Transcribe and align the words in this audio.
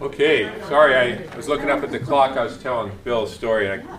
Okay, 0.00 0.52
sorry, 0.68 0.94
I 0.94 1.36
was 1.36 1.48
looking 1.48 1.70
up 1.70 1.82
at 1.82 1.90
the 1.90 1.98
clock. 1.98 2.36
I 2.36 2.44
was 2.44 2.58
telling 2.58 2.92
Bill 3.02 3.24
a 3.24 3.28
story. 3.28 3.70
And 3.70 3.88
I, 3.88 3.98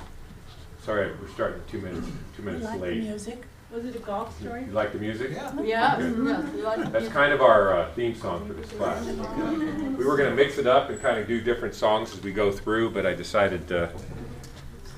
sorry, 0.83 1.11
we're 1.19 1.27
starting 1.29 1.61
two 1.67 1.79
minutes 1.79 2.07
two 2.35 2.43
minutes 2.43 2.65
like 2.65 2.75
the 2.75 2.85
late. 2.85 3.03
music? 3.03 3.43
Was 3.71 3.83
it 3.83 3.95
a 3.95 3.99
golf 3.99 4.39
story? 4.39 4.65
You 4.65 4.71
like 4.71 4.93
the 4.93 4.99
music? 4.99 5.31
Yeah. 5.31 5.61
Yeah, 5.61 5.97
Good. 5.97 6.27
yes, 6.27 6.63
like 6.63 6.91
That's 6.91 7.09
kind 7.09 7.33
of 7.33 7.41
our 7.41 7.79
uh, 7.79 7.91
theme 7.93 8.15
song 8.15 8.47
for 8.47 8.53
this 8.53 8.69
class. 8.71 9.03
We 9.05 10.05
were 10.05 10.15
going 10.15 10.29
to 10.29 10.35
mix 10.35 10.59
it 10.59 10.67
up 10.67 10.89
and 10.89 11.01
kind 11.01 11.17
of 11.17 11.27
do 11.27 11.41
different 11.41 11.73
songs 11.73 12.13
as 12.13 12.21
we 12.21 12.31
go 12.31 12.51
through, 12.51 12.91
but 12.91 13.05
I 13.05 13.13
decided 13.13 13.69
uh, 13.71 13.89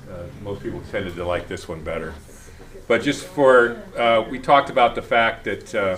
uh, 0.08 0.22
most 0.42 0.62
people 0.62 0.82
tended 0.90 1.16
to 1.16 1.24
like 1.24 1.48
this 1.48 1.66
one 1.66 1.82
better. 1.82 2.14
But 2.86 3.02
just 3.02 3.24
for, 3.24 3.82
uh, 3.96 4.24
we 4.30 4.38
talked 4.38 4.68
about 4.68 4.94
the 4.94 5.02
fact 5.02 5.44
that 5.44 5.74
uh, 5.74 5.96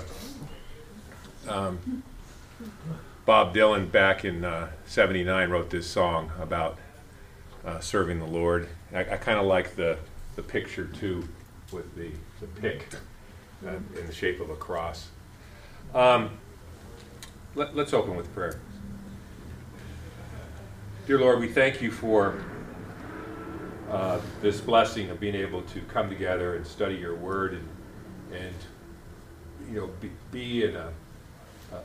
um, 1.49 2.03
Bob 3.27 3.55
Dylan 3.55 3.91
back 3.91 4.25
in 4.25 4.45
uh, 4.45 4.69
79 4.93 5.49
wrote 5.49 5.71
this 5.71 5.87
song 5.87 6.31
about 6.39 6.77
uh, 7.65 7.81
serving 7.81 8.19
the 8.19 8.27
Lord. 8.27 8.69
I, 8.93 9.01
I 9.01 9.17
kind 9.17 9.39
of 9.39 9.47
like 9.47 9.75
the, 9.75 9.97
the 10.37 10.43
picture 10.43 10.85
too 10.85 11.27
with 11.73 11.97
the, 11.97 12.11
the 12.43 12.47
pick 12.61 12.89
uh, 13.67 13.71
in 13.99 14.07
the 14.07 14.13
shape 14.13 14.39
of 14.39 14.51
a 14.51 14.55
cross. 14.55 15.09
Um, 15.95 16.39
let, 17.55 17.75
us 17.75 17.95
open 17.95 18.17
with 18.17 18.35
prayer. 18.35 18.61
Dear 21.07 21.21
Lord, 21.21 21.41
we 21.41 21.49
thank 21.49 21.81
you 21.81 21.91
for 21.91 22.45
uh, 23.91 24.21
this 24.43 24.61
blessing 24.61 25.09
of 25.09 25.19
being 25.19 25.35
able 25.35 25.63
to 25.63 25.81
come 25.81 26.11
together 26.11 26.57
and 26.57 26.67
study 26.67 26.97
your 26.97 27.15
word 27.15 27.55
and, 27.55 27.69
and 28.43 28.55
you 29.73 29.81
know, 29.81 29.87
be, 30.03 30.11
be 30.31 30.65
in 30.65 30.77
a, 30.77 30.93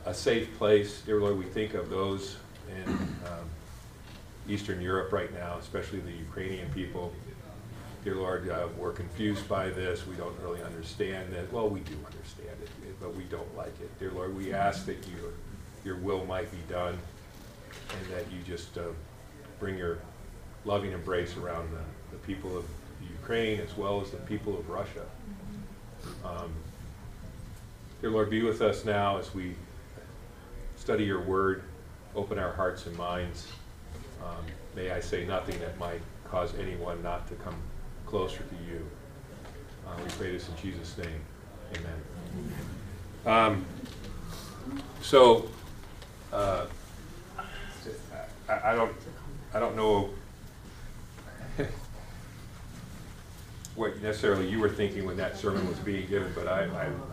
a 0.04 0.12
safe 0.12 0.54
place. 0.58 1.00
Dear 1.06 1.22
Lord, 1.22 1.38
we 1.38 1.46
think 1.46 1.72
of 1.72 1.88
those 1.88 2.36
in 2.76 2.92
um, 2.92 3.48
Eastern 4.48 4.80
Europe 4.80 5.12
right 5.12 5.32
now, 5.34 5.56
especially 5.58 6.00
the 6.00 6.12
Ukrainian 6.12 6.70
people. 6.72 7.12
Dear 8.04 8.16
Lord, 8.16 8.48
uh, 8.48 8.68
we're 8.76 8.92
confused 8.92 9.48
by 9.48 9.68
this. 9.68 10.06
We 10.06 10.14
don't 10.14 10.38
really 10.40 10.62
understand 10.62 11.34
it. 11.34 11.52
Well, 11.52 11.68
we 11.68 11.80
do 11.80 11.94
understand 12.06 12.56
it, 12.62 13.00
but 13.00 13.14
we 13.14 13.24
don't 13.24 13.56
like 13.56 13.78
it. 13.80 13.98
Dear 13.98 14.12
Lord, 14.12 14.36
we 14.36 14.52
ask 14.52 14.86
that 14.86 15.04
your, 15.08 15.32
your 15.84 15.96
will 15.96 16.24
might 16.24 16.50
be 16.50 16.72
done 16.72 16.96
and 17.90 18.14
that 18.14 18.30
you 18.32 18.40
just 18.46 18.78
uh, 18.78 18.82
bring 19.58 19.76
your 19.76 19.98
loving 20.64 20.92
embrace 20.92 21.36
around 21.36 21.68
the, 21.72 22.16
the 22.16 22.18
people 22.18 22.56
of 22.56 22.64
Ukraine 23.10 23.60
as 23.60 23.76
well 23.76 24.00
as 24.00 24.10
the 24.10 24.16
people 24.18 24.58
of 24.58 24.68
Russia. 24.68 25.04
Um, 26.24 26.52
dear 28.00 28.10
Lord, 28.10 28.30
be 28.30 28.42
with 28.42 28.62
us 28.62 28.84
now 28.84 29.18
as 29.18 29.34
we 29.34 29.54
study 30.76 31.04
your 31.04 31.20
word, 31.20 31.64
open 32.14 32.38
our 32.38 32.52
hearts 32.52 32.86
and 32.86 32.96
minds. 32.96 33.48
Um, 34.22 34.44
may 34.74 34.90
I 34.90 35.00
say 35.00 35.26
nothing 35.26 35.58
that 35.60 35.78
might 35.78 36.00
cause 36.24 36.52
anyone 36.58 37.02
not 37.02 37.28
to 37.28 37.34
come 37.36 37.56
closer 38.06 38.38
to 38.42 38.54
you. 38.70 38.84
Uh, 39.86 39.92
we 40.02 40.10
pray 40.10 40.32
this 40.32 40.48
in 40.48 40.56
Jesus' 40.56 40.96
name. 40.98 41.20
Amen. 41.76 42.02
Um, 43.26 43.66
so, 45.00 45.48
uh, 46.32 46.66
I, 48.48 48.72
I 48.72 48.74
don't, 48.74 48.92
I 49.54 49.60
don't 49.60 49.76
know 49.76 50.10
what 53.78 54.02
necessarily 54.02 54.48
you 54.48 54.58
were 54.58 54.68
thinking 54.68 55.06
when 55.06 55.16
that 55.16 55.36
sermon 55.38 55.66
was 55.68 55.78
being 55.78 56.06
given, 56.08 56.32
but 56.34 56.48
I, 56.48 56.64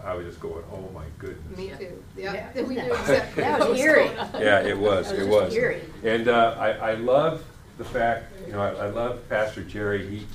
I, 0.03 0.11
I 0.11 0.15
was 0.15 0.25
just 0.25 0.39
going, 0.39 0.63
oh 0.71 0.89
my 0.93 1.05
goodness. 1.19 1.57
Me 1.57 1.71
too. 1.77 2.03
Yeah. 2.17 2.49
Yeah, 2.55 2.61
we 2.63 2.75
knew 2.75 2.81
exactly. 2.93 3.43
That 3.43 3.69
was 3.69 3.79
eerie. 3.79 4.09
Yeah, 4.33 4.61
it 4.61 4.77
was, 4.77 5.09
That 5.09 5.19
it 5.19 5.27
was 5.27 5.45
was. 5.45 5.55
eerie. 5.55 5.81
And 6.03 6.27
uh, 6.27 6.55
I, 6.59 6.71
I 6.71 6.93
love 6.95 7.43
the 7.77 7.85
fact, 7.85 8.31
you 8.47 8.53
know, 8.53 8.61
I, 8.61 8.69
I 8.69 8.89
love 8.89 9.27
Pastor 9.29 9.63
Jerry. 9.63 10.07
He, 10.07 10.27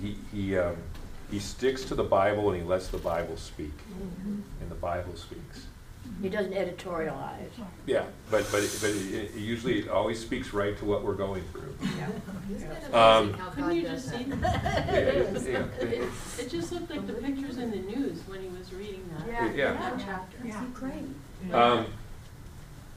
he, 0.00 0.16
he, 0.32 0.56
um, 0.58 0.76
he 1.30 1.40
sticks 1.40 1.84
to 1.86 1.94
the 1.94 2.04
Bible 2.04 2.50
and 2.50 2.62
he 2.62 2.66
lets 2.66 2.88
the 2.88 2.98
Bible 2.98 3.36
speak. 3.36 3.72
And 4.60 4.70
the 4.70 4.74
Bible 4.76 5.16
speaks. 5.16 5.66
He 6.22 6.28
doesn't 6.28 6.52
editorialize. 6.52 7.48
Yeah, 7.86 8.04
but, 8.30 8.46
but, 8.50 8.62
it- 8.62 8.78
but 8.80 8.90
it, 8.90 9.14
it 9.14 9.34
usually, 9.36 9.80
it 9.80 9.88
always 9.88 10.18
speaks 10.20 10.52
right 10.52 10.76
to 10.78 10.84
what 10.84 11.04
we're 11.04 11.14
going 11.14 11.44
through. 11.52 11.74
Isn't 12.54 12.70
it 12.72 12.94
Um, 12.94 13.34
Couldn't 13.54 13.76
you 13.76 13.82
just 13.82 14.10
see 14.10 14.24
that? 14.24 14.40
that? 14.62 14.88
It 14.94 15.14
is, 15.36 15.46
yeah. 15.46 15.64
It, 15.80 16.08
it 16.40 16.50
just 16.50 16.72
looked 16.72 16.90
like 16.90 17.06
the 17.06 17.12
pictures 17.14 17.58
in 17.58 17.70
the 17.70 17.76
news 17.78 18.20
when 18.26 18.40
he 18.42 18.48
was 18.48 18.72
reading 18.72 19.08
that. 19.16 19.28
Yeah, 19.28 19.52
Yeah. 19.54 19.72
that 19.74 20.00
chapter. 20.04 20.38
Is 20.46 20.54
he 20.54 20.66
great? 20.74 21.54
Um, 21.54 21.86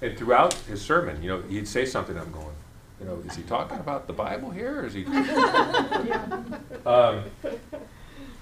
and 0.01 0.17
throughout 0.17 0.53
his 0.53 0.81
sermon, 0.81 1.21
you 1.21 1.29
know, 1.29 1.41
he'd 1.43 1.67
say 1.67 1.85
something, 1.85 2.17
I'm 2.17 2.31
going, 2.31 2.47
you 2.99 3.05
know, 3.05 3.21
is 3.27 3.35
he 3.35 3.43
talking 3.43 3.77
about 3.79 4.07
the 4.07 4.13
Bible 4.13 4.49
here, 4.49 4.79
or 4.81 4.85
is 4.87 4.93
he? 4.93 5.05
Um, 6.83 7.23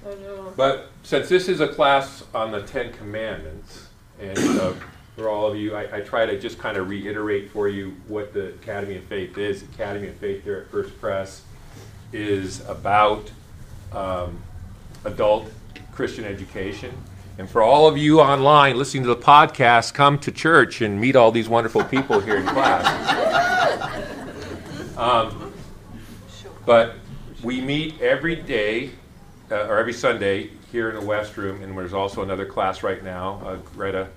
I 0.05 0.13
know. 0.21 0.53
But 0.55 0.91
since 1.03 1.27
this 1.27 1.49
is 1.49 1.59
a 1.59 1.67
class 1.67 2.23
on 2.33 2.51
the 2.53 2.61
Ten 2.61 2.93
Commandments, 2.93 3.88
and 4.19 4.59
uh, 4.59 4.73
for 5.15 5.29
all 5.29 5.47
of 5.47 5.57
you, 5.57 5.75
I, 5.75 5.97
I 5.97 6.01
try 6.01 6.25
to 6.25 6.39
just 6.39 6.59
kind 6.59 6.77
of 6.77 6.89
reiterate 6.89 7.51
for 7.51 7.67
you 7.67 7.95
what 8.07 8.33
the 8.33 8.49
Academy 8.49 8.97
of 8.97 9.03
Faith 9.05 9.37
is. 9.37 9.63
Academy 9.63 10.07
of 10.07 10.15
Faith 10.15 10.43
here 10.43 10.57
at 10.57 10.71
First 10.71 10.99
Pres 10.99 11.41
is 12.13 12.67
about 12.67 13.31
um, 13.91 14.41
adult 15.05 15.51
Christian 15.91 16.25
education. 16.25 16.95
And 17.37 17.49
for 17.49 17.61
all 17.61 17.87
of 17.87 17.97
you 17.97 18.19
online 18.19 18.77
listening 18.77 19.03
to 19.03 19.09
the 19.09 19.21
podcast, 19.21 19.93
come 19.93 20.19
to 20.19 20.31
church 20.31 20.81
and 20.81 20.99
meet 20.99 21.15
all 21.15 21.31
these 21.31 21.47
wonderful 21.47 21.83
people 21.83 22.19
here 22.19 22.37
in 22.37 22.45
class. 22.45 23.15
Um, 24.99 25.53
but 26.65 26.95
we 27.41 27.61
meet 27.61 28.01
every 28.01 28.35
day 28.35 28.89
uh, 29.49 29.67
or 29.67 29.77
every 29.77 29.93
Sunday 29.93 30.49
here 30.71 30.89
in 30.89 30.95
the 30.95 31.05
West 31.05 31.35
Room, 31.37 31.61
and 31.63 31.77
there's 31.77 31.93
also 31.93 32.21
another 32.21 32.45
class 32.45 32.83
right 32.83 33.03
now. 33.03 33.41
Uh, 33.43 33.55
Greta 33.75 34.07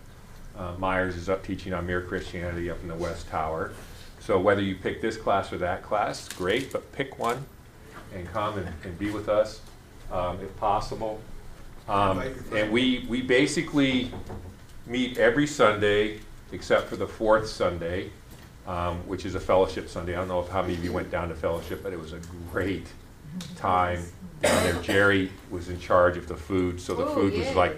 uh, 0.57 0.75
Myers 0.79 1.17
is 1.17 1.29
up 1.29 1.43
teaching 1.45 1.73
on 1.73 1.87
Mere 1.87 2.03
Christianity 2.03 2.71
up 2.71 2.81
in 2.83 2.89
the 2.89 2.95
West 2.95 3.29
Tower. 3.29 3.73
So 4.21 4.39
whether 4.39 4.61
you 4.61 4.77
pick 4.77 5.01
this 5.01 5.17
class 5.17 5.53
or 5.53 5.59
that 5.59 5.83
class, 5.83 6.29
great, 6.29 6.73
but 6.73 6.93
pick 6.93 7.19
one 7.19 7.45
and 8.15 8.27
come 8.29 8.59
and, 8.59 8.69
and 8.85 8.99
be 8.99 9.11
with 9.11 9.29
us 9.29 9.61
um, 10.13 10.39
if 10.41 10.55
possible. 10.59 11.21
Um, 11.89 12.19
Invite 12.19 12.27
your 12.27 12.35
friends. 12.35 12.63
and 12.63 12.73
we, 12.73 13.07
we 13.09 13.23
basically 13.23 14.13
meet 14.87 15.19
every 15.19 15.47
Sunday 15.47 16.21
except 16.53 16.89
for 16.89 16.97
the 16.97 17.07
fourth 17.07 17.49
Sunday, 17.49 18.11
um, 18.67 18.99
which 19.09 19.25
is 19.25 19.35
a 19.35 19.41
fellowship 19.41 19.89
Sunday. 19.89 20.13
I 20.13 20.19
don't 20.19 20.29
know 20.29 20.41
if 20.41 20.49
how 20.49 20.63
many 20.63 20.75
of 20.75 20.85
you 20.85 20.93
went 20.93 21.11
down 21.11 21.31
to 21.31 21.35
fellowship, 21.35 21.83
but 21.83 21.93
it 21.93 21.99
was 21.99 22.13
a 22.13 22.21
great 22.53 22.87
time 23.57 24.05
down 24.43 24.63
there. 24.65 24.83
Jerry 24.83 25.31
was 25.51 25.69
in 25.69 25.79
charge 25.81 26.17
of 26.17 26.29
the 26.29 26.37
food, 26.37 26.81
so 26.81 26.95
the 26.95 27.05
Oh, 27.05 27.15
food 27.15 27.33
was 27.33 27.47
yay. 27.47 27.55
like 27.55 27.77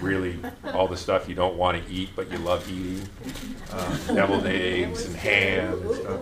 really 0.00 0.38
all 0.74 0.88
the 0.88 0.96
stuff 0.96 1.28
you 1.28 1.34
don't 1.34 1.56
want 1.56 1.82
to 1.84 1.92
eat, 1.92 2.10
but 2.16 2.30
you 2.30 2.38
love 2.38 2.68
eating. 2.70 3.08
Um, 3.72 3.98
deviled 4.16 4.46
eggs 4.46 5.06
and 5.06 5.16
ham 5.16 5.80
and 5.82 5.94
stuff. 5.94 6.20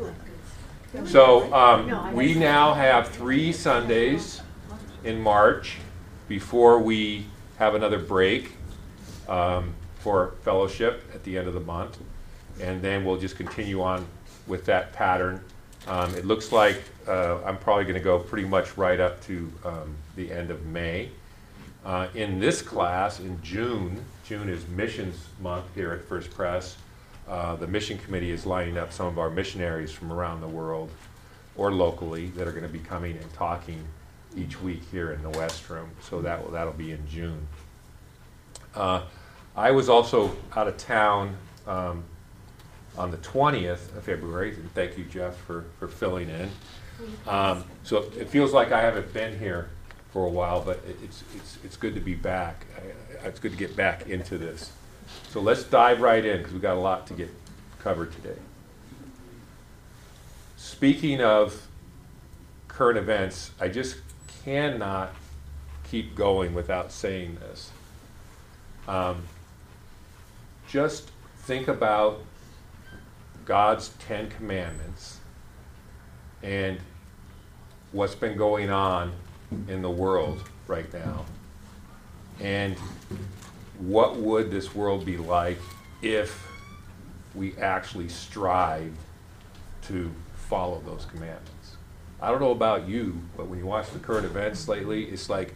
So 1.09 1.53
um, 1.53 2.15
we 2.15 2.35
now 2.35 2.73
have 2.75 3.09
three 3.09 3.53
Sundays 3.53 4.41
in 5.03 5.21
March 5.21 5.77
before 6.29 6.79
we 6.79 7.27
have 7.59 7.75
another 7.75 7.99
break 7.99 8.53
um, 9.29 9.75
for 9.99 10.35
fellowship 10.43 11.03
at 11.13 11.25
the 11.25 11.37
end 11.37 11.49
of 11.49 11.55
the 11.55 11.61
month. 11.61 11.99
And 12.61 12.81
then 12.81 13.05
we'll 13.05 13.19
just 13.19 13.37
continue 13.37 13.83
on 13.83 14.07
with 14.47 14.65
that 14.67 14.93
pattern. 14.93 15.43
Um, 15.87 16.15
It 16.15 16.25
looks 16.25 16.53
like 16.53 16.83
uh, 17.07 17.43
I'm 17.45 17.59
probably 17.59 17.85
going 17.85 17.95
to 17.95 18.01
go 18.01 18.19
pretty 18.19 18.49
much 18.49 18.77
right 18.77 19.01
up 19.01 19.23
to 19.25 19.53
um, 19.65 19.95
the 20.17 20.33
end 20.33 20.51
of 20.51 20.65
May. 20.67 21.11
Uh, 21.85 22.09
In 22.15 22.41
this 22.41 22.63
class, 22.63 23.21
in 23.21 23.41
June, 23.43 24.03
June 24.27 24.49
is 24.49 24.67
Missions 24.69 25.27
Month 25.41 25.67
here 25.75 25.93
at 25.93 26.03
First 26.05 26.31
Pres. 26.31 26.77
Uh, 27.29 27.57
The 27.57 27.67
Mission 27.67 27.99
Committee 27.99 28.31
is 28.31 28.47
lining 28.47 28.79
up 28.79 28.93
some 28.93 29.07
of 29.07 29.19
our 29.19 29.31
missionaries 29.31 29.93
from 29.93 30.13
around 30.13 30.41
the 30.41 30.49
world 30.49 30.91
or 31.57 31.73
locally 31.73 32.29
that 32.29 32.49
are 32.49 32.53
going 32.53 32.65
to 32.65 32.69
be 32.73 32.79
coming 32.79 33.17
and 33.17 33.33
talking 33.35 33.85
each 34.37 34.61
week 34.61 34.83
here 34.91 35.13
in 35.13 35.23
the 35.23 35.31
West 35.31 35.69
Room. 35.71 35.91
So 36.01 36.21
that 36.23 36.43
will, 36.43 36.51
that'll 36.53 36.73
be 36.73 36.93
in 36.93 37.07
June. 37.09 37.47
Uh, 38.75 39.03
I 39.55 39.71
was 39.71 39.89
also 39.89 40.37
out 40.57 40.67
of 40.67 40.77
town 40.79 41.37
um, 41.67 42.03
on 42.97 43.11
the 43.11 43.17
20th 43.19 43.97
of 43.97 44.05
February, 44.05 44.55
and 44.55 44.73
thank 44.75 44.97
you, 44.97 45.05
Jeff, 45.05 45.37
for, 45.37 45.65
for 45.79 45.89
filling 45.89 46.29
in. 46.31 46.51
Um, 47.27 47.65
So 47.83 48.05
it 48.19 48.29
feels 48.29 48.53
like 48.53 48.71
I 48.73 48.81
haven't 48.81 49.13
been 49.13 49.39
here 49.39 49.69
for 50.13 50.27
a 50.27 50.31
while, 50.31 50.61
but 50.61 50.77
it- 50.89 50.97
it's, 51.03 51.25
it's, 51.35 51.59
it's 51.65 51.77
good 51.77 51.95
to 51.95 52.01
be 52.01 52.15
back. 52.15 52.67
I- 53.23 53.27
It's 53.29 53.41
good 53.41 53.53
to 53.53 53.59
get 53.59 53.75
back 53.75 54.09
into 54.09 54.39
this. 54.39 54.71
So 55.31 55.41
let's 55.41 55.65
dive 55.65 56.01
right 56.01 56.25
in, 56.25 56.39
because 56.39 56.53
we've 56.53 56.63
got 56.63 56.77
a 56.77 56.81
lot 56.81 57.07
to 57.09 57.15
get 57.15 57.31
covered 57.81 58.13
today. 58.13 58.39
Speaking 60.57 61.21
of 61.21 61.67
current 62.69 62.99
events, 62.99 63.51
I 63.61 63.69
just 63.69 63.97
cannot 64.45 65.13
keep 65.91 66.15
going 66.15 66.55
without 66.55 66.93
saying 66.93 67.37
this. 67.41 67.71
Um, 68.89 69.23
just 70.69 71.11
think 71.39 71.69
about 71.69 72.21
God's 73.45 73.91
Ten 73.99 74.29
Commandments 74.31 75.19
and 76.43 76.79
what's 77.93 78.15
been 78.15 78.37
going 78.37 78.71
on 78.71 79.13
in 79.69 79.83
the 79.83 79.91
world 79.91 80.49
right 80.67 80.93
now. 80.93 81.25
And 82.41 82.77
what 83.79 84.17
would 84.17 84.51
this 84.51 84.75
world 84.75 85.05
be 85.05 85.17
like 85.17 85.59
if 86.03 86.47
we 87.35 87.57
actually 87.57 88.09
strived 88.09 88.97
to 89.83 90.11
follow 90.49 90.83
those 90.85 91.07
commandments? 91.07 91.77
I 92.21 92.31
don't 92.31 92.41
know 92.41 92.53
about 92.53 92.89
you, 92.89 93.21
but 93.37 93.49
when 93.49 93.59
you 93.59 93.67
watch 93.67 93.91
the 93.91 93.99
current 93.99 94.25
events 94.25 94.67
lately, 94.69 95.05
it's 95.05 95.29
like, 95.29 95.55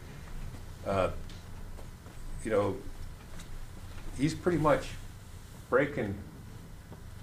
uh, 0.87 1.11
you 2.45 2.51
know, 2.51 2.77
he's 4.17 4.35
pretty 4.35 4.59
much 4.59 4.89
breaking 5.71 6.15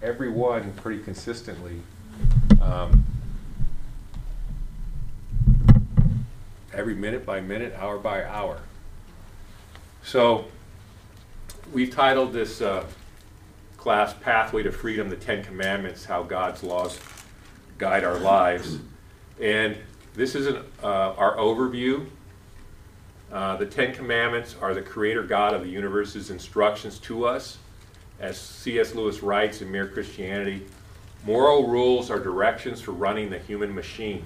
every 0.05 0.29
one 0.29 0.71
pretty 0.73 1.01
consistently. 1.01 1.81
Um, 2.61 3.03
every 6.71 6.93
minute 6.93 7.25
by 7.25 7.41
minute, 7.41 7.73
hour 7.75 7.97
by 7.97 8.23
hour. 8.23 8.59
So, 10.03 10.45
we've 11.73 11.89
titled 11.89 12.33
this 12.33 12.61
uh, 12.61 12.85
class 13.77 14.13
Pathway 14.21 14.61
to 14.61 14.71
Freedom 14.71 15.09
The 15.09 15.15
Ten 15.15 15.43
Commandments 15.43 16.05
How 16.05 16.21
God's 16.21 16.61
Laws 16.61 16.99
Guide 17.79 18.03
Our 18.03 18.19
Lives. 18.19 18.77
And 19.41 19.75
this 20.13 20.35
is 20.35 20.45
an, 20.45 20.57
uh, 20.83 21.13
our 21.17 21.35
overview. 21.37 22.05
Uh, 23.31 23.57
the 23.57 23.65
Ten 23.65 23.91
Commandments 23.91 24.55
are 24.61 24.75
the 24.75 24.83
Creator 24.83 25.23
God 25.23 25.55
of 25.55 25.63
the 25.63 25.69
universe's 25.69 26.29
instructions 26.29 26.99
to 26.99 27.25
us. 27.25 27.57
As 28.19 28.39
C.S. 28.39 28.95
Lewis 28.95 29.21
writes 29.21 29.61
in 29.61 29.71
Mere 29.71 29.87
Christianity, 29.87 30.65
moral 31.25 31.67
rules 31.67 32.09
are 32.09 32.19
directions 32.19 32.81
for 32.81 32.91
running 32.91 33.29
the 33.29 33.39
human 33.39 33.73
machine. 33.73 34.23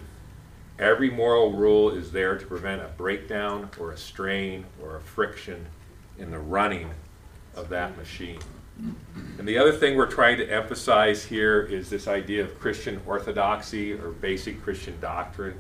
Every 0.78 1.10
moral 1.10 1.54
rule 1.54 1.90
is 1.90 2.12
there 2.12 2.38
to 2.38 2.46
prevent 2.46 2.82
a 2.82 2.88
breakdown 2.98 3.70
or 3.80 3.92
a 3.92 3.98
strain 3.98 4.66
or 4.82 4.96
a 4.96 5.02
friction 5.02 5.66
in 6.18 6.32
the 6.32 6.40
running 6.40 6.90
of 7.56 7.70
that 7.70 7.98
machine. 7.98 8.40
And 9.38 9.48
the 9.48 9.58
other 9.58 9.74
thing 9.74 9.98
we're 9.98 10.06
trying 10.06 10.38
to 10.38 10.50
emphasize 10.50 11.26
here 11.26 11.62
is 11.62 11.90
this 11.90 12.08
idea 12.08 12.44
of 12.44 12.58
Christian 12.60 13.02
orthodoxy 13.06 13.94
or 13.94 14.10
basic 14.10 14.62
Christian 14.62 14.98
doctrine 15.02 15.56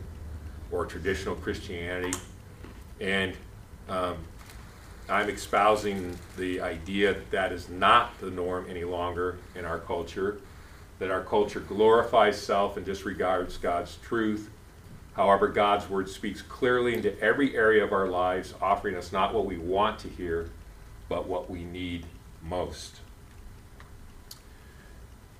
or 0.71 0.85
traditional 0.85 1.35
Christianity. 1.35 2.17
And 3.01 3.35
um, 3.89 4.17
I'm 5.09 5.29
espousing 5.29 6.17
the 6.37 6.61
idea 6.61 7.13
that 7.13 7.31
that 7.31 7.51
is 7.51 7.69
not 7.69 8.19
the 8.19 8.29
norm 8.29 8.65
any 8.69 8.83
longer 8.83 9.37
in 9.55 9.65
our 9.65 9.79
culture, 9.79 10.39
that 10.99 11.09
our 11.09 11.23
culture 11.23 11.61
glorifies 11.61 12.39
self 12.39 12.77
and 12.77 12.85
disregards 12.85 13.57
God's 13.57 13.97
truth. 13.97 14.49
However, 15.13 15.47
God's 15.47 15.89
word 15.89 16.09
speaks 16.09 16.41
clearly 16.41 16.93
into 16.93 17.19
every 17.19 17.55
area 17.55 17.83
of 17.83 17.91
our 17.91 18.07
lives, 18.07 18.53
offering 18.61 18.95
us 18.95 19.11
not 19.11 19.33
what 19.33 19.45
we 19.45 19.57
want 19.57 19.99
to 19.99 20.07
hear, 20.07 20.49
but 21.07 21.27
what 21.27 21.49
we 21.49 21.63
need 21.63 22.05
most. 22.43 23.01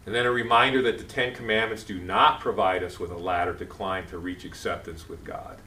And 0.05 0.15
then 0.15 0.25
a 0.25 0.31
reminder 0.31 0.81
that 0.81 0.97
the 0.97 1.03
Ten 1.03 1.35
Commandments 1.35 1.83
do 1.83 1.99
not 1.99 2.39
provide 2.39 2.83
us 2.83 2.99
with 2.99 3.11
a 3.11 3.17
ladder 3.17 3.53
to 3.53 3.65
climb 3.65 4.07
to 4.07 4.17
reach 4.17 4.43
acceptance 4.43 5.07
with 5.07 5.23
God. 5.23 5.59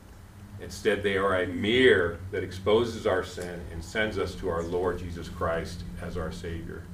Instead, 0.62 1.03
they 1.03 1.17
are 1.17 1.43
a 1.43 1.47
mirror 1.47 2.19
that 2.31 2.44
exposes 2.44 3.06
our 3.06 3.25
sin 3.25 3.61
and 3.73 3.82
sends 3.82 4.17
us 4.17 4.35
to 4.37 4.49
our 4.49 4.62
Lord 4.62 4.99
Jesus 4.99 5.29
Christ 5.29 5.82
as 6.00 6.17
our 6.17 6.31
Savior, 6.31 6.85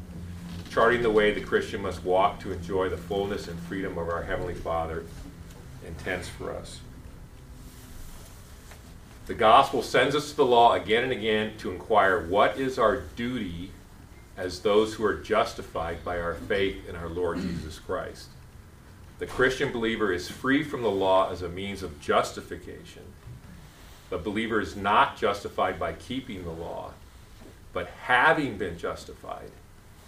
charting 0.70 1.02
the 1.02 1.10
way 1.10 1.32
the 1.32 1.42
Christian 1.42 1.82
must 1.82 2.02
walk 2.02 2.40
to 2.40 2.52
enjoy 2.52 2.88
the 2.88 2.96
fullness 2.96 3.46
and 3.46 3.58
freedom 3.60 3.98
of 3.98 4.08
our 4.08 4.22
Heavenly 4.22 4.54
Father 4.54 5.04
intends 5.86 6.28
for 6.28 6.50
us. 6.50 6.80
The 9.26 9.34
gospel 9.34 9.82
sends 9.82 10.14
us 10.14 10.30
to 10.30 10.36
the 10.36 10.46
law 10.46 10.72
again 10.72 11.04
and 11.04 11.12
again 11.12 11.58
to 11.58 11.70
inquire 11.70 12.26
what 12.26 12.58
is 12.58 12.78
our 12.78 13.02
duty 13.16 13.70
as 14.38 14.60
those 14.60 14.94
who 14.94 15.04
are 15.04 15.16
justified 15.16 16.02
by 16.02 16.18
our 16.18 16.34
faith 16.34 16.88
in 16.88 16.96
our 16.96 17.10
Lord 17.10 17.38
Jesus 17.42 17.78
Christ. 17.78 18.28
The 19.18 19.26
Christian 19.26 19.72
believer 19.72 20.10
is 20.10 20.30
free 20.30 20.62
from 20.62 20.80
the 20.80 20.90
law 20.90 21.30
as 21.30 21.42
a 21.42 21.48
means 21.50 21.82
of 21.82 22.00
justification. 22.00 23.02
The 24.10 24.18
believer 24.18 24.60
is 24.60 24.76
not 24.76 25.16
justified 25.16 25.78
by 25.78 25.92
keeping 25.92 26.44
the 26.44 26.50
law, 26.50 26.92
but 27.72 27.88
having 28.04 28.56
been 28.56 28.78
justified, 28.78 29.50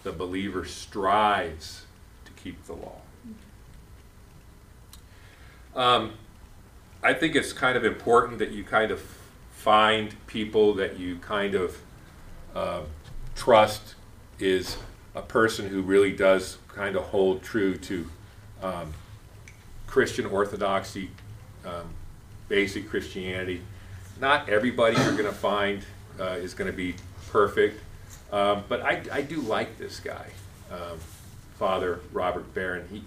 the 0.02 0.12
believer 0.12 0.64
strives 0.64 1.84
to 2.24 2.32
keep 2.32 2.64
the 2.64 2.72
law. 2.72 3.00
Um, 5.74 6.14
I 7.02 7.14
think 7.14 7.36
it's 7.36 7.52
kind 7.52 7.76
of 7.76 7.84
important 7.84 8.38
that 8.38 8.50
you 8.50 8.64
kind 8.64 8.90
of 8.90 9.02
find 9.52 10.14
people 10.26 10.74
that 10.74 10.98
you 10.98 11.16
kind 11.16 11.54
of 11.54 11.78
uh, 12.54 12.82
trust 13.34 13.94
is 14.38 14.78
a 15.14 15.22
person 15.22 15.68
who 15.68 15.82
really 15.82 16.12
does 16.12 16.58
kind 16.68 16.96
of 16.96 17.02
hold 17.04 17.42
true 17.42 17.76
to 17.76 18.06
um, 18.62 18.92
Christian 19.86 20.26
orthodoxy, 20.26 21.10
um, 21.64 21.90
basic 22.48 22.88
Christianity. 22.88 23.62
Not 24.20 24.50
everybody 24.50 24.96
you're 24.96 25.12
going 25.12 25.24
to 25.24 25.32
find 25.32 25.82
uh, 26.20 26.32
is 26.32 26.52
going 26.52 26.70
to 26.70 26.76
be 26.76 26.94
perfect, 27.30 27.80
um, 28.30 28.64
but 28.68 28.82
I, 28.82 29.00
I 29.10 29.22
do 29.22 29.40
like 29.40 29.78
this 29.78 29.98
guy, 29.98 30.26
um, 30.70 30.98
Father 31.58 32.00
Robert 32.12 32.52
Barron. 32.52 32.86
He, 32.90 33.02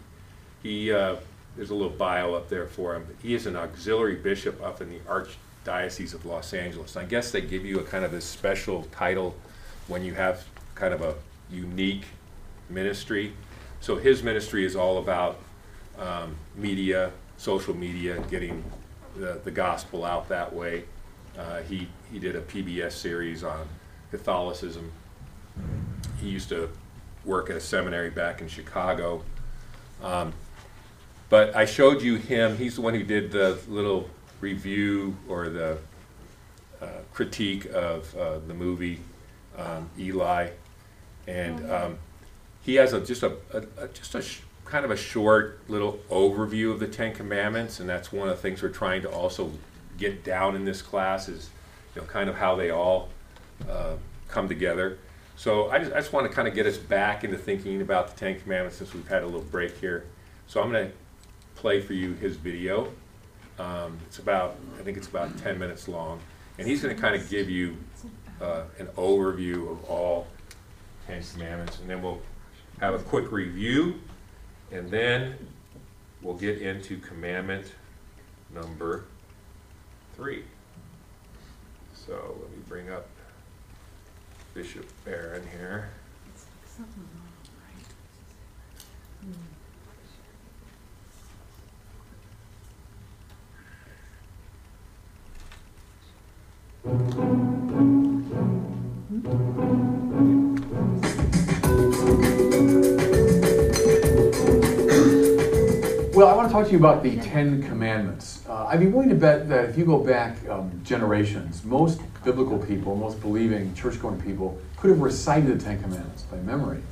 he 0.63 0.92
uh, 0.92 1.18
there's 1.56 1.69
a 1.69 1.75
little 1.75 1.95
bio 1.95 2.33
up 2.33 2.50
there 2.50 2.65
for 2.65 2.95
him. 2.95 3.06
He 3.21 3.36
is 3.36 3.45
an 3.45 3.56
auxiliary 3.56 4.15
bishop 4.15 4.60
up 4.63 4.81
in 4.81 4.89
the 4.89 5.00
Archdiocese 5.01 6.15
of 6.15 6.25
Los 6.25 6.51
Angeles. 6.51 6.98
I 6.98 7.04
guess 7.04 7.31
they 7.31 7.42
give 7.42 7.63
you 7.63 7.80
a 7.80 7.83
kind 7.83 8.04
of 8.04 8.12
this 8.12 8.25
special 8.25 8.83
title 8.92 9.36
when 9.88 10.04
you 10.04 10.15
have 10.15 10.44
kind 10.74 10.95
of 10.95 11.01
a 11.04 11.13
unique 11.51 12.06
ministry. 12.71 13.33
So 13.81 13.98
his 13.98 14.24
ministry 14.24 14.65
is 14.65 14.75
all 14.75 14.98
about 14.98 15.39
um, 16.00 16.36
media, 16.56 17.12
social 17.38 17.75
media, 17.75 18.19
getting 18.31 18.63
the, 19.15 19.39
the 19.44 19.51
gospel 19.51 20.06
out 20.06 20.27
that 20.30 20.51
way. 20.51 20.86
Uh, 21.38 21.62
he, 21.62 21.88
he 22.12 22.20
did 22.20 22.36
a 22.36 22.42
PBS 22.42 22.92
series 22.92 23.44
on 23.44 23.68
Catholicism. 24.12 24.92
He 26.20 26.30
used 26.30 26.50
to 26.50 26.70
work 27.26 27.50
at 27.50 27.56
a 27.56 27.62
seminary 27.62 28.10
back 28.10 28.42
in 28.42 28.48
Chicago. 28.48 29.24
Um, 30.02 30.34
but 31.30 31.56
I 31.56 31.66
showed 31.66 32.02
you 32.02 32.16
him. 32.16 32.58
He's 32.58 32.75
the 32.75 32.82
one 32.82 32.94
who 32.94 33.04
did 33.04 33.32
the 33.32 33.58
little 33.68 34.10
review 34.40 35.16
or 35.28 35.50
the 35.50 35.78
uh, 36.82 36.88
critique 37.13 37.66
of 37.74 38.16
uh, 38.16 38.40
the 38.48 38.54
movie 38.54 39.00
um, 39.58 39.90
Eli, 39.98 40.50
and 41.28 41.72
um, 41.72 41.98
he 42.62 42.75
has 42.75 42.94
a 42.94 43.02
just 43.02 43.24
a, 43.24 43.38
a, 43.54 43.84
a 43.84 43.88
just 43.88 44.16
a 44.16 44.22
sh- 44.22 44.42
kind 44.66 44.84
of 44.84 44.92
a 44.92 44.98
short 44.98 45.60
little 45.68 46.00
overview 46.10 46.72
of 46.72 46.80
the 46.80 46.88
Ten 46.88 47.13
Commandments, 47.13 47.80
and 47.80 47.88
that's 47.88 48.12
one 48.12 48.28
of 48.28 48.36
the 48.36 48.42
things 48.42 48.62
we're 48.62 48.70
trying 48.70 49.02
to 49.04 49.10
also 49.10 49.52
get 49.98 50.24
down 50.24 50.56
in 50.56 50.66
this 50.66 50.82
class 50.82 51.30
is 51.30 51.50
you 51.96 52.02
know 52.02 52.08
kind 52.08 52.30
of 52.30 52.36
how 52.36 52.56
they 52.56 52.70
all 52.70 53.10
uh, 53.70 53.96
come 54.28 54.48
together. 54.48 54.98
So 55.36 55.70
I 55.70 55.80
just, 55.80 55.92
I 55.92 55.98
just 55.98 56.14
want 56.14 56.28
to 56.30 56.34
kind 56.34 56.48
of 56.48 56.54
get 56.54 56.66
us 56.66 56.78
back 56.78 57.24
into 57.24 57.38
thinking 57.38 57.82
about 57.82 58.10
the 58.10 58.20
Ten 58.20 58.40
Commandments 58.40 58.78
since 58.78 58.94
we've 58.94 59.08
had 59.08 59.24
a 59.24 59.26
little 59.26 59.42
break 59.42 59.78
here. 59.78 60.06
So 60.48 60.62
I'm 60.62 60.72
going 60.72 60.88
to 60.88 60.94
play 61.56 61.82
for 61.82 61.94
you 61.94 62.14
his 62.14 62.36
video. 62.36 62.92
Um, 63.60 63.98
it's 64.06 64.20
about, 64.20 64.58
I 64.80 64.84
think 64.84 64.98
it's 64.98 65.08
about 65.08 65.38
10 65.40 65.58
minutes 65.58 65.88
long. 65.88 66.20
And 66.58 66.68
he's 66.68 66.84
going 66.84 66.96
to 66.96 67.02
kind 67.02 67.16
of 67.16 67.30
give 67.30 67.50
you 67.50 67.78
uh, 68.42 68.64
an 68.78 68.88
overview 68.98 69.72
of 69.72 69.84
all 69.86 70.28
Ten 71.08 71.24
Commandments. 71.34 71.80
And 71.80 71.90
then 71.90 72.02
we'll 72.02 72.22
have 72.80 72.94
a 72.94 73.00
quick 73.00 73.32
review. 73.32 74.00
And 74.72 74.90
then 74.90 75.36
we'll 76.22 76.36
get 76.36 76.62
into 76.62 76.98
commandment 76.98 77.74
number 78.54 79.06
three. 80.15 80.43
So 81.93 82.38
let 82.41 82.51
me 82.51 82.58
bring 82.67 82.89
up 82.89 83.08
Bishop 84.53 84.86
Barron 85.05 85.43
here. 85.51 85.89
Well, 106.13 106.27
I 106.27 106.36
want 106.36 106.48
to 106.50 106.53
talk 106.53 106.65
to 106.65 106.72
you 106.72 106.77
about 106.77 107.01
the 107.01 107.15
Ten 107.17 107.63
Commandments. 107.63 108.33
Uh, 108.53 108.67
I'd 108.67 108.79
be 108.79 108.86
willing 108.86 109.10
to 109.10 109.15
bet 109.15 109.50
that 109.50 109.67
if 109.67 109.79
you 109.79 109.83
go 109.83 109.98
back 109.98 110.38
um, 110.48 110.79
generations, 110.83 111.63
most 111.63 112.00
biblical 112.24 112.60
people, 112.60 112.95
most 112.95 113.19
believing 113.19 113.74
church 113.74 114.00
going 114.00 114.22
people 114.22 114.62
could 114.77 114.91
have 114.91 115.01
recited 115.01 115.60
the 115.60 115.63
Ten 115.63 115.81
Commandments 115.81 116.22
by 116.22 116.38
memory. 116.38 116.83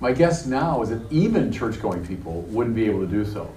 My 0.00 0.10
guess 0.10 0.44
now 0.44 0.82
is 0.82 0.88
that 0.88 1.00
even 1.12 1.52
church-going 1.52 2.04
people 2.04 2.40
wouldn't 2.48 2.74
be 2.74 2.86
able 2.86 2.98
to 2.98 3.06
do 3.06 3.24
so. 3.24 3.48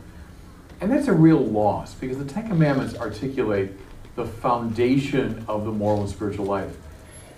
And 0.82 0.92
that's 0.92 1.08
a 1.08 1.14
real 1.14 1.40
loss 1.40 1.96
because 1.96 2.20
the 2.20 2.26
Ten 2.26 2.48
Commandments 2.48 2.96
articulate 2.96 3.72
the 4.16 4.26
foundation 4.26 5.44
of 5.48 5.66
the 5.66 5.72
moral 5.72 6.02
and 6.02 6.10
spiritual 6.12 6.46
life. 6.46 6.78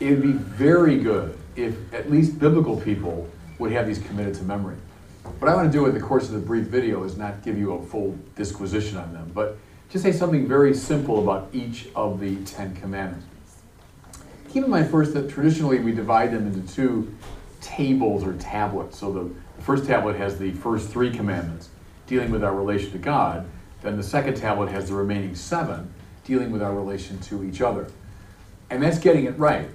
It 0.02 0.10
would 0.10 0.22
be 0.22 0.34
very 0.34 0.98
good 0.98 1.38
if 1.56 1.78
at 1.94 2.12
least 2.12 2.38
biblical 2.40 2.76
people 2.76 3.26
would 3.58 3.72
have 3.72 3.88
these 3.88 4.00
committed 4.00 4.34
to 4.36 4.44
memory. 4.44 4.76
What 5.40 5.50
I 5.50 5.56
want 5.56 5.72
to 5.72 5.78
do 5.78 5.86
in 5.86 5.94
the 5.94 6.02
course 6.02 6.26
of 6.26 6.34
the 6.34 6.40
brief 6.40 6.66
video 6.66 7.06
is 7.06 7.16
not 7.16 7.42
give 7.42 7.58
you 7.58 7.76
a 7.76 7.86
full 7.86 8.20
disquisition 8.36 8.98
on 8.98 9.14
them, 9.14 9.32
but 9.34 9.58
just 9.90 10.04
say 10.04 10.12
something 10.12 10.48
very 10.48 10.74
simple 10.74 11.20
about 11.20 11.50
each 11.52 11.88
of 11.96 12.20
the 12.20 12.36
Ten 12.46 12.76
Commandments. 12.76 13.26
Keep 14.52 14.66
in 14.66 14.70
mind 14.70 14.90
first 14.90 15.14
that 15.14 15.30
traditionally 15.30 15.80
we 15.80 15.92
divide 15.92 16.32
them 16.32 16.48
into 16.48 16.74
two 16.74 17.16
tables 17.62 18.24
or 18.24 18.34
tablets. 18.34 18.98
So 18.98 19.12
the, 19.12 19.24
the 19.56 19.62
first 19.62 19.86
tablet 19.86 20.16
has 20.16 20.38
the 20.38 20.52
first 20.52 20.90
three 20.90 21.12
commandments 21.12 21.70
dealing 22.08 22.32
with 22.32 22.44
our 22.44 22.56
relation 22.56 22.92
to 22.92 22.98
God. 22.98 23.46
Then 23.82 23.98
the 23.98 24.04
second 24.04 24.36
tablet 24.36 24.70
has 24.70 24.90
the 24.90 24.96
remaining 24.96 25.36
seven 25.36 25.94
dealing 26.24 26.52
with 26.52 26.62
our 26.62 26.74
relation 26.74 27.20
to 27.20 27.44
each 27.44 27.62
other. 27.62 27.88
And 28.70 28.84
that's 28.84 29.00
getting 29.00 29.26
it 29.26 29.38
right. 29.38 29.68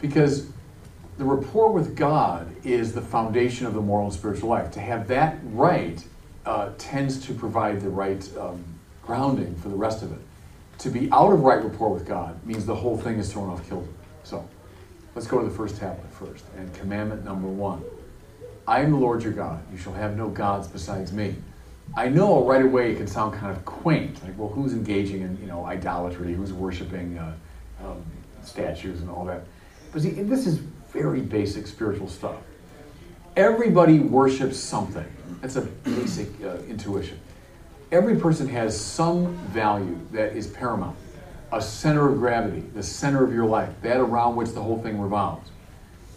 Because 0.00 0.48
the 1.18 1.24
rapport 1.24 1.72
with 1.72 1.94
God 1.94 2.50
is 2.64 2.94
the 2.94 3.02
foundation 3.02 3.66
of 3.66 3.74
the 3.74 3.80
moral 3.82 4.06
and 4.06 4.14
spiritual 4.14 4.48
life. 4.48 4.70
To 4.72 4.80
have 4.80 5.08
that 5.08 5.38
right 5.44 6.02
uh, 6.46 6.70
tends 6.78 7.26
to 7.26 7.34
provide 7.34 7.82
the 7.82 7.90
right 7.90 8.26
um, 8.38 8.64
grounding 9.10 9.56
for 9.56 9.68
the 9.68 9.74
rest 9.74 10.04
of 10.04 10.12
it. 10.12 10.20
To 10.78 10.88
be 10.88 11.10
out 11.10 11.32
of 11.32 11.40
right 11.40 11.60
rapport 11.60 11.92
with 11.92 12.06
God 12.06 12.40
means 12.46 12.64
the 12.64 12.76
whole 12.76 12.96
thing 12.96 13.18
is 13.18 13.32
thrown 13.32 13.50
off 13.50 13.68
kilter. 13.68 13.90
So 14.22 14.48
let's 15.16 15.26
go 15.26 15.40
to 15.40 15.48
the 15.48 15.52
first 15.52 15.78
tablet 15.78 16.14
first. 16.14 16.44
And 16.56 16.72
commandment 16.74 17.24
number 17.24 17.48
one 17.48 17.82
I 18.68 18.82
am 18.82 18.92
the 18.92 18.96
Lord 18.96 19.24
your 19.24 19.32
God. 19.32 19.60
You 19.72 19.78
shall 19.78 19.94
have 19.94 20.16
no 20.16 20.28
gods 20.28 20.68
besides 20.68 21.12
me. 21.12 21.34
I 21.96 22.08
know 22.08 22.46
right 22.46 22.64
away 22.64 22.92
it 22.92 22.98
can 22.98 23.08
sound 23.08 23.34
kind 23.34 23.50
of 23.50 23.64
quaint. 23.64 24.22
Like, 24.22 24.38
well, 24.38 24.48
who's 24.48 24.74
engaging 24.74 25.22
in 25.22 25.36
you 25.40 25.48
know 25.48 25.64
idolatry? 25.64 26.32
Who's 26.32 26.52
worshiping 26.52 27.18
uh, 27.18 27.34
um, 27.84 28.04
statues 28.44 29.00
and 29.00 29.10
all 29.10 29.24
that? 29.24 29.42
But 29.90 30.02
see, 30.02 30.10
this 30.10 30.46
is 30.46 30.58
very 30.92 31.20
basic 31.20 31.66
spiritual 31.66 32.08
stuff. 32.08 32.36
Everybody 33.34 33.98
worships 33.98 34.56
something. 34.56 35.10
That's 35.40 35.56
a 35.56 35.62
basic 35.62 36.28
uh, 36.44 36.58
intuition. 36.68 37.18
Every 37.92 38.16
person 38.16 38.48
has 38.48 38.80
some 38.80 39.34
value 39.48 39.98
that 40.12 40.36
is 40.36 40.46
paramount, 40.46 40.96
a 41.50 41.60
center 41.60 42.08
of 42.08 42.18
gravity, 42.18 42.60
the 42.72 42.82
center 42.84 43.24
of 43.24 43.34
your 43.34 43.46
life, 43.46 43.70
that 43.82 43.96
around 43.96 44.36
which 44.36 44.52
the 44.52 44.62
whole 44.62 44.80
thing 44.80 45.00
revolves. 45.00 45.50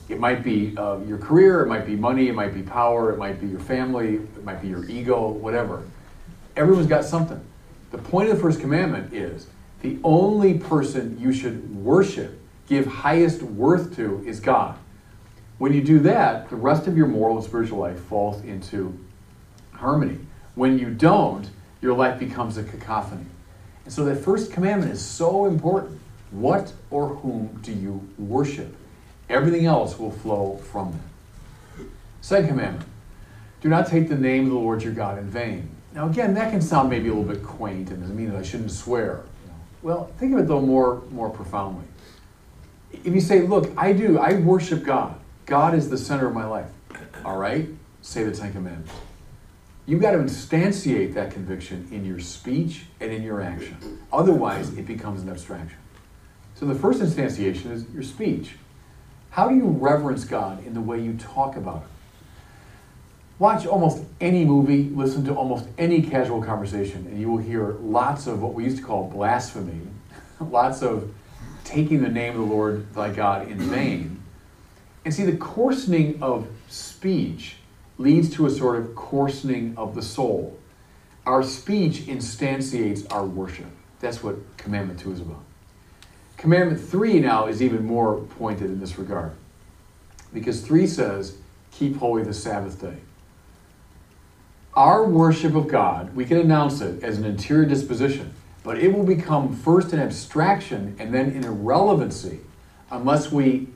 It 0.08 0.20
might 0.20 0.44
be 0.44 0.78
uh, 0.78 0.98
your 1.00 1.18
career, 1.18 1.62
it 1.62 1.68
might 1.68 1.88
be 1.88 1.96
money, 1.96 2.28
it 2.28 2.36
might 2.36 2.54
be 2.54 2.62
power, 2.62 3.12
it 3.12 3.18
might 3.18 3.42
be 3.42 3.48
your 3.48 3.60
family, 3.60 4.16
it 4.16 4.44
might 4.44 4.62
be 4.62 4.68
your 4.68 4.86
ego, 4.86 5.30
whatever. 5.30 5.84
Everyone's 6.56 6.86
got 6.86 7.06
something. 7.06 7.44
The 7.90 7.98
point 7.98 8.30
of 8.30 8.36
the 8.36 8.42
first 8.42 8.60
commandment 8.60 9.12
is 9.12 9.48
the 9.82 9.98
only 10.04 10.60
person 10.60 11.18
you 11.20 11.34
should 11.34 11.76
worship, 11.76 12.40
give 12.68 12.86
highest 12.86 13.42
worth 13.42 13.96
to, 13.96 14.24
is 14.28 14.40
God. 14.40 14.78
When 15.58 15.74
you 15.74 15.82
do 15.82 16.00
that, 16.00 16.52
the 16.52 16.56
rest 16.56 16.86
of 16.86 16.96
your 16.96 17.08
moral 17.08 17.38
and 17.38 17.46
spiritual 17.46 17.80
life 17.80 18.00
falls 18.02 18.44
into 18.44 18.96
harmony. 19.72 20.20
When 20.54 20.78
you 20.78 20.92
don't, 20.92 21.50
your 21.84 21.96
life 21.96 22.18
becomes 22.18 22.58
a 22.58 22.64
cacophony. 22.64 23.26
And 23.84 23.94
so 23.94 24.06
that 24.06 24.16
first 24.16 24.54
commandment 24.54 24.92
is 24.92 25.02
so 25.02 25.46
important. 25.46 26.00
What 26.32 26.72
or 26.90 27.10
whom 27.10 27.60
do 27.62 27.74
you 27.74 28.08
worship? 28.18 28.74
Everything 29.30 29.66
else 29.66 30.00
will 30.00 30.12
flow 30.12 30.58
from 30.72 30.94
that. 30.94 31.86
Second 32.22 32.48
commandment 32.48 32.88
do 33.62 33.70
not 33.70 33.88
take 33.88 34.10
the 34.10 34.16
name 34.16 34.46
of 34.46 34.52
the 34.52 34.58
Lord 34.58 34.82
your 34.82 34.94
God 34.94 35.18
in 35.18 35.30
vain. 35.30 35.70
Now, 35.94 36.08
again, 36.08 36.34
that 36.34 36.52
can 36.52 36.62
sound 36.62 36.90
maybe 36.90 37.10
a 37.10 37.14
little 37.14 37.32
bit 37.32 37.44
quaint 37.44 37.90
and 37.90 38.00
doesn't 38.02 38.16
mean 38.16 38.32
that 38.32 38.40
I 38.40 38.44
shouldn't 38.44 38.72
swear. 38.72 39.24
Well, 39.82 40.12
think 40.18 40.34
of 40.34 40.40
it 40.40 40.48
though 40.48 40.62
more, 40.62 41.04
more 41.12 41.30
profoundly. 41.30 41.86
If 42.92 43.14
you 43.14 43.22
say, 43.22 43.42
Look, 43.42 43.72
I 43.78 43.92
do, 43.92 44.18
I 44.18 44.36
worship 44.36 44.84
God, 44.84 45.16
God 45.46 45.76
is 45.76 45.90
the 45.90 45.98
center 45.98 46.28
of 46.28 46.34
my 46.34 46.46
life, 46.46 46.70
all 47.26 47.38
right? 47.38 47.68
Say 48.02 48.24
the 48.24 48.32
Ten 48.32 48.54
Commandments. 48.54 48.92
You've 49.86 50.02
got 50.02 50.12
to 50.12 50.18
instantiate 50.20 51.14
that 51.16 51.32
conviction 51.32 51.90
in 51.92 52.06
your 52.06 52.20
speech 52.20 52.86
and 53.02 53.12
in 53.12 53.22
your 53.22 53.42
action. 53.42 54.00
Otherwise, 54.14 54.78
it 54.78 54.86
becomes 54.86 55.22
an 55.22 55.30
abstraction. 55.30 55.78
So 56.56 56.66
the 56.66 56.76
first 56.76 57.02
instantiation 57.02 57.72
is 57.72 57.86
your 57.94 58.04
speech. 58.04 58.56
How 59.32 59.50
do 59.50 59.56
you 59.56 59.66
reverence 59.66 60.24
God 60.24 60.66
in 60.66 60.74
the 60.74 60.80
way 60.80 61.02
you 61.02 61.14
talk 61.16 61.58
about 61.58 61.82
Him? 61.82 61.90
Watch 63.40 63.66
almost 63.66 64.04
any 64.22 64.46
movie, 64.46 64.84
listen 64.94 65.26
to 65.26 65.34
almost 65.34 65.68
any 65.78 66.02
casual 66.02 66.42
conversation, 66.42 67.08
and 67.08 67.20
you 67.20 67.30
will 67.30 67.40
hear 67.40 67.76
lots 67.82 68.28
of 68.28 68.42
what 68.42 68.54
we 68.54 68.64
used 68.64 68.78
to 68.78 68.84
call 68.84 69.10
blasphemy, 69.10 69.82
lots 70.40 70.82
of 70.82 71.14
taking 71.66 72.02
the 72.02 72.10
name 72.10 72.40
of 72.40 72.48
the 72.48 72.54
Lord 72.54 72.94
thy 72.94 73.12
God 73.12 73.50
in 73.50 73.58
vain. 73.58 74.22
And 75.04 75.14
see, 75.14 75.26
the 75.26 75.36
coarsening 75.36 76.22
of 76.22 76.48
speech 76.70 77.58
leads 77.98 78.30
to 78.36 78.46
a 78.46 78.50
sort 78.50 78.78
of 78.78 78.96
coarsening 78.96 79.74
of 79.78 79.96
the 79.96 80.02
soul. 80.02 80.58
Our 81.26 81.44
speech 81.44 82.02
instantiates 82.02 83.06
our 83.12 83.26
worship. 83.26 83.68
That's 84.00 84.22
what 84.24 84.36
Commandment 84.58 85.00
2 85.00 85.12
is 85.14 85.22
about. 85.22 85.44
Commandment 86.38 86.82
3 86.82 87.20
now 87.20 87.48
is 87.48 87.62
even 87.62 87.86
more 87.86 88.18
pointed 88.18 88.70
in 88.70 88.80
this 88.80 88.98
regard. 88.98 89.32
Because 90.34 90.62
3 90.62 90.88
says, 90.88 91.38
Keep 91.72 91.98
holy 91.98 92.24
the 92.24 92.34
Sabbath 92.34 92.82
day. 92.82 92.98
Our 94.76 95.06
worship 95.06 95.56
of 95.56 95.68
God, 95.68 96.16
we 96.16 96.26
can 96.26 96.38
announce 96.38 96.82
it 96.82 97.04
as 97.04 97.18
an 97.18 97.26
interior 97.26 97.66
disposition, 97.66 98.34
but 98.64 98.78
it 98.78 98.94
will 98.94 99.06
become 99.06 99.56
first 99.56 99.94
an 99.94 100.00
abstraction 100.00 100.96
and 101.00 101.14
then 101.14 101.28
an 101.30 101.44
irrelevancy 101.44 102.40
unless 102.90 103.32
we 103.32 103.68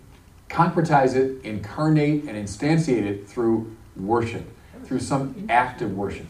concretize 0.50 1.16
it, 1.16 1.44
incarnate, 1.44 2.24
and 2.24 2.32
instantiate 2.32 3.04
it 3.04 3.28
through 3.28 3.76
worship, 4.00 4.46
through 4.84 5.00
some 5.00 5.46
act 5.50 5.82
of 5.82 5.96
worship. 5.96 6.28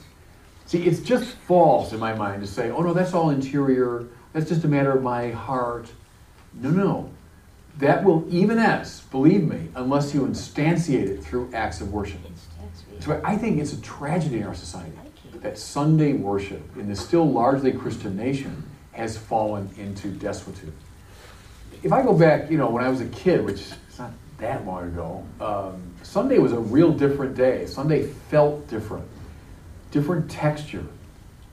See, 0.65 0.83
it's 0.83 0.99
just 0.99 1.35
false 1.35 1.93
in 1.93 1.99
my 1.99 2.13
mind 2.13 2.41
to 2.41 2.47
say, 2.47 2.69
oh 2.69 2.81
no, 2.81 2.93
that's 2.93 3.13
all 3.13 3.29
interior, 3.29 4.07
that's 4.33 4.49
just 4.49 4.63
a 4.63 4.67
matter 4.67 4.91
of 4.91 5.01
my 5.01 5.31
heart. 5.31 5.91
No, 6.53 6.69
no. 6.69 7.09
That 7.77 8.03
will 8.03 8.25
even 8.29 8.57
as, 8.57 9.01
believe 9.01 9.43
me, 9.43 9.69
unless 9.75 10.13
you 10.13 10.21
instantiate 10.21 11.07
it 11.07 11.23
through 11.23 11.51
acts 11.53 11.79
of 11.79 11.93
worship. 11.93 12.19
So 12.99 13.21
I 13.23 13.37
think 13.37 13.59
it's 13.59 13.73
a 13.73 13.81
tragedy 13.81 14.37
in 14.37 14.43
our 14.43 14.55
society 14.55 14.97
that 15.41 15.57
Sunday 15.57 16.13
worship 16.13 16.61
in 16.77 16.89
this 16.89 16.99
still 16.99 17.29
largely 17.29 17.71
Christian 17.71 18.17
nation 18.17 18.63
has 18.91 19.17
fallen 19.17 19.69
into 19.77 20.09
desuetude. 20.09 20.73
If 21.83 21.93
I 21.93 22.01
go 22.01 22.13
back, 22.13 22.49
you 22.49 22.57
know, 22.57 22.69
when 22.69 22.83
I 22.83 22.89
was 22.89 23.01
a 23.01 23.07
kid, 23.07 23.45
which 23.45 23.69
that 24.37 24.65
long 24.65 24.83
ago, 24.83 25.23
um, 25.39 25.81
Sunday 26.03 26.37
was 26.37 26.51
a 26.51 26.59
real 26.59 26.91
different 26.91 27.35
day. 27.35 27.65
Sunday 27.65 28.03
felt 28.03 28.67
different, 28.67 29.07
different 29.91 30.29
texture. 30.29 30.85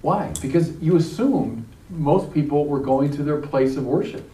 Why? 0.03 0.33
Because 0.43 0.77
you 0.83 0.97
assumed 0.97 1.67
most 1.89 2.33
people 2.33 2.67
were 2.67 2.81
going 2.81 3.11
to 3.13 3.23
their 3.23 3.41
place 3.41 3.77
of 3.77 3.87
worship. 3.87 4.31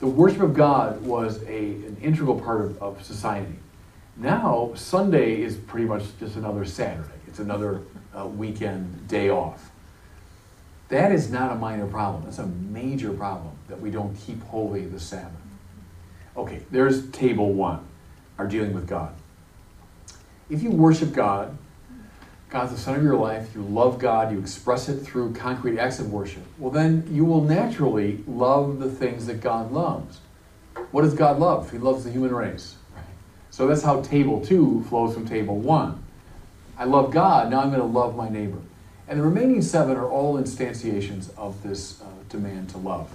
The 0.00 0.06
worship 0.06 0.40
of 0.40 0.52
God 0.52 1.00
was 1.02 1.42
a, 1.44 1.58
an 1.58 1.96
integral 2.02 2.38
part 2.38 2.60
of, 2.60 2.82
of 2.82 3.02
society. 3.02 3.56
Now, 4.18 4.72
Sunday 4.74 5.40
is 5.40 5.56
pretty 5.56 5.86
much 5.86 6.04
just 6.20 6.36
another 6.36 6.64
Saturday. 6.66 7.08
It's 7.26 7.38
another 7.38 7.82
uh, 8.14 8.26
weekend 8.26 9.08
day 9.08 9.30
off. 9.30 9.70
That 10.88 11.12
is 11.12 11.30
not 11.30 11.52
a 11.52 11.54
minor 11.54 11.86
problem. 11.86 12.24
That's 12.24 12.38
a 12.38 12.46
major 12.46 13.12
problem 13.12 13.52
that 13.68 13.80
we 13.80 13.90
don't 13.90 14.14
keep 14.14 14.42
holy 14.44 14.84
the 14.86 15.00
Sabbath. 15.00 15.32
Okay, 16.36 16.62
there's 16.70 17.10
table 17.10 17.52
one, 17.52 17.80
our 18.38 18.46
dealing 18.46 18.74
with 18.74 18.86
God. 18.86 19.14
If 20.50 20.62
you 20.62 20.70
worship 20.70 21.12
God, 21.12 21.56
God's 22.50 22.72
the 22.72 22.78
center 22.78 22.98
of 22.98 23.04
your 23.04 23.16
life, 23.16 23.54
you 23.54 23.62
love 23.62 23.98
God, 23.98 24.30
you 24.30 24.38
express 24.38 24.88
it 24.88 25.00
through 25.00 25.34
concrete 25.34 25.78
acts 25.78 25.98
of 25.98 26.12
worship, 26.12 26.42
well, 26.58 26.70
then 26.70 27.08
you 27.10 27.24
will 27.24 27.42
naturally 27.42 28.22
love 28.26 28.78
the 28.78 28.90
things 28.90 29.26
that 29.26 29.40
God 29.40 29.72
loves. 29.72 30.20
What 30.90 31.02
does 31.02 31.14
God 31.14 31.38
love? 31.38 31.70
He 31.70 31.78
loves 31.78 32.04
the 32.04 32.10
human 32.10 32.34
race. 32.34 32.76
So 33.50 33.66
that's 33.66 33.82
how 33.82 34.02
table 34.02 34.44
two 34.44 34.84
flows 34.88 35.14
from 35.14 35.26
table 35.26 35.58
one. 35.58 36.02
I 36.78 36.84
love 36.84 37.10
God, 37.10 37.50
now 37.50 37.60
I'm 37.60 37.70
going 37.70 37.80
to 37.80 37.86
love 37.86 38.14
my 38.14 38.28
neighbor. 38.28 38.58
And 39.08 39.18
the 39.18 39.24
remaining 39.24 39.62
seven 39.62 39.96
are 39.96 40.08
all 40.08 40.34
instantiations 40.34 41.36
of 41.36 41.62
this 41.62 42.00
uh, 42.02 42.04
demand 42.28 42.70
to 42.70 42.78
love. 42.78 43.10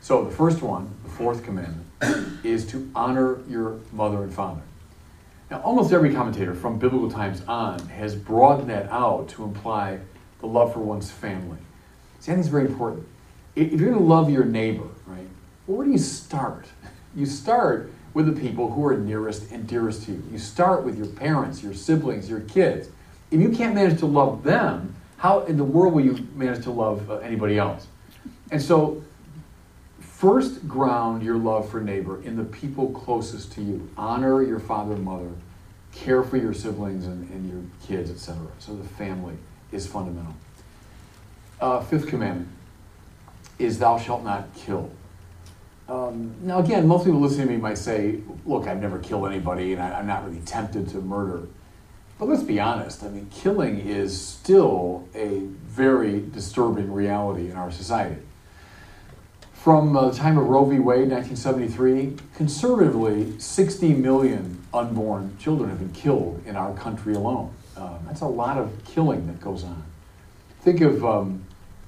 So 0.00 0.24
the 0.24 0.30
first 0.30 0.62
one, 0.62 0.94
the 1.04 1.10
fourth 1.10 1.44
commandment, 1.44 1.86
is 2.44 2.66
to 2.68 2.90
honor 2.94 3.40
your 3.48 3.80
mother 3.92 4.22
and 4.22 4.32
father. 4.32 4.62
Now, 5.50 5.60
almost 5.60 5.92
every 5.92 6.14
commentator 6.14 6.54
from 6.54 6.78
biblical 6.78 7.10
times 7.10 7.42
on 7.46 7.80
has 7.88 8.14
broadened 8.14 8.70
that 8.70 8.90
out 8.90 9.28
to 9.30 9.44
imply 9.44 9.98
the 10.40 10.46
love 10.46 10.72
for 10.72 10.80
one's 10.80 11.10
family. 11.10 11.58
See, 12.20 12.32
I 12.32 12.34
think 12.34 12.44
it's 12.44 12.48
very 12.48 12.66
important. 12.66 13.06
If 13.56 13.72
you're 13.72 13.90
going 13.90 13.98
to 13.98 14.04
love 14.04 14.30
your 14.30 14.44
neighbor, 14.44 14.86
right, 15.06 15.26
well, 15.66 15.78
where 15.78 15.86
do 15.86 15.92
you 15.92 15.98
start? 15.98 16.66
You 17.12 17.26
start 17.26 17.90
with 18.14 18.32
the 18.32 18.40
people 18.40 18.70
who 18.70 18.86
are 18.86 18.96
nearest 18.96 19.50
and 19.50 19.66
dearest 19.66 20.04
to 20.04 20.12
you. 20.12 20.22
You 20.30 20.38
start 20.38 20.84
with 20.84 20.96
your 20.96 21.08
parents, 21.08 21.60
your 21.60 21.74
siblings, 21.74 22.30
your 22.30 22.38
kids. 22.42 22.88
If 23.32 23.40
you 23.40 23.48
can't 23.48 23.74
manage 23.74 23.98
to 23.98 24.06
love 24.06 24.44
them, 24.44 24.94
how 25.16 25.40
in 25.40 25.56
the 25.56 25.64
world 25.64 25.92
will 25.92 26.04
you 26.04 26.28
manage 26.36 26.62
to 26.62 26.70
love 26.70 27.10
uh, 27.10 27.16
anybody 27.16 27.58
else? 27.58 27.88
And 28.52 28.62
so, 28.62 29.02
first 30.20 30.68
ground 30.68 31.22
your 31.22 31.36
love 31.36 31.70
for 31.70 31.80
neighbor 31.80 32.22
in 32.24 32.36
the 32.36 32.44
people 32.44 32.90
closest 32.90 33.52
to 33.52 33.62
you. 33.62 33.88
Honor 33.96 34.42
your 34.42 34.58
father 34.58 34.92
and 34.92 35.02
mother, 35.02 35.30
care 35.92 36.22
for 36.22 36.36
your 36.36 36.52
siblings 36.52 37.06
and, 37.06 37.28
and 37.30 37.50
your 37.50 37.62
kids, 37.86 38.10
etc. 38.10 38.46
So 38.58 38.76
the 38.76 38.86
family 38.86 39.38
is 39.72 39.86
fundamental. 39.86 40.34
Uh, 41.58 41.80
fifth 41.80 42.06
commandment 42.06 42.50
is 43.58 43.78
thou 43.78 43.98
shalt 43.98 44.22
not 44.22 44.54
kill. 44.54 44.90
Um, 45.88 46.34
now, 46.42 46.58
again, 46.58 46.86
most 46.86 47.06
people 47.06 47.20
listening 47.20 47.46
to 47.46 47.54
me 47.54 47.58
might 47.58 47.78
say, 47.78 48.20
look, 48.44 48.66
I've 48.66 48.80
never 48.80 48.98
killed 48.98 49.26
anybody 49.26 49.72
and 49.72 49.80
I, 49.80 49.98
I'm 49.98 50.06
not 50.06 50.26
really 50.26 50.40
tempted 50.40 50.90
to 50.90 50.98
murder. 50.98 51.48
But 52.18 52.28
let's 52.28 52.42
be 52.42 52.60
honest, 52.60 53.02
I 53.02 53.08
mean, 53.08 53.26
killing 53.30 53.80
is 53.80 54.20
still 54.20 55.08
a 55.14 55.38
very 55.64 56.20
disturbing 56.20 56.92
reality 56.92 57.50
in 57.50 57.56
our 57.56 57.70
society. 57.70 58.20
From 59.60 59.94
uh, 59.94 60.08
the 60.08 60.16
time 60.16 60.38
of 60.38 60.48
Roe 60.48 60.64
v. 60.64 60.78
Wade, 60.78 61.10
1973, 61.10 62.16
conservatively, 62.34 63.38
60 63.38 63.92
million 63.92 64.64
unborn 64.72 65.36
children 65.38 65.68
have 65.68 65.78
been 65.78 65.92
killed 65.92 66.42
in 66.46 66.56
our 66.56 66.72
country 66.72 67.12
alone. 67.12 67.52
Um, 67.76 67.98
that's 68.06 68.22
a 68.22 68.26
lot 68.26 68.56
of 68.56 68.72
killing 68.86 69.26
that 69.26 69.38
goes 69.38 69.62
on. 69.64 69.84
Think 70.62 70.80
of 70.80 71.04
um, 71.04 71.44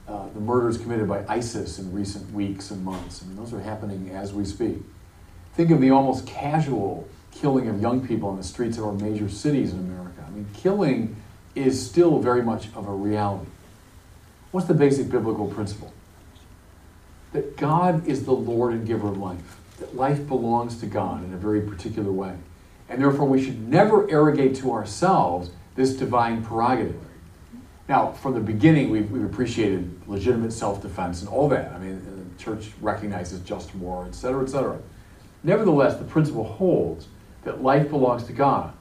uh, 0.07 0.29
the 0.35 0.41
murders 0.41 0.77
committed 0.77 1.09
by 1.09 1.25
ISIS 1.27 1.79
in 1.79 1.91
recent 1.95 2.31
weeks 2.35 2.71
and 2.71 2.85
months. 2.85 3.23
I 3.23 3.27
mean, 3.27 3.37
those 3.37 3.55
are 3.55 3.61
happening 3.61 4.11
as 4.11 4.35
we 4.35 4.45
speak. 4.45 4.77
Think 5.55 5.71
of 5.71 5.81
the 5.81 5.89
almost 5.89 6.27
casual 6.27 7.09
killing 7.31 7.69
of 7.69 7.81
young 7.81 8.07
people 8.07 8.29
on 8.29 8.37
the 8.37 8.45
streets 8.45 8.77
of 8.77 8.85
our 8.85 8.93
major 8.93 9.31
cities 9.31 9.73
in 9.73 9.79
America. 9.79 10.23
I 10.27 10.31
mean, 10.31 10.47
killing 10.53 11.17
is 11.55 11.83
still 11.83 12.19
very 12.19 12.43
much 12.43 12.67
of 12.75 12.87
a 12.87 12.93
reality. 12.93 13.49
What's 14.51 14.67
the 14.67 14.75
basic 14.75 15.09
biblical 15.11 15.47
principle? 15.47 15.95
That 17.33 17.57
God 17.57 18.07
is 18.07 18.25
the 18.25 18.33
Lord 18.33 18.75
and 18.75 18.87
giver 18.87 19.09
of 19.09 19.19
life, 19.19 19.59
that 19.79 19.97
life 19.97 20.27
belongs 20.29 20.79
to 20.81 20.87
God 20.87 21.25
in 21.25 21.33
a 21.33 21.37
very 21.39 21.63
particular 21.63 22.13
way. 22.13 22.37
And 22.89 23.01
therefore, 23.01 23.27
we 23.27 23.43
should 23.43 23.69
never 23.69 24.11
arrogate 24.11 24.55
to 24.57 24.73
ourselves 24.73 25.51
this 25.77 25.95
divine 25.95 26.45
prerogative. 26.45 27.01
Now, 27.89 28.13
from 28.13 28.35
the 28.35 28.41
beginning, 28.41 28.91
we've, 28.91 29.11
we've 29.11 29.25
appreciated 29.25 30.07
legitimate 30.07 30.53
self 30.53 30.83
defense 30.83 31.21
and 31.21 31.29
all 31.29 31.49
that. 31.49 31.73
I 31.73 31.79
mean, 31.79 32.35
the 32.37 32.43
church 32.43 32.71
recognizes 32.81 33.41
just 33.41 33.75
war, 33.75 34.05
et 34.07 34.15
cetera, 34.15 34.43
et 34.43 34.49
cetera. 34.49 34.79
Nevertheless, 35.43 35.97
the 35.97 36.05
principle 36.05 36.45
holds 36.45 37.09
that 37.45 37.63
life 37.63 37.91
belongs 37.91 38.25
to 38.25 38.33
God. 38.33 38.73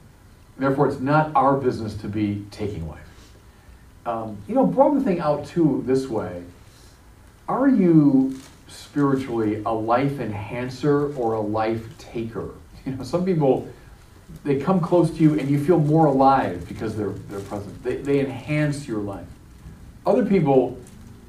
Therefore, 0.58 0.88
it's 0.88 1.00
not 1.00 1.32
our 1.36 1.56
business 1.58 1.96
to 1.96 2.08
be 2.08 2.46
taking 2.52 2.88
life. 2.88 3.00
Um, 4.06 4.38
you 4.48 4.54
know, 4.54 4.66
broaden 4.66 5.00
the 5.00 5.06
thing 5.06 5.20
out 5.20 5.46
too 5.46 5.84
this 5.88 6.08
way. 6.08 6.44
Are 7.48 7.68
you 7.68 8.40
spiritually 8.68 9.62
a 9.66 9.74
life 9.74 10.20
enhancer 10.20 11.14
or 11.16 11.34
a 11.34 11.42
life 11.42 11.98
taker? 11.98 12.52
You 12.84 12.94
know, 12.94 13.04
some 13.04 13.26
people 13.26 13.68
they 14.44 14.60
come 14.60 14.80
close 14.80 15.12
to 15.12 15.18
you 15.18 15.38
and 15.40 15.48
you 15.48 15.64
feel 15.64 15.80
more 15.80 16.08
alive 16.08 16.68
because 16.68 16.96
they're 16.96 17.12
they're 17.30 17.42
present. 17.42 17.84
They, 17.84 17.98
they 17.98 18.20
enhance 18.20 18.88
your 18.88 19.02
life. 19.02 19.28
Other 20.06 20.26
people 20.26 20.80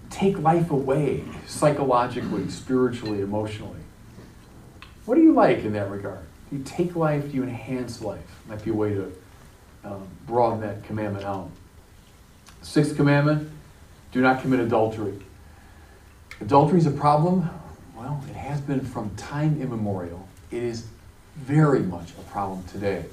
take 0.09 0.38
life 0.38 0.71
away 0.71 1.25
psychologically, 1.47 2.49
spiritually, 2.49 3.21
emotionally. 3.21 3.81
What 5.04 5.16
do 5.16 5.23
you 5.23 5.33
like 5.33 5.59
in 5.59 5.73
that 5.73 5.90
regard? 5.90 6.25
Do 6.50 6.57
you 6.57 6.64
take 6.64 6.97
life? 6.97 7.31
Do 7.31 7.37
you 7.37 7.42
enhance 7.42 8.00
life? 8.00 8.25
Might 8.49 8.64
be 8.64 8.71
a 8.71 8.75
way 8.75 8.95
to 8.95 9.12
um, 9.85 10.07
broaden 10.26 10.61
that 10.61 10.85
commandment 10.85 11.25
out. 11.25 11.50
Sixth 12.62 12.97
commandment: 12.97 13.50
Do 14.12 14.21
not 14.21 14.40
commit 14.40 14.61
adultery. 14.61 15.19
Adultery 16.43 16.81
is 16.81 16.87
a 16.87 16.90
problem. 16.90 17.49
Well, 17.97 18.21
it 18.29 18.35
has 18.35 18.61
been 18.61 18.81
from 18.81 19.14
time 19.14 19.62
immemorial. 19.62 20.27
It 20.51 20.64
is 20.64 20.87
very 21.37 21.79
much 21.79 22.11
a 22.19 22.23
problem 22.33 22.64
today. 22.64 23.05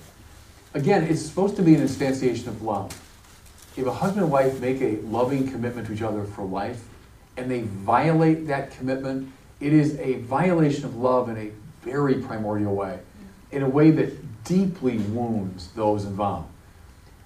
Again, 0.74 1.04
it's 1.04 1.22
supposed 1.22 1.56
to 1.58 1.62
be 1.62 1.76
an 1.76 1.82
instantiation 1.82 2.48
of 2.48 2.64
love. 2.64 2.92
If 3.78 3.86
a 3.86 3.94
husband 3.94 4.24
and 4.24 4.32
wife 4.32 4.60
make 4.60 4.82
a 4.82 4.96
loving 5.02 5.48
commitment 5.48 5.86
to 5.88 5.94
each 5.94 6.02
other 6.02 6.24
for 6.24 6.44
life 6.44 6.84
and 7.38 7.52
they 7.52 7.62
violate 7.62 8.48
that 8.48 8.72
commitment, 8.72 9.32
it 9.60 9.74
is 9.74 10.00
a 10.00 10.16
violation 10.22 10.86
of 10.86 10.96
love 10.96 11.30
in 11.30 11.38
a 11.38 11.52
very 11.84 12.16
primordial 12.16 12.76
way, 12.76 12.98
in 13.52 13.62
a 13.62 13.70
way 13.70 13.92
that 13.92 14.44
deeply 14.44 14.98
wounds 14.98 15.68
those 15.76 16.04
involved. 16.04 16.50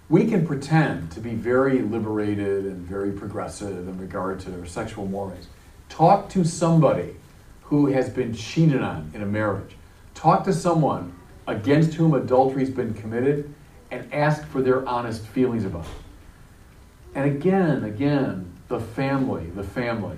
We 0.10 0.26
can 0.26 0.46
pretend 0.46 1.14
to 1.14 1.22
be 1.22 1.34
very 1.34 1.82
liberated 1.82 2.66
and 2.66 2.86
very 2.86 3.14
progressive 3.14 3.88
in 3.88 3.98
regard 3.98 4.42
to 4.42 4.68
sexual 4.68 5.06
mores. 5.06 5.48
Talk 5.94 6.28
to 6.30 6.44
somebody 6.44 7.16
who 7.66 7.86
has 7.86 8.10
been 8.10 8.34
cheated 8.34 8.82
on 8.82 9.12
in 9.14 9.22
a 9.22 9.28
marriage 9.28 9.76
Talk 10.16 10.44
to 10.46 10.54
someone 10.54 11.14
against 11.46 11.94
whom 11.94 12.16
adultery 12.16 12.62
has 12.62 12.74
been 12.74 12.96
committed 12.96 13.54
and 13.92 14.12
ask 14.12 14.44
for 14.48 14.64
their 14.64 14.88
honest 14.88 15.22
feelings 15.28 15.66
about 15.66 15.86
it. 15.86 15.92
And 17.14 17.30
again, 17.30 17.84
again, 17.84 18.52
the 18.70 18.80
family, 18.80 19.52
the 19.52 19.64
family. 19.64 20.18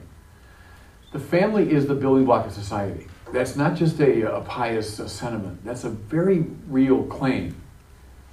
The 1.12 1.20
family 1.20 1.70
is 1.70 1.88
the 1.88 1.96
building 1.96 2.24
block 2.24 2.46
of 2.46 2.54
society. 2.54 3.08
That's 3.34 3.58
not 3.58 3.76
just 3.76 4.00
a, 4.00 4.34
a 4.34 4.40
pious 4.42 4.98
uh, 4.98 5.10
sentiment, 5.10 5.66
that's 5.66 5.84
a 5.84 5.90
very 5.90 6.46
real 6.70 7.04
claim. 7.04 7.62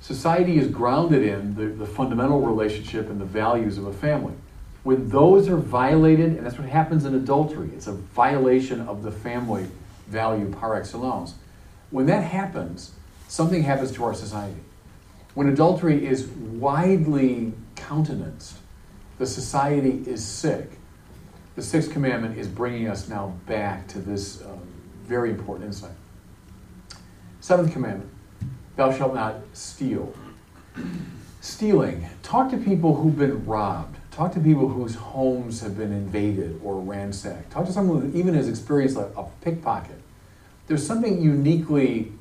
Society 0.01 0.59
is 0.59 0.69
grounded 0.69 1.25
in 1.25 1.57
the, 1.57 1.67
the 1.67 1.87
fundamental 1.87 2.41
relationship 2.41 3.11
and 3.11 3.21
the 3.21 3.25
values 3.25 3.79
of 3.79 3.87
a 3.87 3.93
family. 3.93 4.35
When 4.83 5.09
those 5.09 5.49
are 5.49 5.57
violated, 5.57 6.37
and 6.37 6.45
that's 6.45 6.59
what 6.59 6.69
happens 6.69 7.05
in 7.05 7.15
adultery, 7.15 7.71
it's 7.75 7.87
a 7.87 7.93
violation 7.93 8.81
of 8.81 9.03
the 9.03 9.13
family 9.13 9.69
value 10.09 10.51
par 10.51 10.75
excellence 10.75 11.35
when 11.93 12.07
that 12.07 12.25
happens, 12.25 12.93
something 13.29 13.63
happens 13.63 13.93
to 13.93 14.05
our 14.05 14.15
society. 14.15 14.61
When 15.35 15.49
adultery 15.49 16.05
is 16.07 16.27
widely 16.27 17.53
countenanced, 17.77 18.57
the 19.19 19.27
society 19.27 20.03
is 20.07 20.25
sick. 20.25 20.71
The 21.55 21.63
sixth 21.63 21.93
commandment 21.93 22.39
is 22.39 22.49
bringing 22.49 22.89
us 22.89 23.09
now 23.09 23.35
back 23.47 23.87
to 23.89 23.99
this 23.99 24.43
um, 24.43 24.61
very 25.05 25.31
important 25.31 25.67
insight. 25.67 25.93
Seventh 27.41 27.73
commandment 27.73 28.11
Thou 28.77 28.91
shalt 28.91 29.15
not 29.15 29.35
steal. 29.53 30.15
Stealing. 31.43 32.09
Talk 32.23 32.51
to 32.53 32.57
people 32.57 32.97
who've 32.97 33.19
been 33.19 33.45
robbed. 33.45 33.99
Talk 34.13 34.33
to 34.35 34.41
people 34.41 34.69
whose 34.69 34.95
homes 34.95 35.61
have 35.63 35.77
been 35.77 35.93
invaded 35.93 36.61
or 36.63 36.81
ransacked. 36.81 37.51
Talk 37.51 37.67
to 37.67 37.73
someone 37.73 38.13
who 38.13 38.19
even 38.19 38.35
has 38.35 38.49
experienced 38.49 38.97
a, 38.97 39.07
a 39.17 39.27
pickpocket 39.41 40.03
there's 40.67 40.87
something 40.87 41.21
uniquely 41.21 42.13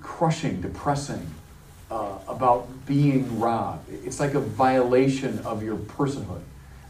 crushing, 0.00 0.60
depressing 0.60 1.26
uh, 1.90 2.18
about 2.28 2.68
being 2.86 3.40
robbed. 3.40 3.90
It's 4.04 4.20
like 4.20 4.34
a 4.34 4.40
violation 4.40 5.38
of 5.40 5.62
your 5.62 5.76
personhood, 5.76 6.42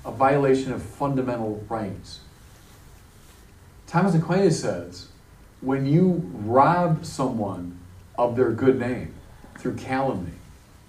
a 0.04 0.10
violation 0.10 0.72
of 0.72 0.82
fundamental 0.82 1.64
rights. 1.68 2.20
Thomas 3.86 4.14
Aquinas 4.14 4.60
says 4.60 5.08
when 5.60 5.86
you 5.86 6.30
rob 6.34 7.04
someone 7.04 7.78
of 8.18 8.36
their 8.36 8.50
good 8.50 8.78
name 8.78 9.14
through 9.58 9.76
calumny, 9.76 10.32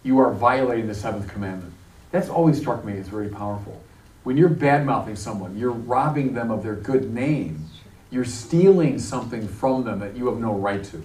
you 0.03 0.19
are 0.19 0.33
violating 0.33 0.87
the 0.87 0.95
seventh 0.95 1.27
commandment. 1.31 1.70
That's 2.11 2.29
always 2.29 2.59
struck 2.59 2.83
me 2.83 2.97
as 2.97 3.07
very 3.07 3.29
powerful. 3.29 3.81
When 4.23 4.37
you're 4.37 4.49
bad 4.49 4.85
mouthing 4.85 5.15
someone, 5.15 5.57
you're 5.57 5.71
robbing 5.71 6.33
them 6.33 6.51
of 6.51 6.63
their 6.63 6.75
good 6.75 7.13
name 7.13 7.69
you're 8.11 8.25
stealing 8.25 8.99
something 8.99 9.47
from 9.47 9.85
them 9.85 9.99
that 9.99 10.15
you 10.15 10.27
have 10.27 10.37
no 10.37 10.53
right 10.53 10.83
to. 10.83 11.03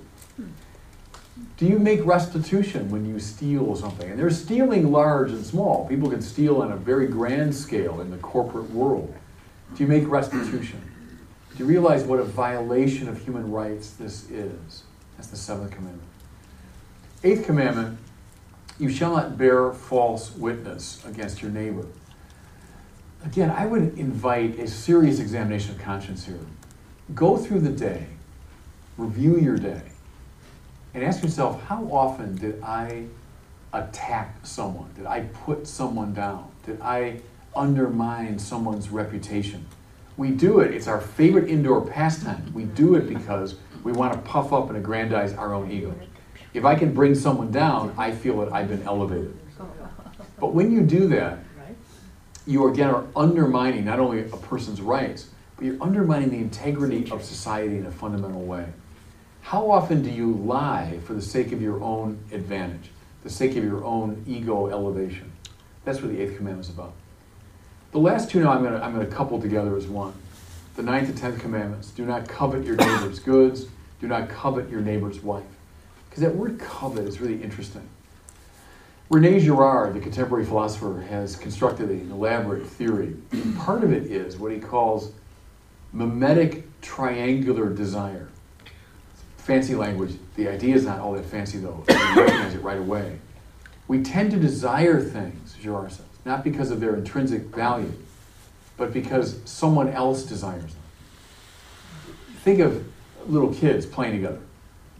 Do 1.56 1.66
you 1.66 1.78
make 1.78 2.04
restitution 2.04 2.90
when 2.90 3.06
you 3.06 3.18
steal 3.20 3.76
something? 3.76 4.10
And 4.10 4.18
they're 4.18 4.30
stealing 4.30 4.90
large 4.90 5.30
and 5.30 5.44
small. 5.44 5.86
People 5.86 6.10
can 6.10 6.20
steal 6.20 6.60
on 6.60 6.72
a 6.72 6.76
very 6.76 7.06
grand 7.06 7.54
scale 7.54 8.00
in 8.00 8.10
the 8.10 8.16
corporate 8.18 8.70
world. 8.70 9.14
Do 9.74 9.82
you 9.82 9.88
make 9.88 10.08
restitution? 10.08 10.80
Do 11.56 11.58
you 11.58 11.66
realize 11.66 12.04
what 12.04 12.18
a 12.18 12.24
violation 12.24 13.08
of 13.08 13.22
human 13.22 13.50
rights 13.50 13.90
this 13.92 14.28
is? 14.30 14.82
That's 15.16 15.28
the 15.28 15.36
seventh 15.36 15.70
commandment. 15.70 16.08
Eighth 17.24 17.46
commandment 17.46 17.98
you 18.78 18.90
shall 18.90 19.16
not 19.16 19.38
bear 19.38 19.72
false 19.72 20.34
witness 20.34 21.04
against 21.06 21.42
your 21.42 21.50
neighbor. 21.50 21.86
Again, 23.24 23.50
I 23.50 23.66
would 23.66 23.98
invite 23.98 24.58
a 24.58 24.68
serious 24.68 25.18
examination 25.18 25.74
of 25.74 25.80
conscience 25.80 26.26
here 26.26 26.38
go 27.14 27.36
through 27.36 27.60
the 27.60 27.70
day, 27.70 28.06
review 28.96 29.38
your 29.38 29.56
day, 29.56 29.82
and 30.92 31.04
ask 31.04 31.22
yourself 31.22 31.62
how 31.64 31.84
often 31.84 32.34
did 32.36 32.60
I 32.62 33.06
attack 33.72 34.44
someone? 34.44 34.90
Did 34.96 35.06
I 35.06 35.20
put 35.20 35.66
someone 35.66 36.14
down? 36.14 36.50
Did 36.64 36.80
I 36.80 37.20
undermine 37.54 38.38
someone's 38.38 38.88
reputation? 38.90 39.66
We 40.16 40.30
do 40.30 40.60
it, 40.60 40.74
it's 40.74 40.88
our 40.88 41.00
favorite 41.00 41.48
indoor 41.48 41.82
pastime. 41.82 42.50
We 42.54 42.64
do 42.64 42.94
it 42.94 43.08
because 43.08 43.56
we 43.84 43.92
want 43.92 44.14
to 44.14 44.18
puff 44.20 44.52
up 44.52 44.68
and 44.68 44.76
aggrandize 44.76 45.34
our 45.34 45.54
own 45.54 45.70
ego. 45.70 45.94
If 46.56 46.64
I 46.64 46.74
can 46.74 46.94
bring 46.94 47.14
someone 47.14 47.52
down, 47.52 47.94
I 47.98 48.12
feel 48.12 48.40
that 48.40 48.50
I've 48.50 48.68
been 48.68 48.82
elevated. 48.84 49.36
But 50.40 50.54
when 50.54 50.72
you 50.72 50.80
do 50.80 51.06
that, 51.08 51.40
you 52.46 52.68
again 52.68 52.88
are 52.88 53.04
undermining 53.14 53.84
not 53.84 54.00
only 54.00 54.22
a 54.22 54.36
person's 54.38 54.80
rights, 54.80 55.28
but 55.56 55.66
you're 55.66 55.82
undermining 55.82 56.30
the 56.30 56.38
integrity 56.38 57.10
of 57.10 57.22
society 57.22 57.76
in 57.76 57.84
a 57.84 57.90
fundamental 57.90 58.40
way. 58.40 58.68
How 59.42 59.70
often 59.70 60.02
do 60.02 60.08
you 60.08 60.32
lie 60.32 60.98
for 61.04 61.12
the 61.12 61.20
sake 61.20 61.52
of 61.52 61.60
your 61.60 61.82
own 61.82 62.18
advantage, 62.32 62.90
the 63.22 63.28
sake 63.28 63.54
of 63.56 63.62
your 63.62 63.84
own 63.84 64.24
ego 64.26 64.68
elevation? 64.68 65.32
That's 65.84 66.00
what 66.00 66.10
the 66.10 66.22
eighth 66.22 66.38
commandment 66.38 66.70
is 66.70 66.74
about. 66.74 66.94
The 67.92 67.98
last 67.98 68.30
two 68.30 68.42
now 68.42 68.52
I'm 68.52 68.64
gonna, 68.64 68.80
I'm 68.80 68.94
gonna 68.94 69.04
couple 69.04 69.42
together 69.42 69.76
as 69.76 69.86
one. 69.86 70.14
The 70.76 70.82
ninth 70.82 71.10
and 71.10 71.18
tenth 71.18 71.38
commandments. 71.38 71.90
Do 71.90 72.06
not 72.06 72.26
covet 72.26 72.64
your 72.64 72.76
neighbor's 72.76 73.18
goods. 73.18 73.66
Do 74.00 74.08
not 74.08 74.30
covet 74.30 74.70
your 74.70 74.80
neighbor's 74.80 75.20
wife. 75.20 75.44
Because 76.16 76.32
that 76.32 76.38
word 76.38 76.58
covet 76.58 77.06
is 77.06 77.20
really 77.20 77.42
interesting. 77.42 77.86
Rene 79.10 79.38
Girard, 79.38 79.92
the 79.92 80.00
contemporary 80.00 80.46
philosopher, 80.46 81.04
has 81.10 81.36
constructed 81.36 81.90
an 81.90 82.10
elaborate 82.10 82.66
theory. 82.66 83.16
Part 83.58 83.84
of 83.84 83.92
it 83.92 84.04
is 84.04 84.38
what 84.38 84.50
he 84.50 84.58
calls 84.58 85.12
mimetic 85.92 86.80
triangular 86.80 87.68
desire. 87.68 88.28
Fancy 89.36 89.74
language. 89.74 90.14
The 90.36 90.48
idea 90.48 90.74
is 90.74 90.86
not 90.86 91.00
all 91.00 91.12
that 91.12 91.26
fancy, 91.26 91.58
though. 91.58 91.84
You 91.86 92.22
recognize 92.22 92.54
it 92.54 92.62
right 92.62 92.78
away. 92.78 93.18
We 93.86 94.02
tend 94.02 94.30
to 94.30 94.38
desire 94.38 95.02
things, 95.02 95.54
Girard 95.60 95.92
says, 95.92 96.06
not 96.24 96.42
because 96.42 96.70
of 96.70 96.80
their 96.80 96.96
intrinsic 96.96 97.42
value, 97.54 97.92
but 98.78 98.94
because 98.94 99.38
someone 99.44 99.90
else 99.90 100.22
desires 100.22 100.72
them. 100.72 100.82
Think 102.36 102.60
of 102.60 102.86
little 103.26 103.52
kids 103.52 103.84
playing 103.84 104.14
together 104.14 104.40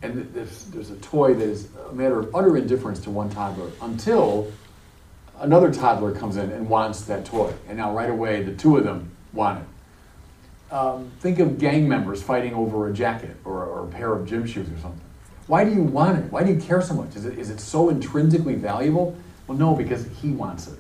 and 0.03 0.33
there's, 0.35 0.65
there's 0.67 0.91
a 0.91 0.97
toy 0.97 1.35
that 1.35 1.49
is 1.49 1.69
a 1.89 1.93
matter 1.93 2.19
of 2.19 2.35
utter 2.35 2.57
indifference 2.57 3.01
to 3.01 3.11
one 3.11 3.31
toddler 3.31 3.71
until 3.81 4.53
another 5.41 5.73
toddler 5.73 6.13
comes 6.13 6.37
in 6.37 6.51
and 6.51 6.69
wants 6.69 7.03
that 7.03 7.25
toy. 7.25 7.53
And 7.69 7.79
now, 7.79 7.95
right 7.95 8.11
away, 8.11 8.43
the 8.43 8.55
two 8.55 8.77
of 8.77 8.85
them 8.85 9.11
want 9.33 9.61
it. 9.61 10.75
Um, 10.75 11.13
think 11.21 11.39
of 11.39 11.59
gang 11.59 11.89
members 11.89 12.23
fighting 12.23 12.55
over 12.55 12.89
a 12.89 12.93
jacket 12.93 13.37
or, 13.45 13.65
or 13.65 13.85
a 13.85 13.89
pair 13.89 14.13
of 14.13 14.27
gym 14.27 14.47
shoes 14.47 14.69
or 14.69 14.79
something. 14.81 15.01
Why 15.47 15.65
do 15.65 15.73
you 15.73 15.83
want 15.83 16.19
it? 16.19 16.33
Why 16.33 16.43
do 16.43 16.53
you 16.53 16.61
care 16.61 16.83
so 16.83 16.95
much? 16.95 17.15
Is 17.15 17.25
it, 17.25 17.39
is 17.39 17.51
it 17.51 17.61
so 17.61 17.89
intrinsically 17.89 18.57
valuable? 18.57 19.17
Well, 19.47 19.57
no, 19.57 19.75
because 19.75 20.07
he 20.21 20.31
wants 20.31 20.67
it. 20.67 20.79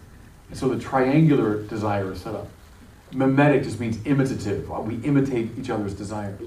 And 0.48 0.58
so 0.58 0.68
the 0.68 0.78
triangular 0.78 1.62
desire 1.62 2.12
is 2.12 2.20
set 2.20 2.34
up. 2.34 2.48
Mimetic 3.12 3.62
just 3.62 3.78
means 3.78 4.04
imitative. 4.04 4.68
We 4.68 4.96
imitate 4.96 5.56
each 5.56 5.70
other's 5.70 5.94
desires. 5.94 6.40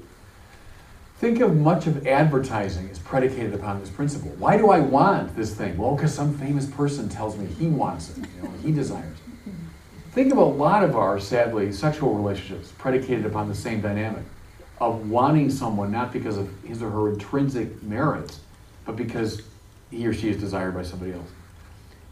Think 1.20 1.42
of 1.42 1.54
much 1.54 1.86
of 1.86 2.08
advertising 2.08 2.90
as 2.90 2.98
predicated 2.98 3.54
upon 3.54 3.82
this 3.82 3.90
principle. 3.90 4.32
Why 4.38 4.56
do 4.56 4.70
I 4.70 4.80
want 4.80 5.36
this 5.36 5.54
thing? 5.54 5.78
Well, 5.78 5.94
because 5.94 6.14
some 6.14 6.38
famous 6.38 6.66
person 6.66 7.10
tells 7.10 7.38
me 7.38 7.46
he 7.46 7.68
wants 7.68 8.18
it, 8.18 8.26
you 8.38 8.44
know, 8.44 8.54
he 8.64 8.72
desires 8.72 9.18
it. 9.28 9.54
Think 10.14 10.32
of 10.32 10.38
a 10.38 10.44
lot 10.44 10.82
of 10.82 10.96
our, 10.96 11.20
sadly, 11.20 11.74
sexual 11.74 12.14
relationships 12.14 12.72
predicated 12.78 13.26
upon 13.26 13.50
the 13.50 13.56
same 13.56 13.82
dynamic 13.82 14.24
of 14.80 15.10
wanting 15.10 15.52
someone 15.52 15.92
not 15.92 16.14
because 16.14 16.38
of 16.38 16.50
his 16.64 16.82
or 16.82 16.90
her 16.90 17.10
intrinsic 17.10 17.84
merits, 17.84 18.40
but 18.86 18.96
because 18.96 19.42
he 19.92 20.08
or 20.08 20.14
she 20.14 20.30
is 20.30 20.38
desired 20.38 20.74
by 20.74 20.84
somebody 20.84 21.12
else. 21.12 21.28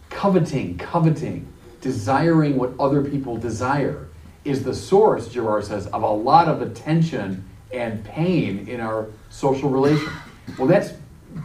Coveting, 0.10 0.78
coveting, 0.78 1.48
desiring 1.80 2.58
what 2.58 2.72
other 2.78 3.02
people 3.10 3.38
desire 3.38 4.10
is 4.44 4.66
the 4.66 4.76
source, 4.76 5.30
Girard 5.30 5.64
says, 5.64 5.88
of 5.88 6.04
a 6.04 6.12
lot 6.12 6.50
of 6.50 6.62
attention 6.62 7.48
and 7.72 8.04
pain 8.04 8.68
in 8.68 8.80
our 8.80 9.08
social 9.30 9.70
relation. 9.70 10.10
Well, 10.58 10.68
that's 10.68 10.94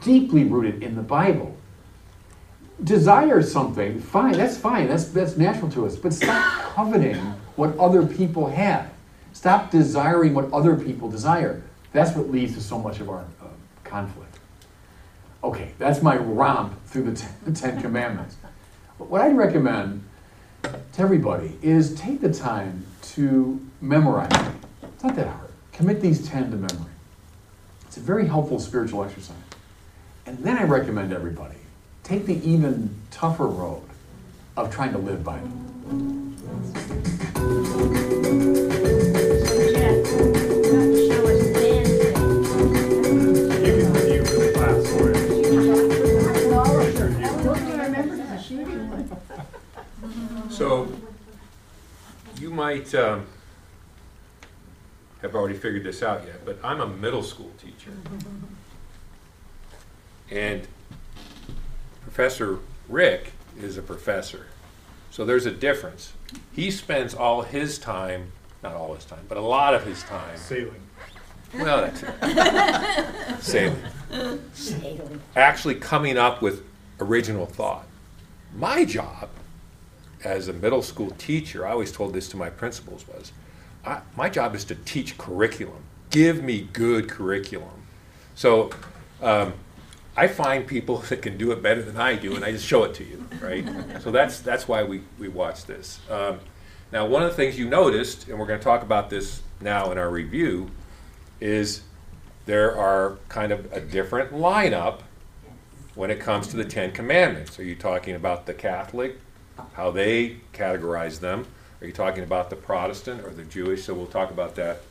deeply 0.02 0.44
rooted 0.44 0.82
in 0.82 0.94
the 0.94 1.02
Bible. 1.02 1.56
Desire 2.84 3.42
something, 3.42 4.00
fine, 4.00 4.32
that's 4.32 4.56
fine, 4.56 4.88
that's, 4.88 5.06
that's 5.08 5.36
natural 5.36 5.70
to 5.70 5.86
us, 5.86 5.96
but 5.96 6.12
stop 6.12 6.42
coveting 6.74 7.16
what 7.56 7.76
other 7.78 8.04
people 8.06 8.48
have. 8.48 8.90
Stop 9.32 9.70
desiring 9.70 10.34
what 10.34 10.52
other 10.52 10.76
people 10.76 11.08
desire. 11.10 11.62
That's 11.92 12.16
what 12.16 12.30
leads 12.30 12.54
to 12.54 12.60
so 12.60 12.78
much 12.78 13.00
of 13.00 13.08
our 13.08 13.20
uh, 13.40 13.46
conflict. 13.84 14.38
Okay, 15.44 15.72
that's 15.78 16.02
my 16.02 16.16
romp 16.16 16.74
through 16.86 17.04
the 17.04 17.14
ten, 17.14 17.30
the 17.44 17.52
ten 17.52 17.80
Commandments. 17.80 18.36
What 18.98 19.20
I'd 19.20 19.36
recommend 19.36 20.04
to 20.62 21.02
everybody 21.02 21.58
is 21.62 21.94
take 21.94 22.20
the 22.20 22.32
time 22.32 22.84
to 23.02 23.60
memorize 23.80 24.30
it. 24.32 24.54
It's 24.82 25.02
not 25.02 25.16
that 25.16 25.26
hard. 25.26 25.41
Commit 25.72 26.00
these 26.00 26.26
10 26.28 26.50
to 26.50 26.56
memory. 26.56 26.92
It's 27.86 27.96
a 27.96 28.00
very 28.00 28.26
helpful 28.26 28.60
spiritual 28.60 29.04
exercise. 29.04 29.36
And 30.26 30.38
then 30.38 30.56
I 30.56 30.64
recommend 30.64 31.12
everybody 31.12 31.56
take 32.04 32.26
the 32.26 32.48
even 32.48 32.94
tougher 33.10 33.46
road 33.46 33.82
of 34.56 34.74
trying 34.74 34.92
to 34.92 34.98
live 34.98 35.24
by 35.24 35.38
them. 35.38 35.58
So 50.50 50.92
you 52.38 52.50
might 52.50 52.94
um, 52.94 53.26
have 55.22 55.34
already 55.34 55.54
figured 55.54 55.84
this 55.84 56.02
out 56.02 56.24
yet, 56.26 56.44
but 56.44 56.58
I'm 56.62 56.80
a 56.80 56.86
middle 56.86 57.22
school 57.22 57.50
teacher. 57.58 57.92
And 60.30 60.66
Professor 62.02 62.58
Rick 62.88 63.32
is 63.60 63.78
a 63.78 63.82
professor. 63.82 64.46
So 65.10 65.24
there's 65.24 65.46
a 65.46 65.50
difference. 65.50 66.12
He 66.52 66.70
spends 66.70 67.14
all 67.14 67.42
his 67.42 67.78
time, 67.78 68.32
not 68.62 68.74
all 68.74 68.94
his 68.94 69.04
time, 69.04 69.24
but 69.28 69.38
a 69.38 69.42
lot 69.42 69.74
of 69.74 69.84
his 69.84 70.02
time, 70.04 70.36
Sailing. 70.36 70.82
well, 71.54 71.82
that's 71.82 72.02
it. 72.02 73.42
Sailing. 73.42 73.82
Sailing. 74.52 75.20
actually 75.36 75.74
coming 75.76 76.16
up 76.18 76.42
with 76.42 76.64
original 77.00 77.46
thought. 77.46 77.86
My 78.54 78.84
job 78.84 79.28
as 80.24 80.48
a 80.48 80.52
middle 80.52 80.82
school 80.82 81.10
teacher, 81.12 81.66
I 81.66 81.72
always 81.72 81.92
told 81.92 82.12
this 82.14 82.28
to 82.30 82.36
my 82.36 82.50
principals, 82.50 83.06
was 83.08 83.32
I, 83.84 84.00
my 84.16 84.28
job 84.28 84.54
is 84.54 84.64
to 84.66 84.74
teach 84.74 85.18
curriculum. 85.18 85.82
Give 86.10 86.42
me 86.42 86.68
good 86.72 87.08
curriculum. 87.08 87.86
So 88.34 88.70
um, 89.20 89.54
I 90.16 90.28
find 90.28 90.66
people 90.66 90.98
that 91.08 91.22
can 91.22 91.36
do 91.36 91.52
it 91.52 91.62
better 91.62 91.82
than 91.82 91.96
I 91.96 92.16
do, 92.16 92.34
and 92.36 92.44
I 92.44 92.52
just 92.52 92.66
show 92.66 92.84
it 92.84 92.94
to 92.94 93.04
you, 93.04 93.24
right? 93.40 93.64
so 94.02 94.10
that's 94.10 94.40
that's 94.40 94.68
why 94.68 94.82
we, 94.82 95.02
we 95.18 95.28
watch 95.28 95.64
this. 95.64 96.00
Um, 96.10 96.40
now, 96.92 97.06
one 97.06 97.22
of 97.22 97.30
the 97.30 97.36
things 97.36 97.58
you 97.58 97.68
noticed, 97.68 98.28
and 98.28 98.38
we're 98.38 98.46
going 98.46 98.58
to 98.58 98.64
talk 98.64 98.82
about 98.82 99.08
this 99.08 99.40
now 99.60 99.90
in 99.92 99.98
our 99.98 100.10
review, 100.10 100.70
is 101.40 101.82
there 102.44 102.76
are 102.76 103.16
kind 103.28 103.50
of 103.50 103.72
a 103.72 103.80
different 103.80 104.32
lineup 104.32 105.00
when 105.94 106.10
it 106.10 106.20
comes 106.20 106.48
to 106.48 106.56
the 106.56 106.64
Ten 106.64 106.92
Commandments. 106.92 107.58
Are 107.58 107.64
you 107.64 107.76
talking 107.76 108.14
about 108.14 108.44
the 108.44 108.52
Catholic, 108.52 109.18
how 109.72 109.90
they 109.90 110.36
categorize 110.52 111.20
them? 111.20 111.46
Are 111.82 111.86
you 111.86 111.92
talking 111.92 112.22
about 112.22 112.48
the 112.48 112.54
Protestant 112.54 113.24
or 113.26 113.30
the 113.30 113.42
Jewish? 113.42 113.82
So 113.82 113.92
we'll 113.92 114.06
talk 114.06 114.30
about 114.30 114.54
that 114.54 114.82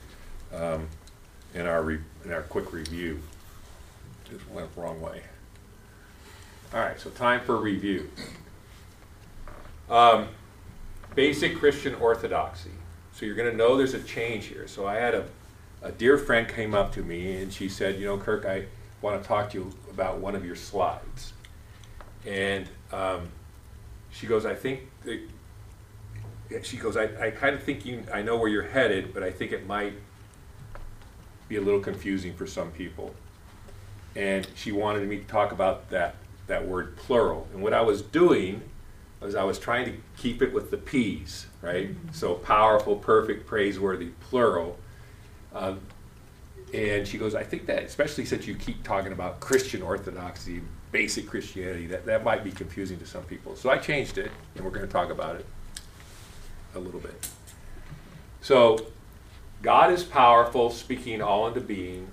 um, 0.53 0.89
in 1.53 1.65
our 1.65 1.81
re- 1.81 2.01
in 2.25 2.33
our 2.33 2.41
quick 2.41 2.73
review. 2.73 3.21
Just 4.29 4.49
went 4.49 4.75
the 4.75 4.81
wrong 4.81 4.99
way. 4.99 5.21
All 6.73 6.81
right, 6.81 6.99
so 6.99 7.09
time 7.09 7.39
for 7.41 7.55
review. 7.55 8.09
Um, 9.89 10.27
basic 11.15 11.57
Christian 11.57 11.95
orthodoxy. 11.95 12.71
So 13.13 13.25
you're 13.25 13.35
going 13.35 13.49
to 13.49 13.55
know 13.55 13.77
there's 13.77 13.93
a 13.93 14.03
change 14.03 14.45
here. 14.45 14.67
So 14.67 14.85
I 14.85 14.95
had 14.95 15.15
a, 15.15 15.25
a 15.81 15.93
dear 15.93 16.17
friend 16.17 16.47
came 16.47 16.73
up 16.73 16.93
to 16.93 17.03
me 17.03 17.41
and 17.41 17.53
she 17.53 17.69
said, 17.69 17.99
you 17.99 18.05
know, 18.05 18.17
Kirk, 18.17 18.45
I 18.45 18.65
want 19.01 19.21
to 19.21 19.25
talk 19.25 19.49
to 19.51 19.57
you 19.57 19.71
about 19.89 20.19
one 20.19 20.35
of 20.35 20.45
your 20.45 20.55
slides. 20.55 21.31
And 22.25 22.67
um, 22.91 23.29
she 24.11 24.27
goes, 24.27 24.45
I 24.45 24.55
think 24.55 24.81
yeah, 25.05 25.15
she 26.63 26.77
goes, 26.77 26.97
I, 26.97 27.09
I 27.19 27.31
kind 27.31 27.55
of 27.55 27.63
think 27.63 27.85
you, 27.85 28.03
I 28.13 28.21
know 28.21 28.37
where 28.37 28.49
you're 28.49 28.63
headed, 28.63 29.13
but 29.13 29.23
I 29.23 29.31
think 29.31 29.51
it 29.51 29.65
might 29.67 29.93
be 31.47 31.57
a 31.57 31.61
little 31.61 31.79
confusing 31.79 32.33
for 32.33 32.47
some 32.47 32.71
people. 32.71 33.13
And 34.15 34.47
she 34.55 34.71
wanted 34.71 35.07
me 35.07 35.17
to 35.17 35.23
talk 35.25 35.51
about 35.51 35.89
that, 35.89 36.15
that 36.47 36.67
word 36.67 36.97
plural. 36.97 37.47
And 37.53 37.61
what 37.61 37.73
I 37.73 37.81
was 37.81 38.01
doing 38.01 38.61
was 39.21 39.35
I 39.35 39.43
was 39.43 39.59
trying 39.59 39.85
to 39.85 39.93
keep 40.17 40.41
it 40.41 40.53
with 40.53 40.71
the 40.71 40.77
P's, 40.77 41.45
right? 41.61 41.91
So 42.11 42.35
powerful, 42.35 42.95
perfect, 42.95 43.45
praiseworthy, 43.47 44.09
plural. 44.29 44.77
Um, 45.53 45.79
and 46.73 47.07
she 47.07 47.17
goes, 47.17 47.35
I 47.35 47.43
think 47.43 47.65
that, 47.67 47.83
especially 47.83 48.25
since 48.25 48.47
you 48.47 48.55
keep 48.55 48.83
talking 48.83 49.11
about 49.11 49.39
Christian 49.39 49.81
orthodoxy, 49.81 50.61
basic 50.91 51.27
Christianity, 51.27 51.87
that, 51.87 52.05
that 52.05 52.23
might 52.23 52.43
be 52.43 52.51
confusing 52.51 52.97
to 52.99 53.05
some 53.05 53.23
people. 53.23 53.55
So 53.55 53.69
I 53.69 53.77
changed 53.77 54.17
it, 54.17 54.31
and 54.55 54.65
we're 54.65 54.71
going 54.71 54.85
to 54.85 54.91
talk 54.91 55.09
about 55.09 55.35
it 55.35 55.45
a 56.75 56.79
little 56.79 56.99
bit. 56.99 57.29
So, 58.41 58.87
God 59.61 59.91
is 59.91 60.03
powerful, 60.03 60.71
speaking 60.71 61.21
all 61.21 61.47
into 61.47 61.61
being. 61.61 62.07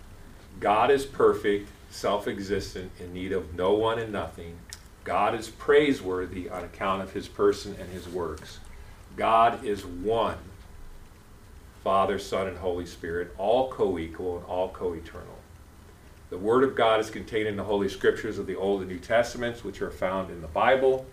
God 0.60 0.90
is 0.90 1.06
perfect, 1.06 1.68
self 1.90 2.28
existent, 2.28 2.92
in 3.00 3.12
need 3.12 3.32
of 3.32 3.54
no 3.54 3.72
one 3.72 3.98
and 3.98 4.12
nothing. 4.12 4.58
God 5.04 5.34
is 5.34 5.48
praiseworthy 5.48 6.48
on 6.50 6.64
account 6.64 7.02
of 7.02 7.12
his 7.12 7.28
person 7.28 7.76
and 7.80 7.90
his 7.90 8.08
works. 8.08 8.58
God 9.16 9.64
is 9.64 9.84
one 9.86 10.38
Father, 11.82 12.18
Son, 12.18 12.48
and 12.48 12.58
Holy 12.58 12.84
Spirit, 12.84 13.34
all 13.38 13.70
co 13.70 13.98
equal 13.98 14.36
and 14.36 14.46
all 14.46 14.68
co 14.68 14.92
eternal. 14.92 15.38
The 16.30 16.36
Word 16.36 16.64
of 16.64 16.74
God 16.74 17.00
is 17.00 17.08
contained 17.08 17.48
in 17.48 17.56
the 17.56 17.64
Holy 17.64 17.88
Scriptures 17.88 18.38
of 18.38 18.46
the 18.46 18.56
Old 18.56 18.80
and 18.80 18.90
New 18.90 18.98
Testaments, 18.98 19.64
which 19.64 19.80
are 19.80 19.90
found 19.90 20.30
in 20.30 20.42
the 20.42 20.48
Bible, 20.48 21.06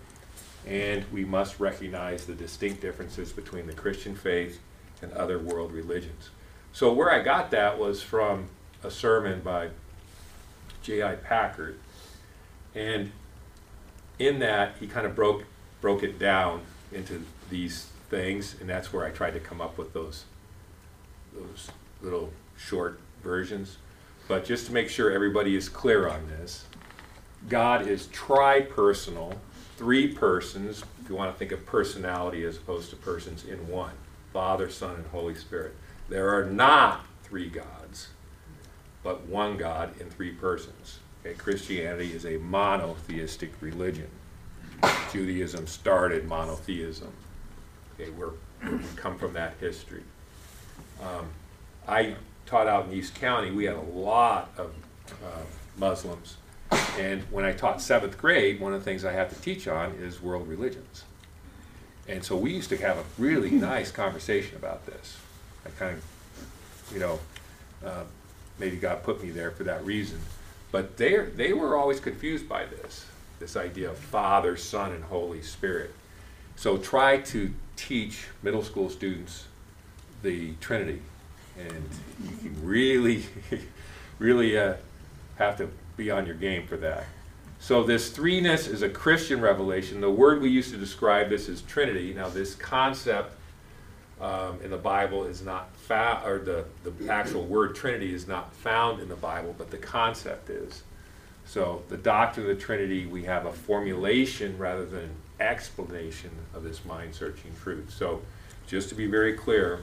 and 0.66 1.04
we 1.12 1.24
must 1.24 1.60
recognize 1.60 2.26
the 2.26 2.34
distinct 2.34 2.80
differences 2.80 3.32
between 3.32 3.66
the 3.66 3.72
Christian 3.72 4.14
faith 4.14 4.60
and 5.00 5.12
other 5.12 5.38
world 5.38 5.72
religions. 5.72 6.30
So, 6.72 6.92
where 6.92 7.10
I 7.10 7.22
got 7.22 7.50
that 7.52 7.78
was 7.78 8.02
from 8.02 8.48
a 8.82 8.90
sermon 8.90 9.40
by 9.40 9.70
J.I. 10.82 11.16
Packer, 11.16 11.74
and 12.74 13.12
in 14.18 14.38
that 14.40 14.76
he 14.80 14.86
kind 14.86 15.06
of 15.06 15.14
broke 15.14 15.44
broke 15.80 16.02
it 16.02 16.18
down 16.18 16.62
into 16.92 17.22
these 17.50 17.90
things, 18.10 18.56
and 18.60 18.68
that's 18.68 18.92
where 18.92 19.04
I 19.04 19.10
tried 19.10 19.34
to 19.34 19.40
come 19.40 19.60
up 19.60 19.78
with 19.78 19.92
those 19.92 20.24
those 21.34 21.70
little 22.02 22.32
short 22.56 23.00
versions. 23.22 23.78
But 24.28 24.44
just 24.44 24.66
to 24.66 24.72
make 24.72 24.88
sure 24.88 25.10
everybody 25.10 25.54
is 25.54 25.68
clear 25.68 26.08
on 26.08 26.26
this, 26.28 26.64
God 27.48 27.86
is 27.86 28.08
tri-personal, 28.08 29.34
three 29.76 30.08
persons, 30.08 30.82
if 31.02 31.08
you 31.08 31.14
want 31.14 31.32
to 31.32 31.38
think 31.38 31.52
of 31.52 31.64
personality 31.66 32.44
as 32.44 32.56
opposed 32.56 32.90
to 32.90 32.96
persons 32.96 33.44
in 33.44 33.68
one 33.68 33.92
Father, 34.32 34.68
Son, 34.68 34.96
and 34.96 35.06
Holy 35.06 35.34
Spirit. 35.34 35.74
There 36.10 36.28
are 36.28 36.44
not 36.44 37.06
three 37.22 37.48
gods, 37.48 38.08
but 39.02 39.26
one 39.26 39.56
God 39.56 39.98
in 39.98 40.10
three 40.10 40.32
persons. 40.32 40.98
Okay, 41.24 41.34
Christianity 41.34 42.12
is 42.12 42.26
a 42.26 42.36
monotheistic 42.36 43.52
religion. 43.62 44.08
Judaism 45.10 45.66
started 45.66 46.28
monotheism. 46.28 47.12
Okay, 47.94 48.10
we're, 48.10 48.32
we 48.62 48.78
come 48.96 49.16
from 49.16 49.32
that 49.32 49.54
history. 49.58 50.02
Um, 51.00 51.28
I 51.88 52.16
taught 52.44 52.66
out 52.66 52.86
in 52.86 52.92
East 52.92 53.14
County. 53.14 53.50
We 53.50 53.64
had 53.64 53.76
a 53.76 53.80
lot 53.80 54.52
of 54.58 54.74
uh, 55.24 55.44
Muslims, 55.78 56.36
and 56.98 57.22
when 57.30 57.44
I 57.44 57.52
taught 57.52 57.80
seventh 57.80 58.18
grade, 58.18 58.60
one 58.60 58.72
of 58.72 58.80
the 58.80 58.84
things 58.84 59.04
I 59.04 59.12
have 59.12 59.28
to 59.34 59.40
teach 59.40 59.68
on 59.68 59.92
is 59.92 60.22
world 60.22 60.48
religions. 60.48 61.04
And 62.08 62.24
so 62.24 62.36
we 62.36 62.52
used 62.52 62.70
to 62.70 62.76
have 62.78 62.98
a 62.98 63.04
really 63.18 63.50
nice 63.72 63.90
conversation 63.90 64.56
about 64.56 64.86
this. 64.86 65.16
I 65.64 65.70
kind 65.70 65.96
of, 65.98 66.92
you 66.92 67.00
know, 67.00 67.18
uh, 67.84 68.04
maybe 68.58 68.76
God 68.76 69.02
put 69.02 69.22
me 69.22 69.30
there 69.30 69.50
for 69.50 69.64
that 69.64 69.84
reason. 69.84 70.20
But 70.72 70.96
they 70.96 71.16
they 71.16 71.52
were 71.52 71.76
always 71.76 72.00
confused 72.00 72.48
by 72.48 72.66
this, 72.66 73.06
this 73.38 73.56
idea 73.56 73.90
of 73.90 73.98
Father, 73.98 74.56
Son, 74.56 74.92
and 74.92 75.04
Holy 75.04 75.42
Spirit. 75.42 75.94
So 76.56 76.76
try 76.76 77.18
to 77.18 77.52
teach 77.76 78.26
middle 78.42 78.62
school 78.62 78.88
students 78.88 79.46
the 80.22 80.54
Trinity, 80.60 81.02
and 81.58 81.88
you 82.24 82.36
can 82.36 82.66
really, 82.66 83.24
really 84.18 84.58
uh, 84.58 84.74
have 85.36 85.56
to 85.58 85.68
be 85.96 86.10
on 86.10 86.26
your 86.26 86.34
game 86.34 86.66
for 86.66 86.76
that. 86.78 87.04
So 87.58 87.82
this 87.82 88.10
threeness 88.10 88.70
is 88.70 88.82
a 88.82 88.88
Christian 88.88 89.40
revelation. 89.40 90.00
The 90.00 90.10
word 90.10 90.42
we 90.42 90.50
use 90.50 90.70
to 90.70 90.76
describe 90.76 91.30
this 91.30 91.48
is 91.48 91.62
Trinity. 91.62 92.12
Now 92.12 92.28
this 92.28 92.54
concept 92.54 93.34
um, 94.20 94.60
in 94.62 94.70
the 94.70 94.76
Bible 94.76 95.24
is 95.24 95.42
not 95.42 95.74
found, 95.76 96.26
or 96.26 96.38
the, 96.38 96.64
the 96.88 97.10
actual 97.10 97.44
word 97.44 97.74
Trinity 97.74 98.14
is 98.14 98.26
not 98.26 98.54
found 98.54 99.00
in 99.00 99.08
the 99.08 99.16
Bible, 99.16 99.54
but 99.56 99.70
the 99.70 99.78
concept 99.78 100.50
is. 100.50 100.82
So 101.44 101.82
the 101.88 101.96
doctrine 101.96 102.50
of 102.50 102.56
the 102.56 102.62
Trinity, 102.62 103.06
we 103.06 103.24
have 103.24 103.46
a 103.46 103.52
formulation 103.52 104.58
rather 104.58 104.84
than 104.84 105.00
an 105.00 105.16
explanation 105.40 106.30
of 106.54 106.62
this 106.62 106.84
mind-searching 106.84 107.52
truth. 107.62 107.90
So 107.90 108.22
just 108.66 108.88
to 108.88 108.94
be 108.94 109.06
very 109.06 109.32
clear, 109.32 109.82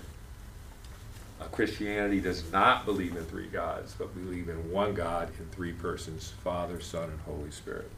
uh, 1.39 1.45
Christianity 1.45 2.19
does 2.19 2.51
not 2.51 2.85
believe 2.85 3.15
in 3.15 3.23
three 3.25 3.47
gods, 3.47 3.95
but 3.97 4.13
believe 4.13 4.49
in 4.49 4.71
one 4.71 4.93
God 4.93 5.29
in 5.39 5.47
three 5.47 5.73
persons, 5.73 6.33
Father, 6.43 6.79
Son, 6.79 7.09
and 7.09 7.19
Holy 7.21 7.51
Spirit. 7.51 7.89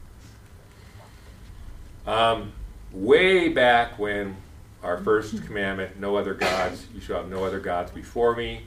Um, 2.06 2.52
way 2.92 3.48
back 3.48 3.98
when 3.98 4.36
our 4.82 4.98
first 4.98 5.44
commandment, 5.44 5.98
no 5.98 6.16
other 6.16 6.34
gods, 6.34 6.86
you 6.94 7.00
shall 7.00 7.22
have 7.22 7.30
no 7.30 7.44
other 7.44 7.60
gods 7.60 7.90
before 7.90 8.36
me. 8.36 8.62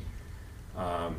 Um, 0.76 1.16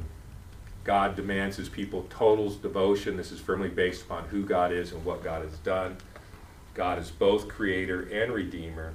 God 0.85 1.17
demands 1.17 1.57
his 1.57 1.69
people 1.69 2.07
total 2.11 2.51
devotion. 2.51 3.17
This 3.17 3.33
is 3.33 3.41
firmly 3.41 3.69
based 3.69 4.03
upon 4.03 4.25
who 4.25 4.45
God 4.45 4.73
is 4.73 4.93
and 4.93 5.05
what 5.05 5.23
God 5.23 5.43
has 5.43 5.57
done. 5.59 5.97
God 6.75 6.99
is 6.99 7.11
both 7.11 7.49
creator 7.49 8.03
and 8.13 8.33
redeemer. 8.33 8.95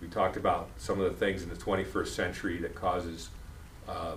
We 0.00 0.08
talked 0.08 0.36
about 0.36 0.68
some 0.76 1.00
of 1.00 1.10
the 1.10 1.18
things 1.18 1.42
in 1.42 1.48
the 1.48 1.56
21st 1.56 2.08
century 2.08 2.58
that 2.58 2.74
causes 2.74 3.30
uh, 3.88 4.14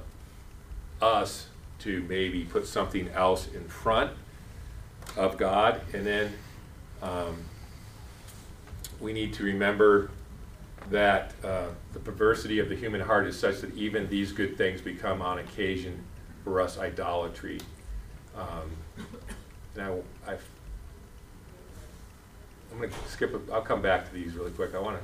us 1.02 1.48
to 1.80 2.04
maybe 2.10 2.44
put 2.44 2.68
something 2.68 3.10
else 3.10 3.48
in 3.54 3.68
front 3.68 4.12
of 5.16 5.38
God. 5.38 5.82
And 5.94 6.06
then 6.06 6.34
um, 7.02 7.38
we 9.00 9.14
need 9.14 9.34
to 9.34 9.44
remember 9.44 10.10
that 10.90 11.34
uh, 11.44 11.68
the 11.94 12.00
perversity 12.00 12.60
of 12.60 12.70
the 12.70 12.76
human 12.76 13.02
heart 13.02 13.28
is 13.28 13.38
such 13.38 13.62
that 13.62 13.76
even 13.76 14.10
these 14.10 14.32
good 14.32 14.58
things 14.58 14.82
become 14.82 15.22
on 15.22 15.40
occasion 15.40 16.04
for 16.44 16.62
us 16.62 16.78
idolatry. 16.78 17.60
Um, 18.36 18.72
now, 19.76 19.98
I've, 20.26 20.44
I'm 22.72 22.78
going 22.78 22.90
to 22.90 22.96
skip, 23.10 23.36
I'll 23.52 23.62
come 23.62 23.82
back 23.82 24.08
to 24.08 24.14
these 24.14 24.34
really 24.34 24.52
quick. 24.52 24.74
I 24.74 24.80
want 24.80 24.98
to 24.98 25.04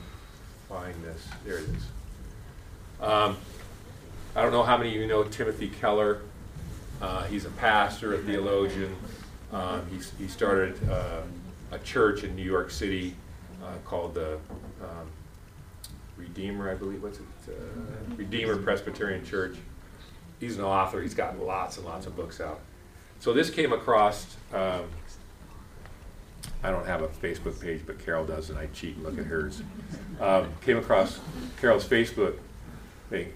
find 0.73 0.95
this. 1.04 1.28
There 1.45 1.58
it 1.58 1.65
is. 1.65 1.84
Um, 3.02 3.38
I 4.36 4.41
don't 4.41 4.52
know 4.52 4.63
how 4.63 4.78
many 4.78 4.89
of 4.89 4.96
you 4.96 5.08
know 5.08 5.24
Timothy 5.24 5.69
Keller. 5.69 6.22
Uh, 7.02 7.24
he's 7.26 7.46
a 7.46 7.52
pastor, 7.52 8.15
a 8.15 8.17
theologian. 8.17 8.96
Um, 9.52 9.86
he's, 9.91 10.12
he 10.17 10.28
started 10.28 10.78
uh, 10.89 11.22
a 11.72 11.80
church 11.80 12.24
in 12.24 12.36
New 12.36 12.43
York 12.43 12.72
City 12.72 13.15
uh, 13.63 13.76
called 13.86 14.15
the 14.15 14.36
um, 14.82 15.08
Redeemer, 16.17 16.72
I 16.72 16.74
believe. 16.74 17.04
What's 17.04 17.19
it? 17.19 17.26
Uh, 17.48 18.15
Redeemer 18.15 18.58
Presbyterian 18.58 19.24
Church. 19.24 19.58
He's 20.39 20.58
an 20.58 20.63
author. 20.63 21.02
He's 21.02 21.13
got 21.13 21.38
lots 21.39 21.78
and 21.78 21.86
lots 21.86 22.08
of 22.08 22.15
books 22.15 22.41
out. 22.41 22.60
So 23.19 23.34
this 23.34 23.52
came 23.52 23.72
across. 23.72 24.26
Um, 24.52 24.86
I 26.63 26.72
don't 26.72 26.88
have 26.88 27.02
a 27.02 27.08
Facebook 27.08 27.62
page, 27.62 27.82
but 27.86 28.04
Carol 28.04 28.26
does, 28.26 28.50
and 28.50 28.58
I 28.58 28.65
cheat 28.67 28.96
and 28.96 29.04
look 29.04 29.17
at 29.17 29.26
hers. 29.26 29.62
Um, 30.19 30.50
came 30.62 30.78
across 30.78 31.19
Carol's 31.60 31.88
Facebook 31.88 32.38
thing, 33.10 33.32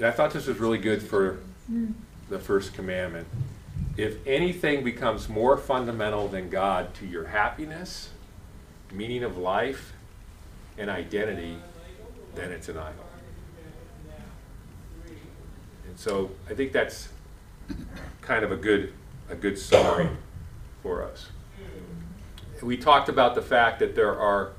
and 0.00 0.06
I 0.06 0.12
thought 0.12 0.30
this 0.30 0.46
was 0.46 0.56
really 0.56 0.78
good 0.78 1.02
for 1.02 1.40
mm. 1.70 1.92
the 2.30 2.38
first 2.38 2.72
commandment. 2.72 3.28
If 3.98 4.26
anything 4.26 4.82
becomes 4.82 5.28
more 5.28 5.58
fundamental 5.58 6.26
than 6.26 6.48
God 6.48 6.94
to 6.94 7.06
your 7.06 7.26
happiness, 7.26 8.08
meaning 8.90 9.22
of 9.22 9.36
life, 9.36 9.92
and 10.78 10.88
identity, 10.88 11.58
then 12.34 12.50
it's 12.50 12.70
an 12.70 12.78
idol. 12.78 13.04
And 15.86 15.98
so 15.98 16.30
I 16.48 16.54
think 16.54 16.72
that's 16.72 17.10
kind 18.22 18.42
of 18.42 18.52
a 18.52 18.56
good 18.56 18.94
a 19.28 19.34
good 19.34 19.58
summary 19.58 20.08
for 20.82 21.04
us. 21.04 21.26
We 22.62 22.78
talked 22.78 23.10
about 23.10 23.34
the 23.34 23.42
fact 23.42 23.80
that 23.80 23.94
there 23.94 24.18
are 24.18 24.52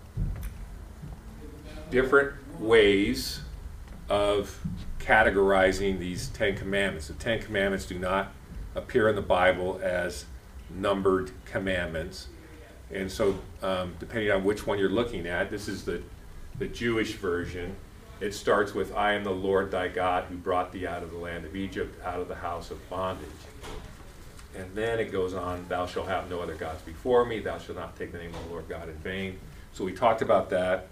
different 1.90 2.34
ways 2.60 3.42
of 4.08 4.56
categorizing 5.02 6.00
these 6.00 6.28
Ten 6.30 6.56
Commandments. 6.56 7.08
The 7.08 7.14
Ten 7.14 7.42
Commandments 7.42 7.86
do 7.86 7.98
not 7.98 8.32
appear 8.76 9.10
in 9.10 9.16
the 9.16 9.22
Bible 9.22 9.80
as 9.84 10.26
numbered 10.70 11.32
commandments. 11.46 12.28
And 12.94 13.12
so, 13.12 13.40
um, 13.62 13.96
depending 14.00 14.32
on 14.32 14.44
which 14.44 14.68
one 14.68 14.78
you're 14.78 14.90
looking 14.90 15.28
at, 15.28 15.50
this 15.50 15.68
is 15.68 15.84
the, 15.86 16.02
the 16.60 16.68
Jewish 16.68 17.14
version. 17.14 17.76
It 18.20 18.34
starts 18.34 18.74
with, 18.74 18.96
I 18.96 19.14
am 19.14 19.24
the 19.24 19.32
Lord 19.32 19.72
thy 19.72 19.88
God 19.88 20.26
who 20.26 20.36
brought 20.36 20.72
thee 20.72 20.86
out 20.86 21.02
of 21.02 21.12
the 21.12 21.18
land 21.18 21.46
of 21.46 21.56
Egypt, 21.56 22.00
out 22.04 22.20
of 22.20 22.28
the 22.28 22.36
house 22.36 22.70
of 22.70 22.90
bondage. 22.90 23.28
And 24.56 24.74
then 24.76 25.00
it 25.00 25.12
goes 25.12 25.34
on, 25.34 25.66
thou 25.70 25.86
shalt 25.86 26.08
have 26.08 26.30
no 26.30 26.42
other 26.42 26.56
gods 26.56 26.82
before 26.84 27.26
me, 27.26 27.40
thou 27.40 27.58
shalt 27.58 27.78
not 27.78 27.96
take 27.96 28.12
the 28.12 28.18
name 28.18 28.34
of 28.36 28.44
the 28.44 28.50
Lord 28.52 28.68
God 28.68 28.90
in 28.90 28.96
vain. 28.96 29.40
So 29.74 29.86
we 29.86 29.94
talked 29.94 30.22
about 30.22 30.50
that. 30.50 30.88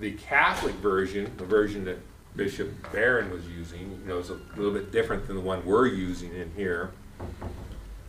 The 0.00 0.12
Catholic 0.12 0.74
version, 0.76 1.30
the 1.36 1.44
version 1.44 1.84
that 1.84 1.98
Bishop 2.40 2.90
Barron 2.90 3.30
was 3.30 3.46
using, 3.48 4.00
you 4.00 4.08
know, 4.08 4.16
is 4.16 4.30
a 4.30 4.40
little 4.56 4.72
bit 4.72 4.90
different 4.90 5.26
than 5.26 5.36
the 5.36 5.42
one 5.42 5.62
we're 5.62 5.86
using 5.86 6.34
in 6.34 6.50
here. 6.56 6.90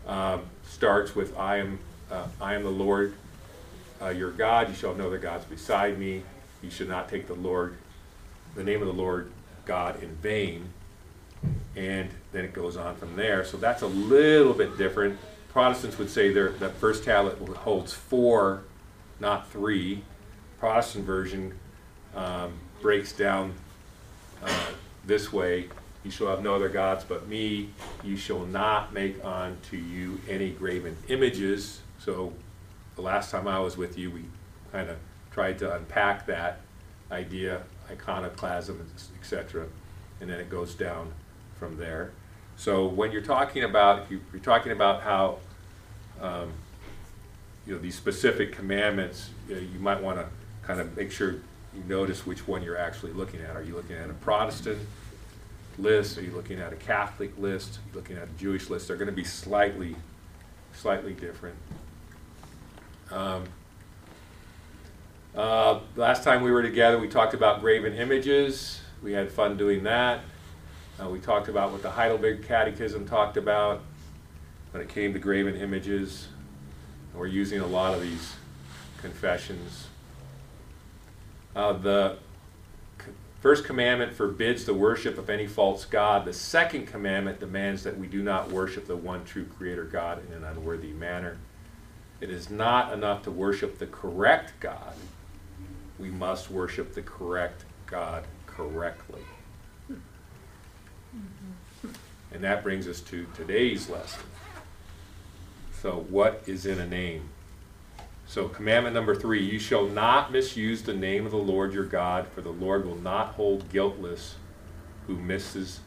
Um, 0.07 0.43
starts 0.63 1.13
with, 1.13 1.37
I 1.37 1.57
am, 1.57 1.79
uh, 2.09 2.27
I 2.39 2.53
am 2.53 2.63
the 2.63 2.69
Lord 2.69 3.13
uh, 4.01 4.07
your 4.07 4.31
God, 4.31 4.69
you 4.69 4.73
shall 4.73 4.95
no 4.95 5.07
other 5.07 5.17
gods 5.17 5.43
beside 5.43 5.99
me. 5.99 6.23
You 6.61 6.69
should 6.69 6.87
not 6.87 7.09
take 7.09 7.27
the 7.27 7.33
Lord, 7.33 7.75
the 8.55 8.63
name 8.63 8.79
of 8.79 8.87
the 8.87 8.93
Lord 8.93 9.33
God 9.65 10.01
in 10.01 10.15
vain. 10.15 10.69
And 11.75 12.09
then 12.31 12.45
it 12.45 12.53
goes 12.53 12.77
on 12.77 12.95
from 12.95 13.17
there. 13.17 13.43
So 13.43 13.57
that's 13.57 13.81
a 13.81 13.87
little 13.87 14.53
bit 14.53 14.77
different. 14.77 15.19
Protestants 15.51 15.97
would 15.97 16.09
say 16.09 16.31
their, 16.31 16.51
that 16.51 16.75
first 16.75 17.03
tablet 17.03 17.37
holds 17.37 17.91
four, 17.91 18.63
not 19.19 19.51
three. 19.51 20.05
Protestant 20.57 21.03
version 21.03 21.59
um, 22.15 22.53
breaks 22.81 23.11
down 23.11 23.55
this 25.05 25.31
way 25.31 25.69
You 26.03 26.09
shall 26.09 26.27
have 26.27 26.41
no 26.41 26.55
other 26.55 26.69
gods 26.69 27.03
but 27.03 27.27
me. 27.27 27.69
You 28.03 28.17
shall 28.17 28.45
not 28.45 28.91
make 28.91 29.23
unto 29.23 29.77
you 29.77 30.19
any 30.27 30.49
graven 30.49 30.97
images. 31.09 31.81
So 31.99 32.33
the 32.95 33.01
last 33.01 33.29
time 33.29 33.47
I 33.47 33.59
was 33.59 33.77
with 33.77 33.97
you, 33.99 34.09
we 34.09 34.25
kind 34.71 34.89
of 34.89 34.97
tried 35.31 35.59
to 35.59 35.75
unpack 35.75 36.25
that 36.25 36.61
idea, 37.11 37.61
iconoclasm, 37.89 38.89
etc. 39.19 39.67
And 40.19 40.29
then 40.29 40.39
it 40.39 40.49
goes 40.49 40.73
down 40.73 41.13
from 41.59 41.77
there. 41.77 42.11
So 42.57 42.87
when 42.87 43.11
you're 43.11 43.21
talking 43.21 43.63
about, 43.63 44.09
you're 44.09 44.41
talking 44.41 44.71
about 44.71 45.01
how, 45.01 45.39
um, 46.19 46.51
you 47.65 47.73
know, 47.73 47.79
these 47.79 47.95
specific 47.95 48.53
commandments, 48.53 49.29
you, 49.47 49.55
know, 49.55 49.61
you 49.61 49.79
might 49.79 50.01
want 50.01 50.17
to 50.17 50.27
kind 50.63 50.79
of 50.79 50.95
make 50.95 51.11
sure 51.11 51.35
you 51.75 51.83
notice 51.87 52.25
which 52.25 52.47
one 52.47 52.63
you're 52.63 52.77
actually 52.77 53.13
looking 53.13 53.41
at. 53.41 53.55
Are 53.55 53.63
you 53.63 53.75
looking 53.75 53.95
at 53.95 54.09
a 54.09 54.13
Protestant 54.13 54.79
list? 55.77 56.17
Are 56.17 56.21
you 56.21 56.31
looking 56.31 56.59
at 56.59 56.73
a 56.73 56.75
Catholic 56.75 57.37
list? 57.37 57.77
Are 57.77 57.81
you 57.89 57.95
looking 57.95 58.17
at 58.17 58.23
a 58.23 58.39
Jewish 58.39 58.69
list? 58.69 58.87
They're 58.87 58.97
going 58.97 59.07
to 59.07 59.13
be 59.13 59.23
slightly, 59.23 59.95
slightly 60.73 61.13
different. 61.13 61.55
Um, 63.09 63.43
uh, 65.35 65.79
last 65.95 66.23
time 66.23 66.43
we 66.43 66.51
were 66.51 66.61
together, 66.61 66.99
we 66.99 67.07
talked 67.07 67.33
about 67.33 67.61
graven 67.61 67.93
images. 67.93 68.81
We 69.01 69.13
had 69.13 69.31
fun 69.31 69.57
doing 69.57 69.83
that. 69.83 70.21
Uh, 71.01 71.09
we 71.09 71.19
talked 71.19 71.47
about 71.47 71.71
what 71.71 71.81
the 71.81 71.89
Heidelberg 71.89 72.45
Catechism 72.45 73.07
talked 73.07 73.37
about 73.37 73.81
when 74.71 74.83
it 74.83 74.89
came 74.89 75.13
to 75.13 75.19
graven 75.19 75.55
images. 75.55 76.27
We're 77.13 77.27
using 77.27 77.59
a 77.59 77.67
lot 77.67 77.93
of 77.93 78.01
these 78.01 78.35
confessions. 78.97 79.87
Uh, 81.55 81.73
the 81.73 82.17
first 83.41 83.65
commandment 83.65 84.13
forbids 84.13 84.65
the 84.65 84.73
worship 84.73 85.17
of 85.17 85.29
any 85.29 85.47
false 85.47 85.85
god. 85.85 86.25
The 86.25 86.33
second 86.33 86.87
commandment 86.87 87.39
demands 87.39 87.83
that 87.83 87.97
we 87.97 88.07
do 88.07 88.23
not 88.23 88.51
worship 88.51 88.87
the 88.87 88.95
one 88.95 89.25
true 89.25 89.45
Creator 89.45 89.85
God 89.85 90.21
in 90.27 90.33
an 90.33 90.43
unworthy 90.43 90.91
manner. 90.93 91.37
It 92.21 92.29
is 92.29 92.49
not 92.49 92.93
enough 92.93 93.23
to 93.23 93.31
worship 93.31 93.79
the 93.79 93.87
correct 93.87 94.53
God. 94.59 94.93
We 95.99 96.09
must 96.09 96.51
worship 96.51 96.93
the 96.93 97.01
correct 97.01 97.65
God 97.87 98.25
correctly. 98.45 99.21
And 102.31 102.43
that 102.43 102.63
brings 102.63 102.87
us 102.87 103.01
to 103.01 103.27
today's 103.35 103.89
lesson. 103.89 104.23
So, 105.81 106.05
what 106.09 106.43
is 106.45 106.65
in 106.65 106.79
a 106.79 106.87
name? 106.87 107.30
So, 108.31 108.47
commandment 108.47 108.95
number 108.95 109.13
three 109.13 109.43
you 109.43 109.59
shall 109.59 109.85
not 109.85 110.31
misuse 110.31 110.83
the 110.83 110.93
name 110.93 111.25
of 111.25 111.33
the 111.33 111.37
Lord 111.37 111.73
your 111.73 111.83
God, 111.83 112.25
for 112.29 112.39
the 112.39 112.49
Lord 112.49 112.85
will 112.85 112.95
not 112.95 113.33
hold 113.33 113.69
guiltless 113.69 114.35
who 115.05 115.17
misses, 115.17 115.81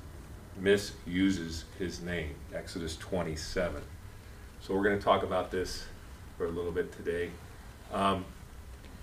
misuses 0.60 1.64
his 1.78 2.02
name. 2.02 2.34
Exodus 2.54 2.98
27. 2.98 3.80
So, 4.60 4.74
we're 4.74 4.82
going 4.82 4.98
to 4.98 5.02
talk 5.02 5.22
about 5.22 5.50
this 5.50 5.86
for 6.36 6.44
a 6.44 6.50
little 6.50 6.70
bit 6.70 6.94
today. 6.94 7.30
Um, 7.94 8.26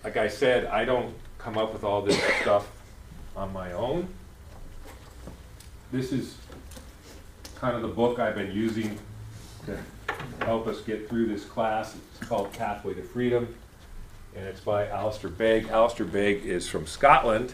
like 0.04 0.18
I 0.18 0.28
said, 0.28 0.68
I 0.68 0.86
don't 0.86 1.16
come 1.40 1.58
up 1.58 1.74
with 1.74 1.84
all 1.84 2.04
this 2.04 2.22
stuff 2.44 2.72
on 3.36 3.52
my 3.52 3.72
own. 3.72 4.08
This 5.92 6.12
is 6.12 6.38
kind 7.56 7.76
of 7.76 7.82
the 7.82 7.88
book 7.88 8.20
I've 8.20 8.36
been 8.36 8.52
using 8.52 9.00
to 9.66 9.80
help 10.42 10.68
us 10.68 10.82
get 10.82 11.10
through 11.10 11.28
this 11.28 11.46
class. 11.46 11.96
It's 11.96 12.28
called 12.28 12.52
Pathway 12.54 12.94
to 12.96 13.04
Freedom, 13.04 13.54
and 14.36 14.46
it's 14.46 14.62
by 14.62 14.88
Alistair 14.88 15.30
Begg. 15.30 15.68
Alistair 15.68 16.06
Begg 16.06 16.46
is 16.46 16.68
from 16.68 16.88
Scotland, 16.88 17.54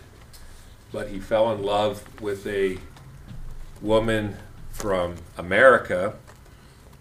but 0.91 1.09
he 1.09 1.19
fell 1.19 1.51
in 1.51 1.63
love 1.63 2.03
with 2.21 2.45
a 2.47 2.77
woman 3.81 4.37
from 4.71 5.15
America 5.37 6.13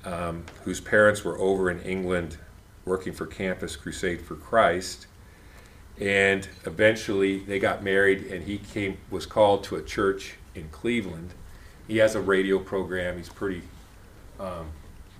um, 0.05 0.45
whose 0.65 0.81
parents 0.81 1.25
were 1.25 1.39
over 1.39 1.71
in 1.71 1.81
England 1.83 2.39
working 2.85 3.13
for 3.13 3.27
Campus 3.27 3.77
Crusade 3.77 4.21
for 4.23 4.37
Christ. 4.37 5.07
And 6.01 6.49
eventually 6.65 7.41
they 7.41 7.59
got 7.59 7.83
married, 7.83 8.27
and 8.27 8.45
he 8.45 8.59
came 8.59 8.99
was 9.11 9.27
called 9.27 9.65
to 9.65 9.77
a 9.77 9.83
church 9.83 10.35
in 10.55 10.69
Cleveland. 10.69 11.35
He 11.89 11.99
has 11.99 12.15
a 12.15 12.21
radio 12.21 12.59
program. 12.59 13.17
He's 13.17 13.29
pretty 13.29 13.63
um, 14.39 14.69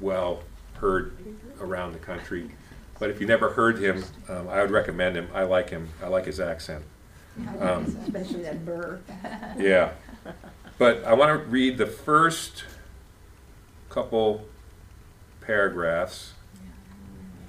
well 0.01 0.43
heard 0.81 1.17
around 1.61 1.93
the 1.93 1.99
country. 1.99 2.51
But 2.99 3.11
if 3.11 3.21
you 3.21 3.27
never 3.27 3.51
heard 3.51 3.79
him, 3.79 4.05
um, 4.29 4.49
I 4.49 4.61
would 4.63 4.71
recommend 4.71 5.17
him. 5.17 5.29
I 5.35 5.43
like 5.43 5.71
him. 5.71 5.89
I 6.03 6.09
like 6.09 6.25
his 6.25 6.41
accent. 6.41 6.85
Um, 7.61 7.85
Especially 8.05 8.43
that 8.43 8.65
burr. 8.65 9.01
yeah. 9.59 9.93
But 10.79 11.05
I 11.05 11.13
want 11.15 11.31
to 11.39 11.47
read 11.49 11.77
the 11.79 11.87
first 11.87 12.65
couple 13.91 14.45
paragraphs 15.41 16.33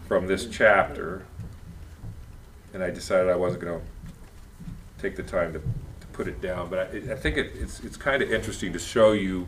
from 0.07 0.27
this 0.27 0.47
chapter. 0.47 1.25
And 2.73 2.83
I 2.83 2.89
decided 2.89 3.29
I 3.29 3.36
wasn't 3.36 3.62
going 3.63 3.79
to 3.79 3.86
take 5.01 5.15
the 5.15 5.23
time 5.23 5.53
to, 5.53 5.60
to 5.60 6.07
put 6.12 6.27
it 6.27 6.41
down. 6.41 6.69
But 6.69 6.79
I, 6.79 7.13
I 7.13 7.15
think 7.15 7.38
it, 7.38 7.53
it's, 7.55 7.79
it's 7.79 7.97
kind 7.97 8.21
of 8.21 8.31
interesting 8.31 8.73
to 8.73 8.79
show 8.79 9.13
you 9.13 9.47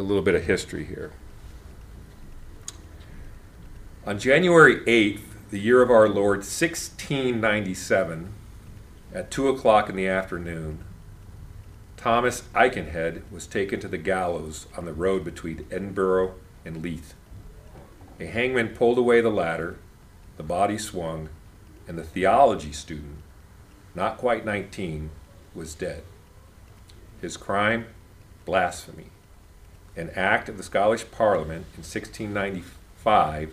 a 0.00 0.02
little 0.02 0.22
bit 0.22 0.34
of 0.34 0.44
history 0.44 0.84
here. 0.84 1.12
On 4.06 4.18
January 4.18 4.76
8th, 4.86 5.20
the 5.50 5.60
year 5.60 5.82
of 5.82 5.90
our 5.90 6.08
Lord 6.08 6.38
1697, 6.38 8.32
at 9.12 9.30
2 9.30 9.48
o'clock 9.48 9.90
in 9.90 9.96
the 9.96 10.08
afternoon, 10.08 10.82
Thomas 11.98 12.44
Aikenhead 12.54 13.22
was 13.30 13.46
taken 13.46 13.78
to 13.80 13.88
the 13.88 13.98
gallows 13.98 14.66
on 14.74 14.86
the 14.86 14.94
road 14.94 15.22
between 15.22 15.66
Edinburgh 15.70 16.34
and 16.64 16.82
Leith. 16.82 17.12
A 18.18 18.24
hangman 18.24 18.68
pulled 18.68 18.96
away 18.96 19.20
the 19.20 19.28
ladder, 19.28 19.76
the 20.38 20.42
body 20.42 20.78
swung, 20.78 21.28
and 21.86 21.98
the 21.98 22.04
theology 22.04 22.72
student, 22.72 23.18
not 23.94 24.16
quite 24.16 24.46
19, 24.46 25.10
was 25.54 25.74
dead. 25.74 26.04
His 27.20 27.36
crime? 27.36 27.86
Blasphemy. 28.46 29.10
An 30.00 30.08
act 30.16 30.48
of 30.48 30.56
the 30.56 30.62
Scottish 30.62 31.04
Parliament 31.10 31.66
in 31.76 31.82
1695 31.82 33.52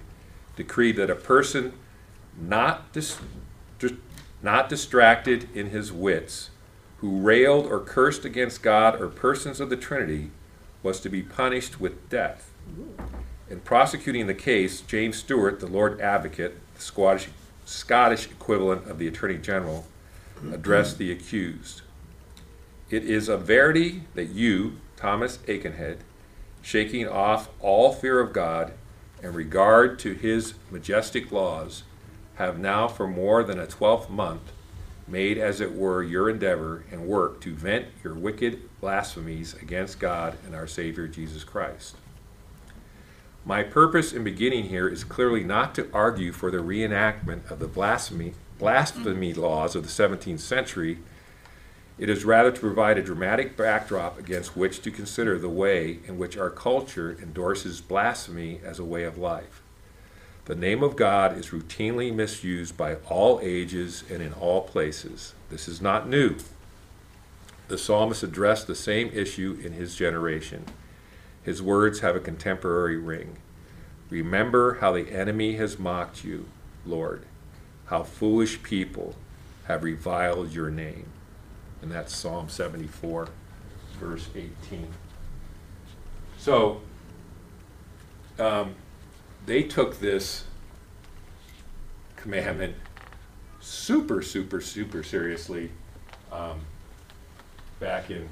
decreed 0.55 0.95
that 0.95 1.09
a 1.09 1.15
person 1.15 1.73
not, 2.39 2.93
dis- 2.93 3.19
not 4.41 4.69
distracted 4.69 5.49
in 5.53 5.71
his 5.71 5.91
wits, 5.91 6.51
who 6.99 7.19
railed 7.19 7.65
or 7.65 7.81
cursed 7.81 8.23
against 8.23 8.63
God 8.63 9.01
or 9.01 9.09
persons 9.09 9.59
of 9.59 9.69
the 9.69 9.75
Trinity, 9.75 10.31
was 10.83 11.01
to 11.01 11.09
be 11.09 11.21
punished 11.21 11.81
with 11.81 12.09
death. 12.09 12.49
In 13.49 13.59
prosecuting 13.59 14.27
the 14.27 14.33
case, 14.33 14.79
James 14.79 15.17
Stewart, 15.17 15.59
the 15.59 15.67
Lord 15.67 15.99
Advocate, 15.99 16.55
the 16.75 16.81
Scottish, 16.81 17.27
Scottish 17.65 18.27
equivalent 18.27 18.89
of 18.89 18.99
the 18.99 19.07
Attorney 19.09 19.37
General, 19.37 19.85
addressed 20.53 20.97
the 20.97 21.11
accused. 21.11 21.81
It 22.89 23.03
is 23.03 23.27
a 23.27 23.35
verity 23.35 24.03
that 24.15 24.29
you, 24.29 24.77
Thomas 24.95 25.39
Aikenhead, 25.39 25.97
shaking 26.67 27.07
off 27.07 27.47
all 27.61 27.93
fear 27.93 28.19
of 28.19 28.33
God 28.33 28.73
and 29.23 29.33
regard 29.33 29.97
to 29.99 30.11
his 30.11 30.55
majestic 30.69 31.31
laws, 31.31 31.83
have 32.35 32.59
now 32.59 32.89
for 32.89 33.07
more 33.07 33.41
than 33.41 33.57
a 33.57 33.65
twelfth 33.65 34.09
month 34.09 34.51
made 35.07 35.37
as 35.37 35.61
it 35.61 35.73
were 35.73 36.03
your 36.03 36.29
endeavor 36.29 36.83
and 36.91 37.07
work 37.07 37.39
to 37.39 37.53
vent 37.53 37.85
your 38.03 38.13
wicked 38.13 38.59
blasphemies 38.81 39.53
against 39.53 39.97
God 39.97 40.37
and 40.45 40.53
our 40.53 40.67
Savior 40.67 41.07
Jesus 41.07 41.45
Christ. 41.45 41.95
My 43.45 43.63
purpose 43.63 44.11
in 44.11 44.25
beginning 44.25 44.65
here 44.65 44.89
is 44.89 45.05
clearly 45.05 45.45
not 45.45 45.73
to 45.75 45.89
argue 45.93 46.33
for 46.33 46.51
the 46.51 46.57
reenactment 46.57 47.49
of 47.49 47.59
the 47.59 47.69
blasphemy, 47.69 48.33
blasphemy 48.59 49.33
laws 49.33 49.73
of 49.73 49.83
the 49.83 49.89
17th 50.03 50.41
century. 50.41 50.99
It 51.97 52.09
is 52.09 52.25
rather 52.25 52.51
to 52.51 52.59
provide 52.59 52.99
a 52.99 53.03
dramatic 53.03 53.57
backdrop 53.57 54.19
against 54.19 54.55
which 54.55 54.81
to 54.83 54.91
consider 54.91 55.39
the 55.39 55.49
way 55.49 55.99
in 56.07 56.19
which 56.19 56.37
our 56.37 56.51
culture 56.51 57.17
endorses 57.21 57.81
blasphemy 57.81 58.59
as 58.63 58.77
a 58.77 58.85
way 58.85 59.03
of 59.03 59.17
life. 59.17 59.63
The 60.45 60.55
name 60.55 60.83
of 60.83 60.95
God 60.95 61.37
is 61.37 61.49
routinely 61.49 62.13
misused 62.13 62.77
by 62.77 62.95
all 63.09 63.39
ages 63.41 64.03
and 64.09 64.21
in 64.21 64.31
all 64.33 64.61
places. 64.61 65.33
This 65.49 65.67
is 65.67 65.81
not 65.81 66.07
new. 66.07 66.35
The 67.67 67.77
psalmist 67.77 68.23
addressed 68.23 68.67
the 68.67 68.75
same 68.75 69.09
issue 69.11 69.59
in 69.63 69.73
his 69.73 69.95
generation. 69.95 70.65
His 71.43 71.61
words 71.61 71.99
have 71.99 72.15
a 72.15 72.21
contemporary 72.21 72.97
ring. 72.97 73.37
Remember 74.09 74.75
how 74.75 74.93
the 74.93 75.11
enemy 75.11 75.55
has 75.55 75.79
mocked 75.79 76.23
you, 76.23 76.45
Lord, 76.85 77.23
how 77.87 78.03
foolish 78.03 78.63
people 78.63 79.15
have 79.65 79.83
reviled 79.83 80.53
your 80.53 80.69
name. 80.69 81.07
And 81.81 81.91
that's 81.91 82.15
Psalm 82.15 82.49
74, 82.49 83.29
verse 83.99 84.29
18. 84.35 84.87
So, 86.37 86.81
um, 88.39 88.75
they 89.45 89.63
took 89.63 89.99
this 89.99 90.45
commandment 92.15 92.75
super, 93.59 94.21
super, 94.21 94.61
super 94.61 95.03
seriously 95.03 95.71
um, 96.31 96.59
back 97.79 98.09
in 98.09 98.27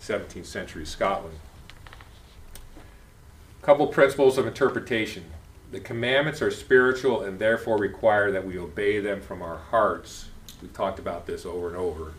17th 0.00 0.46
century 0.46 0.84
Scotland. 0.84 1.38
Couple 3.62 3.86
principles 3.86 4.38
of 4.38 4.46
interpretation. 4.46 5.24
The 5.70 5.78
commandments 5.80 6.42
are 6.42 6.50
spiritual 6.50 7.22
and 7.22 7.38
therefore 7.38 7.78
require 7.78 8.32
that 8.32 8.44
we 8.44 8.58
obey 8.58 8.98
them 8.98 9.20
from 9.20 9.40
our 9.40 9.58
hearts. 9.58 10.30
We've 10.62 10.72
talked 10.72 11.00
about 11.00 11.26
this 11.26 11.44
over 11.44 11.66
and 11.68 11.76
over. 11.76 12.12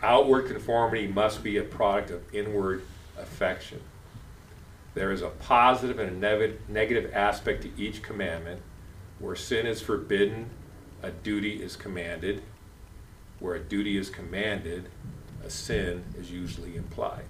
Outward 0.00 0.46
conformity 0.46 1.08
must 1.08 1.42
be 1.42 1.56
a 1.56 1.64
product 1.64 2.10
of 2.10 2.22
inward 2.32 2.82
affection. 3.18 3.80
There 4.94 5.10
is 5.10 5.22
a 5.22 5.28
positive 5.28 5.98
and 5.98 6.24
a 6.24 6.54
negative 6.68 7.10
aspect 7.12 7.62
to 7.62 7.70
each 7.76 8.02
commandment. 8.02 8.62
Where 9.18 9.34
sin 9.34 9.66
is 9.66 9.80
forbidden, 9.80 10.50
a 11.02 11.10
duty 11.10 11.60
is 11.62 11.74
commanded. 11.74 12.42
Where 13.40 13.56
a 13.56 13.60
duty 13.60 13.96
is 13.96 14.08
commanded, 14.08 14.88
a 15.44 15.50
sin 15.50 16.04
is 16.16 16.30
usually 16.30 16.76
implied. 16.76 17.24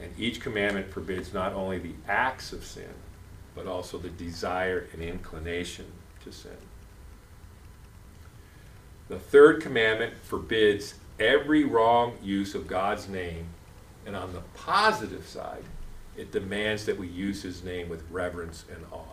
And 0.00 0.12
each 0.18 0.40
commandment 0.40 0.92
forbids 0.92 1.32
not 1.32 1.54
only 1.54 1.78
the 1.78 1.94
acts 2.06 2.52
of 2.52 2.64
sin, 2.64 2.92
but 3.54 3.66
also 3.66 3.96
the 3.96 4.10
desire 4.10 4.88
and 4.92 5.02
inclination 5.02 5.86
to 6.24 6.32
sin. 6.32 6.56
The 9.08 9.18
third 9.18 9.60
commandment 9.60 10.14
forbids 10.22 10.94
every 11.20 11.64
wrong 11.64 12.16
use 12.22 12.54
of 12.54 12.66
God's 12.66 13.08
name, 13.08 13.46
and 14.06 14.16
on 14.16 14.32
the 14.32 14.40
positive 14.54 15.26
side, 15.26 15.64
it 16.16 16.32
demands 16.32 16.86
that 16.86 16.98
we 16.98 17.08
use 17.08 17.42
his 17.42 17.62
name 17.62 17.88
with 17.88 18.02
reverence 18.10 18.64
and 18.72 18.84
awe. 18.90 19.04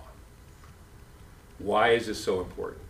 Why 1.59 1.89
is 1.89 2.07
this 2.07 2.23
so 2.23 2.39
important? 2.39 2.81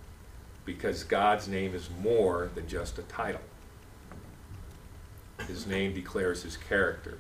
Because 0.66 1.04
God's 1.04 1.48
name 1.48 1.74
is 1.74 1.90
more 2.02 2.50
than 2.54 2.68
just 2.68 3.00
a 3.00 3.04
title. 3.04 3.42
His 5.48 5.66
name 5.66 5.94
declares 5.94 6.44
his 6.44 6.56
character. 6.56 7.18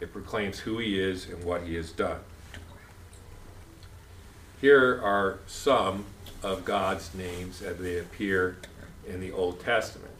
It 0.00 0.12
proclaims 0.12 0.60
who 0.60 0.78
he 0.78 1.00
is 1.00 1.26
and 1.28 1.42
what 1.42 1.62
he 1.62 1.74
has 1.76 1.90
done. 1.90 2.20
Here 4.60 5.00
are 5.02 5.38
some 5.46 6.04
of 6.42 6.64
God's 6.64 7.14
names 7.14 7.62
as 7.62 7.78
they 7.78 7.98
appear 7.98 8.56
in 9.06 9.20
the 9.20 9.32
Old 9.32 9.60
Testament. 9.60 10.12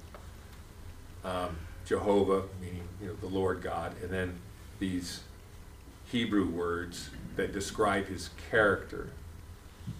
Um, 1.24 1.56
Jehovah, 1.84 2.44
meaning 2.60 2.88
you 3.00 3.08
know 3.08 3.14
the 3.14 3.26
Lord 3.26 3.62
God, 3.62 3.94
and 4.02 4.10
then 4.10 4.38
these 4.78 5.20
Hebrew 6.06 6.48
words 6.48 7.10
that 7.36 7.52
describe 7.52 8.06
his 8.06 8.30
character. 8.50 9.10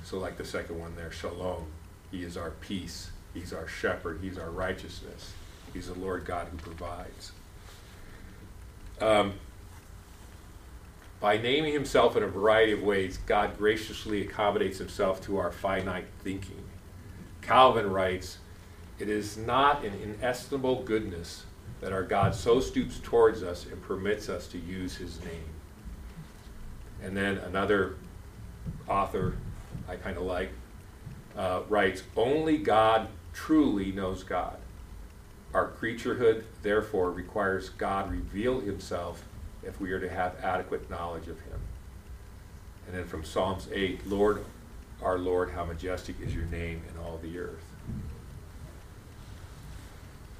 So, 0.04 0.18
like 0.18 0.36
the 0.36 0.44
second 0.44 0.78
one 0.78 0.94
there, 0.96 1.10
Shalom. 1.10 1.66
He 2.10 2.22
is 2.22 2.36
our 2.36 2.50
peace. 2.50 3.10
He's 3.32 3.52
our 3.52 3.66
shepherd. 3.66 4.20
He's 4.22 4.38
our 4.38 4.50
righteousness. 4.50 5.32
He's 5.72 5.88
the 5.88 5.98
Lord 5.98 6.24
God 6.24 6.48
who 6.50 6.58
provides. 6.58 7.32
Um, 9.00 9.34
by 11.22 11.38
naming 11.38 11.72
himself 11.72 12.16
in 12.16 12.24
a 12.24 12.26
variety 12.26 12.72
of 12.72 12.82
ways, 12.82 13.16
God 13.26 13.56
graciously 13.56 14.22
accommodates 14.22 14.78
himself 14.78 15.24
to 15.26 15.38
our 15.38 15.52
finite 15.52 16.06
thinking. 16.24 16.64
Calvin 17.42 17.88
writes, 17.88 18.38
It 18.98 19.08
is 19.08 19.36
not 19.36 19.84
an 19.84 19.94
inestimable 20.02 20.82
goodness 20.82 21.44
that 21.80 21.92
our 21.92 22.02
God 22.02 22.34
so 22.34 22.58
stoops 22.58 22.98
towards 23.04 23.44
us 23.44 23.66
and 23.66 23.80
permits 23.80 24.28
us 24.28 24.48
to 24.48 24.58
use 24.58 24.96
his 24.96 25.20
name. 25.20 25.48
And 27.00 27.16
then 27.16 27.38
another 27.38 27.94
author 28.88 29.36
I 29.88 29.94
kind 29.96 30.16
of 30.16 30.24
like 30.24 30.50
uh, 31.36 31.62
writes, 31.68 32.02
Only 32.16 32.58
God 32.58 33.06
truly 33.32 33.92
knows 33.92 34.24
God. 34.24 34.56
Our 35.54 35.70
creaturehood, 35.70 36.42
therefore, 36.62 37.12
requires 37.12 37.68
God 37.68 38.10
reveal 38.10 38.58
himself 38.58 39.22
if 39.62 39.80
we 39.80 39.92
are 39.92 40.00
to 40.00 40.08
have 40.08 40.36
adequate 40.42 40.90
knowledge 40.90 41.28
of 41.28 41.40
him. 41.40 41.60
And 42.86 42.96
then 42.96 43.06
from 43.06 43.24
Psalms 43.24 43.68
8, 43.72 44.06
Lord, 44.06 44.44
our 45.02 45.18
Lord, 45.18 45.50
how 45.50 45.64
majestic 45.64 46.16
is 46.20 46.34
your 46.34 46.46
name 46.46 46.82
in 46.88 47.00
all 47.00 47.18
the 47.22 47.38
earth. 47.38 47.64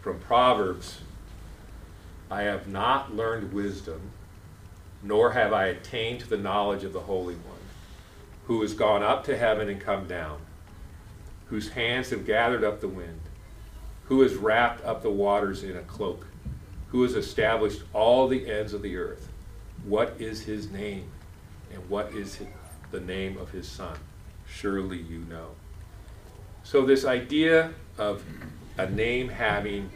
From 0.01 0.19
Proverbs, 0.19 1.01
I 2.31 2.43
have 2.43 2.67
not 2.67 3.15
learned 3.15 3.53
wisdom, 3.53 4.01
nor 5.03 5.33
have 5.33 5.53
I 5.53 5.67
attained 5.67 6.21
to 6.21 6.29
the 6.29 6.37
knowledge 6.37 6.83
of 6.83 6.93
the 6.93 7.01
Holy 7.01 7.35
One, 7.35 7.59
who 8.47 8.61
has 8.63 8.75
gone 8.75 9.03
up 9.03 9.25
to 9.25 9.37
heaven 9.37 9.69
and 9.69 9.81
come 9.81 10.07
down, 10.07 10.39
whose 11.47 11.71
hands 11.71 12.11
have 12.11 12.27
gathered 12.27 12.65
up 12.65 12.81
the 12.81 12.89
wind, 12.89 13.21
who 14.05 14.23
has 14.23 14.35
wrapped 14.35 14.85
up 14.85 15.03
the 15.03 15.11
waters 15.11 15.63
in 15.63 15.77
a 15.77 15.83
cloak, 15.83 16.27
who 16.93 17.03
has 17.03 17.15
established 17.17 17.83
all 17.95 18.29
the 18.29 18.47
ends 18.51 18.75
of 18.75 18.83
the 18.83 18.97
earth. 18.97 19.29
What 19.85 20.15
is 20.19 20.43
his 20.43 20.71
name, 20.71 21.09
and 21.73 21.89
what 21.89 22.13
is 22.13 22.37
hi- 22.37 22.47
the 22.91 23.01
name 23.01 23.39
of 23.39 23.51
his 23.51 23.67
son? 23.67 23.97
Surely 24.47 24.99
you 24.99 25.21
know. 25.21 25.49
So, 26.63 26.85
this 26.85 27.05
idea 27.05 27.73
of 27.99 28.23
a 28.77 28.89
name 28.89 29.31
having 29.31 29.91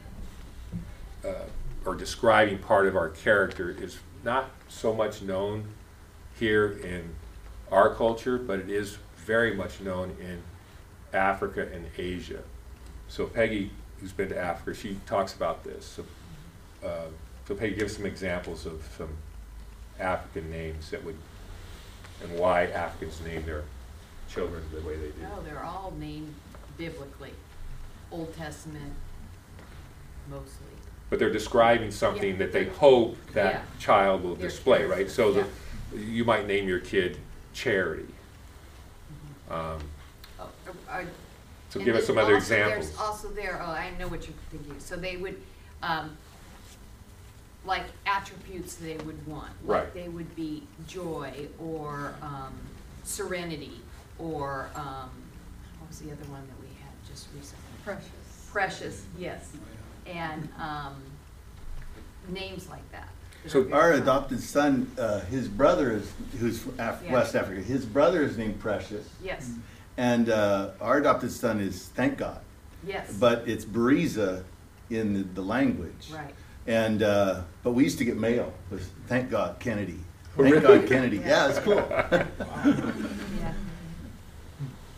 uh, 1.24 1.44
or 1.84 1.94
describing 1.94 2.58
part 2.58 2.86
of 2.86 2.96
our 2.96 3.10
character 3.10 3.70
is 3.70 3.98
not 4.24 4.50
so 4.68 4.92
much 4.94 5.22
known 5.22 5.68
here 6.38 6.72
in 6.82 7.14
our 7.70 7.94
culture, 7.94 8.38
but 8.38 8.58
it 8.58 8.70
is 8.70 8.98
very 9.18 9.54
much 9.54 9.80
known 9.80 10.16
in 10.20 10.42
Africa 11.12 11.68
and 11.72 11.86
Asia. 11.98 12.42
So 13.08 13.26
Peggy, 13.26 13.70
who's 14.00 14.12
been 14.12 14.28
to 14.30 14.38
Africa, 14.38 14.76
she 14.78 14.98
talks 15.06 15.34
about 15.34 15.62
this. 15.62 15.84
So, 15.84 16.04
uh, 16.84 17.06
so 17.46 17.54
Peggy, 17.54 17.74
give 17.76 17.90
some 17.90 18.06
examples 18.06 18.66
of 18.66 18.82
some 18.96 19.10
African 20.00 20.50
names 20.50 20.90
that 20.90 21.04
would, 21.04 21.16
and 22.22 22.38
why 22.38 22.64
Africans 22.66 23.20
name 23.22 23.44
their 23.46 23.64
children 24.28 24.62
the 24.72 24.80
way 24.86 24.96
they 24.96 25.08
do. 25.08 25.22
No, 25.22 25.42
they're 25.42 25.62
all 25.62 25.92
named 25.98 26.34
biblically, 26.76 27.30
Old 28.10 28.34
Testament 28.36 28.92
mostly. 30.30 30.66
But 31.08 31.20
they're 31.20 31.32
describing 31.32 31.92
something 31.92 32.38
that 32.38 32.52
they 32.52 32.64
hope 32.64 33.16
Yeah. 33.28 33.34
that 33.34 33.78
child 33.78 34.24
will 34.24 34.34
Their 34.34 34.48
display, 34.48 34.78
character, 34.78 34.96
right? 34.96 35.10
So 35.10 35.30
yeah. 35.30 35.44
the, 35.92 35.98
you 36.00 36.24
might 36.24 36.46
name 36.46 36.66
your 36.68 36.80
kid 36.80 37.18
Charity. 37.54 38.06
Um, 39.50 39.78
Oh, 40.38 40.48
uh, 40.90 41.04
So 41.70 41.78
and 41.78 41.84
give 41.86 41.94
us 41.94 42.02
then 42.02 42.06
some 42.08 42.18
other 42.18 42.34
also 42.34 42.44
examples. 42.44 42.88
There's 42.88 43.00
also 43.00 43.28
there, 43.28 43.60
oh, 43.62 43.70
I 43.70 43.90
know 43.98 44.08
what 44.08 44.26
you're 44.26 44.36
thinking, 44.50 44.74
so 44.80 44.96
they 44.96 45.16
would, 45.16 45.40
um, 45.82 46.16
like 47.66 47.84
attributes 48.06 48.76
they 48.76 48.96
would 48.98 49.26
want. 49.26 49.50
Right. 49.64 49.80
Like 49.84 49.94
they 49.94 50.08
would 50.08 50.34
be 50.36 50.62
joy, 50.86 51.48
or, 51.58 52.14
um, 52.22 52.54
serenity, 53.04 53.80
or, 54.18 54.68
um, 54.74 55.10
what 55.78 55.88
was 55.88 55.98
the 55.98 56.10
other 56.12 56.24
one 56.30 56.42
that 56.46 56.60
we 56.60 56.68
had 56.82 56.92
just 57.08 57.26
recently? 57.34 57.64
Precious. 57.84 58.08
Precious, 58.52 59.04
yes, 59.18 59.50
and, 60.06 60.48
um, 60.58 60.94
names 62.28 62.68
like 62.70 62.88
that. 62.92 63.08
that 63.44 63.50
So 63.50 63.60
are 63.60 63.62
very 63.64 63.72
Our 63.74 63.88
common. 63.90 64.02
adopted 64.02 64.40
son, 64.40 64.90
uh, 64.98 65.20
his 65.20 65.46
brother 65.48 65.92
is, 65.92 66.10
who's 66.40 66.60
from 66.62 66.74
Af- 66.80 67.02
Yeah. 67.04 67.12
West 67.12 67.34
Africa, 67.36 67.60
his 67.60 67.84
brother 67.84 68.22
is 68.22 68.36
named 68.38 68.58
Precious. 68.60 69.08
Yes, 69.22 69.50
And 69.98 70.28
uh, 70.30 70.70
our 70.80 70.98
adopted 70.98 71.32
son 71.32 71.60
is 71.60 71.88
Thank 71.88 72.18
God. 72.18 72.40
yes. 72.86 73.12
But 73.18 73.46
it's 73.48 73.64
Bariza 73.64 74.42
in 74.90 75.14
the, 75.14 75.22
the 75.22 75.42
language. 75.42 76.10
Right. 76.12 76.34
And, 76.66 77.02
uh, 77.02 77.42
but 77.62 77.72
we 77.72 77.84
used 77.84 77.98
to 77.98 78.04
get 78.04 78.16
mail 78.16 78.52
with 78.70 78.90
Thank 79.06 79.30
God 79.30 79.58
Kennedy. 79.60 79.98
Oh, 80.38 80.42
Thank 80.42 80.54
really? 80.56 80.78
God 80.80 80.88
Kennedy. 80.88 81.18
Yeah, 81.18 81.48
it's 81.48 81.58
cool. 81.60 81.76
Yeah. 81.90 82.26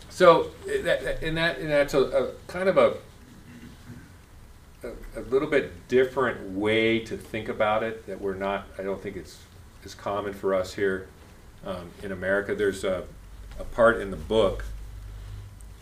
So, 0.09 0.51
eh, 0.69 0.81
that, 0.81 1.03
that- 1.03 1.23
and 1.23 1.37
that, 1.37 1.59
and 1.59 1.69
that's 1.69 1.93
a, 1.93 2.01
a 2.01 2.31
kind 2.47 2.67
of 2.67 2.77
a, 2.77 2.95
a, 4.83 5.19
a 5.19 5.21
little 5.29 5.47
bit 5.47 5.87
different 5.87 6.49
way 6.57 6.99
to 6.99 7.15
think 7.15 7.47
about 7.47 7.83
it, 7.83 8.05
that 8.07 8.19
we're 8.19 8.33
not, 8.33 8.67
I 8.77 8.83
don't 8.83 9.01
think 9.01 9.15
it's 9.15 9.37
as 9.85 9.95
common 9.95 10.33
for 10.33 10.53
us 10.53 10.73
here, 10.73 11.07
um, 11.65 11.91
in 12.03 12.11
America. 12.11 12.53
There's 12.53 12.83
a, 12.83 13.05
a 13.59 13.63
part 13.63 14.01
in 14.01 14.11
the 14.11 14.17
book 14.17 14.65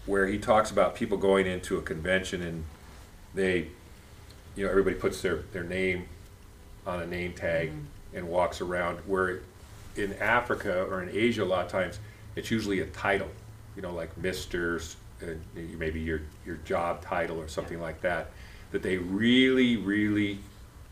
where 0.05 0.27
he 0.27 0.37
talks 0.37 0.69
about 0.69 0.93
people 0.95 1.17
going 1.17 1.47
into 1.47 1.77
a 1.77 1.81
convention 1.81 2.43
and 2.43 2.63
they, 3.33 3.69
you 4.57 4.65
know, 4.65 4.71
everybody 4.71 4.95
puts 4.95 5.21
their, 5.21 5.43
their 5.53 5.63
name 5.63 6.07
on 6.85 7.01
a 7.01 7.05
name 7.05 7.33
tag 7.33 7.71
and 8.13 8.27
walks 8.27 8.59
around, 8.59 8.97
where 9.05 9.41
in 9.95 10.13
Africa 10.15 10.83
or 10.89 11.03
in 11.03 11.09
Asia, 11.09 11.43
a 11.43 11.45
lot 11.45 11.65
of 11.65 11.71
times, 11.71 11.99
it's 12.35 12.49
usually 12.49 12.79
a 12.79 12.87
title, 12.87 13.29
you 13.75 13.81
know, 13.81 13.93
like 13.93 14.13
Mr., 14.19 14.95
uh, 15.21 15.27
maybe 15.77 15.99
your, 15.99 16.21
your 16.45 16.55
job 16.65 17.01
title 17.01 17.39
or 17.39 17.47
something 17.47 17.79
like 17.79 18.01
that, 18.01 18.31
that 18.71 18.81
they 18.81 18.97
really, 18.97 19.77
really 19.77 20.39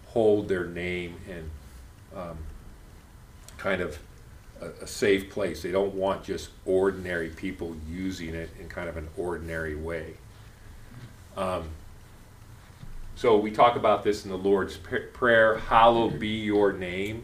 hold 0.08 0.48
their 0.48 0.66
name 0.66 1.16
and 1.30 1.50
um, 2.16 2.38
kind 3.58 3.82
of 3.82 3.98
a, 4.62 4.68
a 4.84 4.88
safe 4.88 5.30
place. 5.30 5.62
They 5.62 5.72
don't 5.72 5.94
want 5.94 6.24
just 6.24 6.50
ordinary 6.66 7.30
people 7.30 7.76
using 7.90 8.34
it 8.36 8.50
in 8.60 8.70
kind 8.70 8.90
of 8.90 8.98
an 8.98 9.08
ordinary 9.18 9.76
way. 9.76 10.14
Um, 11.36 11.70
so 13.16 13.38
we 13.38 13.50
talk 13.50 13.78
about 13.78 14.04
this 14.04 14.26
in 14.26 14.30
the 14.30 14.38
Lord's 14.38 14.78
Prayer 15.14 15.58
Hallowed 15.58 16.20
be 16.20 16.28
your 16.28 16.74
name, 16.74 17.24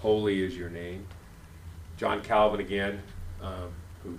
holy 0.00 0.42
is 0.42 0.54
your 0.54 0.68
name. 0.68 1.06
John 1.96 2.20
Calvin 2.20 2.60
again, 2.60 3.02
um, 3.42 3.72
who 4.02 4.18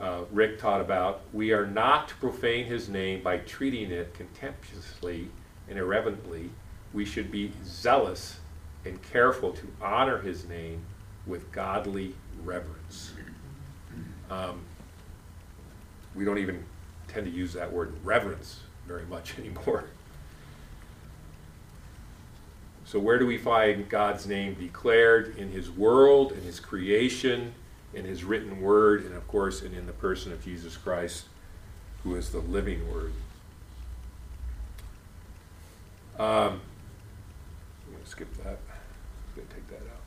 uh, 0.00 0.22
Rick 0.32 0.58
taught 0.58 0.80
about, 0.80 1.20
we 1.30 1.52
are 1.52 1.66
not 1.66 2.08
to 2.08 2.14
profane 2.14 2.64
his 2.64 2.88
name 2.88 3.22
by 3.22 3.36
treating 3.36 3.90
it 3.90 4.14
contemptuously 4.14 5.28
and 5.68 5.78
irreverently. 5.78 6.48
We 6.94 7.04
should 7.04 7.30
be 7.30 7.52
zealous 7.66 8.40
and 8.86 9.00
careful 9.02 9.52
to 9.52 9.66
honor 9.82 10.22
his 10.22 10.48
name 10.48 10.86
with 11.26 11.52
godly 11.52 12.14
reverence. 12.42 13.12
Um, 14.30 14.62
we 16.14 16.24
don't 16.24 16.38
even 16.38 16.64
tend 17.08 17.26
to 17.26 17.30
use 17.30 17.52
that 17.52 17.70
word 17.70 17.94
reverence 18.02 18.60
very 18.86 19.06
much 19.06 19.38
anymore. 19.38 19.84
So, 22.84 22.98
where 22.98 23.18
do 23.18 23.26
we 23.26 23.38
find 23.38 23.88
God's 23.88 24.26
name 24.26 24.54
declared? 24.54 25.36
In 25.38 25.50
His 25.50 25.70
world, 25.70 26.32
in 26.32 26.42
His 26.42 26.60
creation, 26.60 27.54
in 27.94 28.04
His 28.04 28.24
written 28.24 28.60
word, 28.60 29.04
and 29.04 29.14
of 29.14 29.26
course, 29.28 29.62
and 29.62 29.74
in 29.74 29.86
the 29.86 29.92
person 29.92 30.32
of 30.32 30.44
Jesus 30.44 30.76
Christ, 30.76 31.24
who 32.02 32.16
is 32.16 32.30
the 32.30 32.40
living 32.40 32.92
word. 32.92 33.12
Um, 36.18 36.60
I'm 37.86 37.92
going 37.92 38.04
to 38.04 38.10
skip 38.10 38.32
that. 38.44 38.58
I'm 38.58 39.36
going 39.36 39.48
to 39.48 39.54
take 39.54 39.68
that 39.68 39.76
out. 39.90 40.02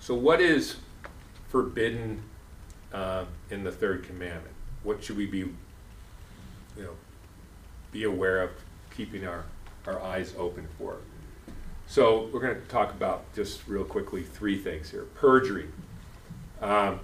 So, 0.00 0.14
what 0.14 0.40
is 0.40 0.76
forbidden 1.48 2.22
um, 2.92 3.26
in 3.50 3.64
the 3.64 3.72
third 3.72 4.04
commandment? 4.04 4.54
What 4.82 5.02
should 5.02 5.16
we 5.16 5.26
be, 5.26 5.38
you 5.38 5.54
know, 6.76 6.96
be 7.92 8.04
aware 8.04 8.42
of, 8.42 8.50
keeping 8.94 9.26
our, 9.26 9.44
our 9.86 10.00
eyes 10.00 10.34
open 10.38 10.68
for? 10.78 10.96
So, 11.86 12.28
we're 12.32 12.40
going 12.40 12.54
to 12.54 12.68
talk 12.68 12.92
about 12.92 13.24
just 13.34 13.66
real 13.66 13.84
quickly 13.84 14.22
three 14.22 14.56
things 14.56 14.90
here. 14.90 15.04
Perjury. 15.16 15.68
Um, 16.60 17.00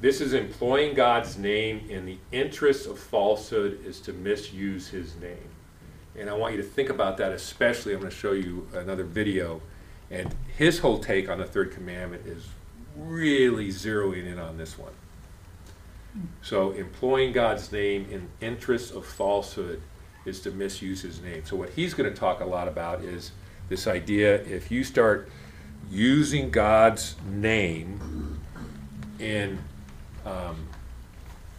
this 0.00 0.20
is 0.20 0.32
employing 0.32 0.94
God's 0.94 1.38
name 1.38 1.86
in 1.88 2.06
the 2.06 2.18
interest 2.32 2.86
of 2.86 2.98
falsehood 2.98 3.84
is 3.86 4.00
to 4.00 4.12
misuse 4.12 4.88
his 4.88 5.14
name. 5.16 5.48
And 6.18 6.28
I 6.28 6.34
want 6.34 6.56
you 6.56 6.62
to 6.62 6.68
think 6.68 6.90
about 6.90 7.16
that, 7.18 7.32
especially. 7.32 7.94
I'm 7.94 8.00
going 8.00 8.10
to 8.10 8.16
show 8.16 8.32
you 8.32 8.68
another 8.74 9.04
video. 9.04 9.62
And 10.10 10.34
his 10.56 10.80
whole 10.80 10.98
take 10.98 11.28
on 11.28 11.38
the 11.38 11.44
third 11.44 11.72
commandment 11.72 12.26
is 12.26 12.48
really 12.96 13.68
zeroing 13.68 14.26
in 14.26 14.38
on 14.38 14.58
this 14.58 14.76
one. 14.76 14.92
So, 16.42 16.72
employing 16.72 17.32
God's 17.32 17.72
name 17.72 18.06
in 18.10 18.28
interest 18.46 18.92
of 18.92 19.06
falsehood 19.06 19.80
is 20.24 20.40
to 20.40 20.50
misuse 20.50 21.02
his 21.02 21.20
name. 21.20 21.42
So, 21.44 21.56
what 21.56 21.70
he's 21.70 21.94
going 21.94 22.12
to 22.12 22.18
talk 22.18 22.40
a 22.40 22.44
lot 22.44 22.68
about 22.68 23.02
is 23.02 23.32
this 23.68 23.86
idea 23.86 24.36
if 24.42 24.70
you 24.70 24.84
start 24.84 25.28
using 25.90 26.50
God's 26.50 27.16
name 27.30 28.40
in 29.18 29.58
um, 30.24 30.66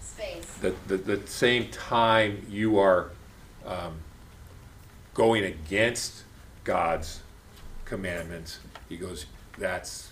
Space. 0.02 0.46
the, 0.62 0.76
the, 0.88 0.98
the 0.98 1.28
same 1.28 1.70
time 1.70 2.46
you 2.50 2.80
are 2.80 3.12
um, 3.66 3.96
going 5.14 5.44
against 5.44 6.24
God's 6.64 7.22
commandments, 7.86 8.60
he 8.90 8.98
goes, 8.98 9.26
that's 9.58 10.10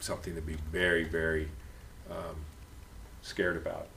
something 0.00 0.34
to 0.34 0.40
be 0.40 0.56
very, 0.70 1.04
very 1.04 1.48
um, 2.10 2.36
scared 3.22 3.56
about. 3.56 3.88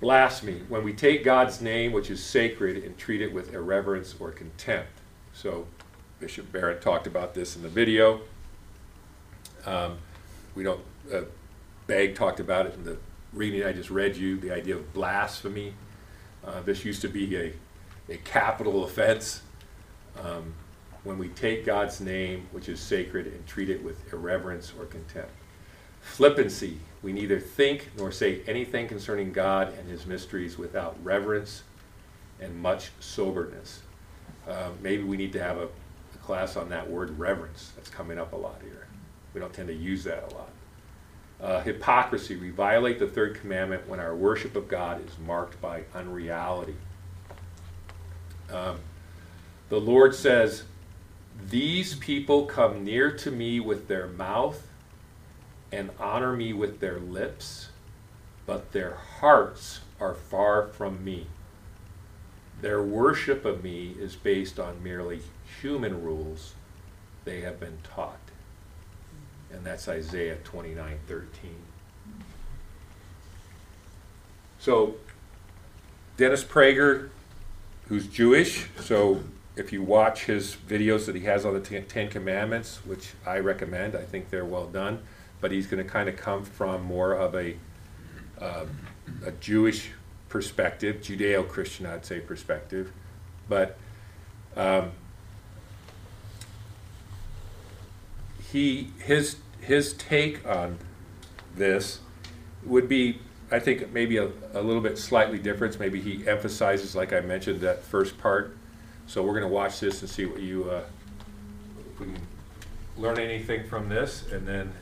Blasphemy, 0.00 0.62
when 0.68 0.82
we 0.82 0.92
take 0.94 1.24
God's 1.24 1.60
name, 1.60 1.92
which 1.92 2.10
is 2.10 2.24
sacred, 2.24 2.84
and 2.84 2.96
treat 2.96 3.20
it 3.20 3.32
with 3.32 3.52
irreverence 3.52 4.14
or 4.18 4.30
contempt. 4.30 4.90
So 5.34 5.66
Bishop 6.20 6.50
Barron 6.50 6.80
talked 6.80 7.06
about 7.06 7.34
this 7.34 7.54
in 7.54 7.62
the 7.62 7.68
video. 7.68 8.20
Um, 9.66 9.98
we 10.54 10.62
don't, 10.62 10.80
uh, 11.12 11.22
Begg 11.86 12.14
talked 12.14 12.40
about 12.40 12.66
it 12.66 12.74
in 12.74 12.84
the 12.84 12.96
reading 13.32 13.62
I 13.64 13.72
just 13.72 13.90
read 13.90 14.16
you, 14.16 14.38
the 14.38 14.50
idea 14.50 14.76
of 14.76 14.92
blasphemy. 14.92 15.74
Uh, 16.44 16.62
this 16.62 16.84
used 16.84 17.02
to 17.02 17.08
be 17.08 17.36
a, 17.36 17.52
a 18.08 18.16
capital 18.18 18.84
offense. 18.84 19.42
Um, 20.18 20.54
when 21.04 21.18
we 21.18 21.28
take 21.28 21.64
God's 21.64 22.00
name, 22.00 22.46
which 22.52 22.68
is 22.68 22.80
sacred, 22.80 23.26
and 23.26 23.46
treat 23.46 23.70
it 23.70 23.82
with 23.82 24.12
irreverence 24.12 24.72
or 24.78 24.84
contempt. 24.86 25.32
Flippancy, 26.00 26.78
we 27.02 27.12
neither 27.12 27.40
think 27.40 27.90
nor 27.96 28.12
say 28.12 28.42
anything 28.46 28.86
concerning 28.86 29.32
God 29.32 29.72
and 29.78 29.88
his 29.88 30.06
mysteries 30.06 30.58
without 30.58 30.96
reverence 31.02 31.62
and 32.40 32.60
much 32.60 32.90
soberness. 33.00 33.80
Uh, 34.46 34.70
maybe 34.82 35.02
we 35.02 35.16
need 35.16 35.32
to 35.32 35.42
have 35.42 35.56
a, 35.56 35.64
a 35.64 36.18
class 36.22 36.56
on 36.56 36.68
that 36.70 36.90
word 36.90 37.18
reverence. 37.18 37.72
That's 37.76 37.88
coming 37.88 38.18
up 38.18 38.32
a 38.32 38.36
lot 38.36 38.60
here. 38.62 38.86
We 39.32 39.40
don't 39.40 39.52
tend 39.52 39.68
to 39.68 39.74
use 39.74 40.04
that 40.04 40.30
a 40.30 40.34
lot. 40.34 40.50
Uh, 41.40 41.62
hypocrisy, 41.62 42.36
we 42.36 42.50
violate 42.50 42.98
the 42.98 43.06
third 43.06 43.40
commandment 43.40 43.88
when 43.88 43.98
our 43.98 44.14
worship 44.14 44.56
of 44.56 44.68
God 44.68 45.06
is 45.06 45.18
marked 45.18 45.58
by 45.60 45.84
unreality. 45.94 46.76
Um, 48.52 48.80
the 49.70 49.80
Lord 49.80 50.14
says, 50.14 50.64
These 51.48 51.94
people 51.94 52.44
come 52.44 52.84
near 52.84 53.10
to 53.18 53.30
me 53.30 53.58
with 53.58 53.88
their 53.88 54.08
mouth 54.08 54.66
and 55.72 55.90
honor 55.98 56.34
me 56.34 56.52
with 56.52 56.80
their 56.80 56.98
lips, 56.98 57.70
but 58.46 58.72
their 58.72 58.94
hearts 58.94 59.80
are 60.00 60.14
far 60.14 60.66
from 60.66 61.04
me. 61.04 61.26
Their 62.60 62.82
worship 62.82 63.44
of 63.44 63.62
me 63.62 63.94
is 63.98 64.16
based 64.16 64.58
on 64.58 64.82
merely 64.82 65.22
human 65.60 66.02
rules 66.02 66.54
they 67.24 67.40
have 67.40 67.60
been 67.60 67.78
taught. 67.82 68.18
And 69.52 69.64
that's 69.64 69.88
Isaiah 69.88 70.36
29 70.44 70.98
13. 71.06 71.50
So, 74.58 74.96
Dennis 76.16 76.44
Prager, 76.44 77.08
who's 77.88 78.06
Jewish, 78.06 78.68
so 78.78 79.22
if 79.56 79.72
you 79.72 79.82
watch 79.82 80.26
his 80.26 80.56
videos 80.68 81.06
that 81.06 81.14
he 81.14 81.22
has 81.22 81.44
on 81.44 81.54
the 81.54 81.60
Ten 81.60 82.08
Commandments, 82.08 82.80
which 82.84 83.12
I 83.26 83.38
recommend, 83.38 83.96
I 83.96 84.02
think 84.02 84.30
they're 84.30 84.44
well 84.44 84.66
done, 84.66 85.02
but 85.40 85.50
he's 85.50 85.66
going 85.66 85.82
to 85.82 85.88
kind 85.88 86.08
of 86.08 86.16
come 86.16 86.44
from 86.44 86.82
more 86.84 87.12
of 87.12 87.34
a, 87.34 87.56
um, 88.40 88.68
a 89.24 89.32
Jewish 89.32 89.90
perspective, 90.28 91.02
Judeo 91.02 91.46
Christian, 91.46 91.86
I'd 91.86 92.04
say, 92.04 92.20
perspective. 92.20 92.92
But 93.48 93.76
um, 94.56 94.92
he 98.50 98.90
his 99.02 99.36
his 99.60 99.92
take 99.94 100.46
on 100.46 100.78
this 101.54 102.00
would 102.64 102.88
be 102.88 103.20
I 103.50 103.58
think 103.58 103.92
maybe 103.92 104.16
a, 104.16 104.30
a 104.54 104.62
little 104.62 104.80
bit 104.80 104.96
slightly 104.96 105.38
different. 105.38 105.78
Maybe 105.80 106.00
he 106.00 106.26
emphasizes, 106.28 106.94
like 106.94 107.12
I 107.12 107.20
mentioned, 107.20 107.60
that 107.62 107.82
first 107.82 108.16
part. 108.18 108.56
So 109.06 109.22
we're 109.22 109.32
going 109.32 109.42
to 109.42 109.48
watch 109.48 109.80
this 109.80 110.02
and 110.02 110.10
see 110.10 110.24
what 110.24 110.40
you 110.40 110.70
uh, 110.70 110.84
if 111.92 112.00
we 112.00 112.06
can 112.06 112.18
learn 112.96 113.18
anything 113.18 113.66
from 113.66 113.88
this, 113.88 114.24
and 114.30 114.46
then 114.46 114.72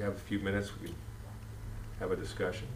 we 0.00 0.04
have 0.04 0.14
a 0.14 0.20
few 0.20 0.38
minutes. 0.38 0.70
We 0.80 0.86
can 0.86 0.96
have 1.98 2.10
a 2.10 2.16
discussion. 2.16 2.66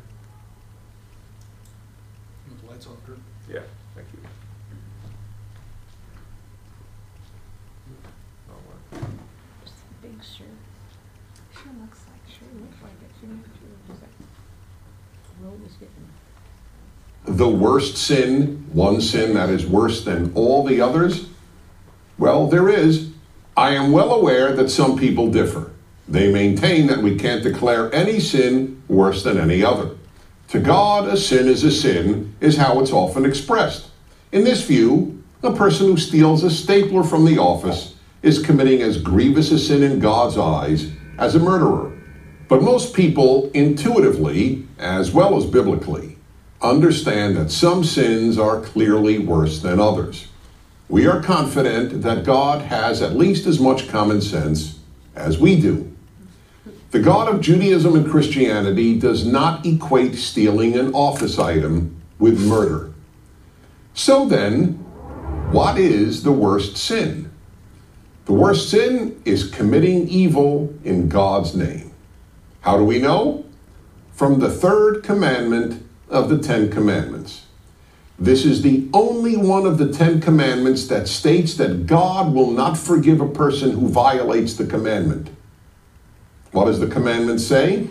With 2.46 2.60
the 2.60 2.66
lights 2.70 2.86
off, 2.86 3.02
Drew? 3.06 3.16
Yeah, 3.50 3.60
thank 3.94 4.08
you. 4.12 4.18
Oh, 8.50 8.52
wow. 8.52 9.08
Just 9.64 9.74
a 9.74 10.06
big 10.06 10.22
shirt. 10.22 10.46
Sure 11.54 11.72
looks 11.80 12.00
like, 12.10 12.20
sure 12.28 12.60
looks 12.60 12.82
like 12.82 12.92
it. 12.92 13.10
She 13.18 13.26
looks, 13.26 13.48
she 13.58 13.88
looks 13.88 14.02
like. 14.02 14.10
Road 15.42 15.66
is 15.66 15.72
getting. 15.76 17.38
the 17.38 17.48
worst 17.48 17.96
sin, 17.96 18.66
one 18.74 19.00
sin 19.00 19.32
that 19.32 19.48
is 19.48 19.64
worse 19.64 20.04
than 20.04 20.30
all 20.34 20.62
the 20.62 20.82
others? 20.82 21.28
Well, 22.18 22.48
there 22.48 22.68
is. 22.68 23.12
I 23.56 23.70
am 23.70 23.92
well 23.92 24.12
aware 24.12 24.52
that 24.52 24.68
some 24.68 24.98
people 24.98 25.30
differ. 25.30 25.73
They 26.09 26.32
maintain 26.32 26.86
that 26.88 27.02
we 27.02 27.16
can't 27.16 27.42
declare 27.42 27.92
any 27.94 28.20
sin 28.20 28.82
worse 28.88 29.22
than 29.22 29.38
any 29.38 29.64
other. 29.64 29.90
To 30.48 30.61
God, 30.61 31.09
a 31.09 31.16
sin 31.16 31.48
is 31.48 31.64
a 31.64 31.70
sin, 31.70 32.34
is 32.40 32.57
how 32.57 32.80
it's 32.80 32.92
often 32.92 33.24
expressed. 33.24 33.88
In 34.30 34.44
this 34.44 34.62
view, 34.64 35.22
a 35.42 35.52
person 35.52 35.86
who 35.86 35.96
steals 35.96 36.42
a 36.42 36.50
stapler 36.50 37.02
from 37.02 37.24
the 37.24 37.38
office 37.38 37.94
is 38.22 38.42
committing 38.42 38.82
as 38.82 39.00
grievous 39.00 39.50
a 39.50 39.59
sin 39.59 39.82
in 39.82 39.98
God's 39.98 40.38
eyes 40.38 40.90
as 41.18 41.34
a 41.34 41.40
murderer. 41.40 41.92
But 42.48 42.62
most 42.62 42.94
people 42.94 43.50
intuitively, 43.52 44.66
as 44.78 45.12
well 45.12 45.36
as 45.36 45.46
biblically, 45.46 46.18
understand 46.61 47.36
that 47.36 47.50
some 47.50 47.84
sins 47.84 48.38
are 48.38 48.61
clearly 48.61 49.18
worse 49.18 49.61
than 49.61 49.80
others. 49.80 50.28
We 50.88 51.07
are 51.07 51.22
confident 51.22 52.02
that 52.02 52.24
God 52.24 52.62
has 52.62 53.02
at 53.02 53.16
least 53.16 53.46
as 53.46 53.59
much 53.59 53.88
common 53.88 54.20
sense 54.20 54.78
as 55.14 55.38
we 55.38 55.61
do. 55.61 55.93
The 56.95 57.01
God 57.01 57.26
of 57.26 57.40
Judaism 57.40 57.97
and 57.97 58.09
Christianity 58.09 58.97
does 58.97 59.26
not 59.26 59.66
equate 59.66 60.14
stealing 60.14 60.76
an 60.76 60.95
office 60.95 61.40
item 61.40 62.01
with 62.20 62.40
murder. 62.40 62.92
So 63.95 64.26
then, 64.26 64.74
what 65.51 65.76
is 65.76 66.22
the 66.22 66.30
worst 66.30 66.76
sin? 66.76 67.32
The 68.26 68.32
worst 68.32 68.70
sin 68.70 69.20
is 69.24 69.51
committing 69.51 70.07
evil 70.07 70.72
in 70.84 71.09
God's 71.09 71.57
name. 71.57 71.90
How 72.61 72.78
do 72.78 72.84
we 72.84 73.01
know? 73.01 73.45
From 74.12 74.38
the 74.38 74.49
third 74.49 75.03
commandment 75.03 75.84
of 76.09 76.28
the 76.28 76.38
Ten 76.38 76.70
Commandments. 76.70 77.47
This 78.20 78.45
is 78.45 78.62
the 78.62 78.88
only 78.95 79.36
one 79.36 79.66
of 79.66 79.78
the 79.78 79.92
Ten 79.92 80.20
Commandments 80.20 80.86
that 80.86 81.09
states 81.09 81.55
that 81.55 81.88
God 81.88 82.32
will 82.32 82.53
not 82.53 82.78
forgive 82.78 83.20
a 83.20 83.28
person 83.28 83.72
who 83.72 83.88
violates 83.88 84.55
the 84.55 84.64
commandment. 84.64 85.30
What 86.55 86.66
does 86.66 86.78
the 86.78 86.86
commandment 86.86 87.40
say? 87.40 87.88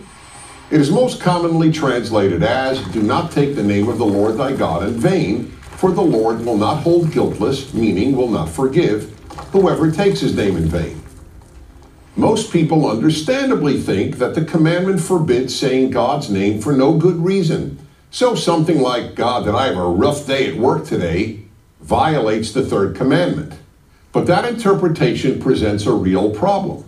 It 0.70 0.80
is 0.80 0.90
most 0.90 1.20
commonly 1.20 1.70
translated 1.70 2.42
as 2.42 2.82
Do 2.92 3.02
not 3.02 3.30
take 3.30 3.56
the 3.56 3.62
name 3.62 3.90
of 3.90 3.98
the 3.98 4.06
Lord 4.06 4.38
thy 4.38 4.56
God 4.56 4.82
in 4.84 4.94
vain, 4.94 5.50
for 5.76 5.90
the 5.90 6.00
Lord 6.00 6.46
will 6.46 6.56
not 6.56 6.82
hold 6.82 7.12
guiltless, 7.12 7.74
meaning 7.74 8.16
will 8.16 8.30
not 8.30 8.48
forgive, 8.48 9.12
whoever 9.52 9.92
takes 9.92 10.20
his 10.20 10.34
name 10.34 10.56
in 10.56 10.64
vain. 10.64 11.02
Most 12.16 12.50
people 12.50 12.90
understandably 12.90 13.78
think 13.78 14.16
that 14.16 14.34
the 14.34 14.46
commandment 14.46 15.02
forbids 15.02 15.54
saying 15.54 15.90
God's 15.90 16.30
name 16.30 16.62
for 16.62 16.72
no 16.72 16.96
good 16.96 17.22
reason. 17.22 17.86
So 18.10 18.34
something 18.34 18.80
like, 18.80 19.14
God, 19.14 19.44
that 19.44 19.54
I 19.54 19.66
have 19.66 19.76
a 19.76 19.86
rough 19.86 20.26
day 20.26 20.48
at 20.48 20.56
work 20.56 20.86
today, 20.86 21.40
violates 21.82 22.52
the 22.52 22.64
third 22.64 22.96
commandment. 22.96 23.52
But 24.12 24.26
that 24.28 24.46
interpretation 24.46 25.38
presents 25.38 25.84
a 25.84 25.92
real 25.92 26.30
problem. 26.30 26.83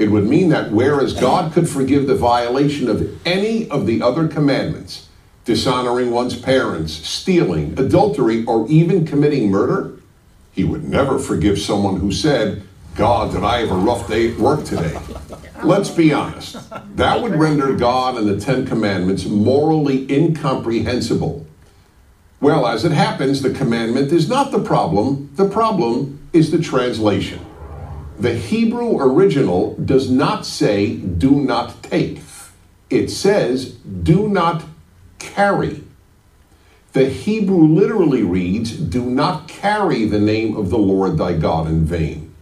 It 0.00 0.10
would 0.10 0.26
mean 0.26 0.48
that 0.48 0.72
whereas 0.72 1.12
God 1.12 1.52
could 1.52 1.68
forgive 1.68 2.06
the 2.06 2.14
violation 2.14 2.88
of 2.88 3.20
any 3.26 3.68
of 3.68 3.84
the 3.84 4.00
other 4.00 4.26
commandments, 4.28 5.08
dishonoring 5.44 6.10
one's 6.10 6.34
parents, 6.34 6.94
stealing, 7.06 7.78
adultery, 7.78 8.42
or 8.46 8.66
even 8.68 9.04
committing 9.04 9.50
murder, 9.50 10.00
he 10.52 10.64
would 10.64 10.84
never 10.84 11.18
forgive 11.18 11.58
someone 11.58 12.00
who 12.00 12.10
said, 12.10 12.62
God, 12.96 13.32
that 13.32 13.44
I 13.44 13.58
have 13.58 13.70
a 13.70 13.74
rough 13.74 14.08
day 14.08 14.32
at 14.32 14.38
work 14.38 14.64
today. 14.64 14.98
Let's 15.62 15.90
be 15.90 16.14
honest. 16.14 16.56
That 16.96 17.20
would 17.20 17.34
render 17.34 17.74
God 17.74 18.16
and 18.16 18.26
the 18.26 18.40
Ten 18.40 18.64
Commandments 18.64 19.26
morally 19.26 20.10
incomprehensible. 20.10 21.46
Well, 22.40 22.66
as 22.66 22.86
it 22.86 22.92
happens, 22.92 23.42
the 23.42 23.52
commandment 23.52 24.12
is 24.12 24.30
not 24.30 24.50
the 24.50 24.62
problem. 24.62 25.28
The 25.34 25.50
problem 25.50 26.26
is 26.32 26.50
the 26.50 26.58
translation. 26.58 27.44
The 28.20 28.34
Hebrew 28.34 28.98
original 29.00 29.76
does 29.76 30.10
not 30.10 30.44
say, 30.44 30.96
do 30.96 31.30
not 31.30 31.82
take. 31.82 32.20
It 32.90 33.08
says, 33.08 33.70
do 33.70 34.28
not 34.28 34.62
carry. 35.18 35.82
The 36.92 37.08
Hebrew 37.08 37.66
literally 37.66 38.22
reads, 38.22 38.72
do 38.72 39.06
not 39.06 39.48
carry 39.48 40.04
the 40.04 40.20
name 40.20 40.54
of 40.54 40.68
the 40.68 40.76
Lord 40.76 41.16
thy 41.16 41.32
God 41.32 41.66
in 41.68 41.86
vain. 41.86 42.34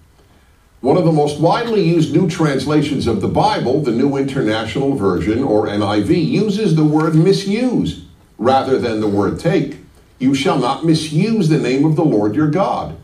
One 0.80 0.96
of 0.96 1.04
the 1.04 1.12
most 1.12 1.38
widely 1.38 1.84
used 1.84 2.12
new 2.12 2.28
translations 2.28 3.06
of 3.06 3.20
the 3.20 3.28
Bible, 3.28 3.80
the 3.80 3.92
New 3.92 4.16
International 4.16 4.96
Version 4.96 5.44
or 5.44 5.68
NIV, 5.68 6.26
uses 6.26 6.74
the 6.74 6.82
word 6.82 7.14
misuse 7.14 8.04
rather 8.36 8.80
than 8.80 9.00
the 9.00 9.06
word 9.06 9.38
take. 9.38 9.76
You 10.18 10.34
shall 10.34 10.58
not 10.58 10.84
misuse 10.84 11.48
the 11.48 11.58
name 11.58 11.84
of 11.84 11.94
the 11.94 12.04
Lord 12.04 12.34
your 12.34 12.50
God. 12.50 12.96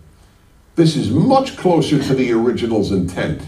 This 0.77 0.97
is 0.97 1.11
much 1.11 1.57
closer 1.57 2.03
to 2.03 2.15
the 2.15 2.33
original's 2.33 2.91
intent. 2.91 3.43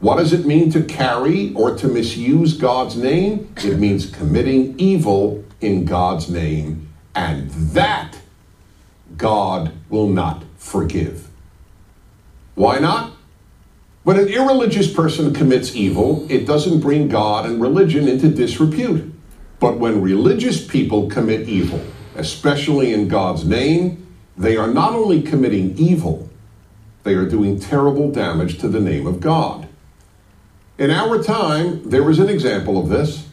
What 0.00 0.16
does 0.16 0.32
it 0.32 0.46
mean 0.46 0.70
to 0.70 0.82
carry 0.82 1.52
or 1.54 1.74
to 1.76 1.88
misuse 1.88 2.54
God's 2.54 2.96
name? 2.96 3.52
It 3.58 3.78
means 3.78 4.10
committing 4.10 4.78
evil 4.78 5.44
in 5.60 5.84
God's 5.84 6.28
name, 6.30 6.88
and 7.14 7.50
that 7.50 8.18
God 9.16 9.72
will 9.88 10.08
not 10.08 10.44
forgive. 10.56 11.28
Why 12.54 12.78
not? 12.78 13.12
When 14.02 14.18
an 14.18 14.28
irreligious 14.28 14.92
person 14.92 15.34
commits 15.34 15.74
evil, 15.74 16.26
it 16.30 16.46
doesn't 16.46 16.80
bring 16.80 17.08
God 17.08 17.44
and 17.44 17.60
religion 17.60 18.06
into 18.06 18.28
disrepute. 18.28 19.12
But 19.58 19.78
when 19.78 20.00
religious 20.00 20.64
people 20.64 21.08
commit 21.08 21.48
evil, 21.48 21.82
especially 22.14 22.92
in 22.92 23.08
God's 23.08 23.44
name, 23.44 24.05
they 24.36 24.56
are 24.56 24.68
not 24.68 24.92
only 24.92 25.22
committing 25.22 25.76
evil, 25.78 26.28
they 27.02 27.14
are 27.14 27.28
doing 27.28 27.58
terrible 27.58 28.10
damage 28.10 28.58
to 28.58 28.68
the 28.68 28.80
name 28.80 29.06
of 29.06 29.20
God. 29.20 29.68
In 30.78 30.90
our 30.90 31.22
time, 31.22 31.88
there 31.88 32.08
is 32.10 32.18
an 32.18 32.28
example 32.28 32.78
of 32.78 32.88
this 32.88 33.26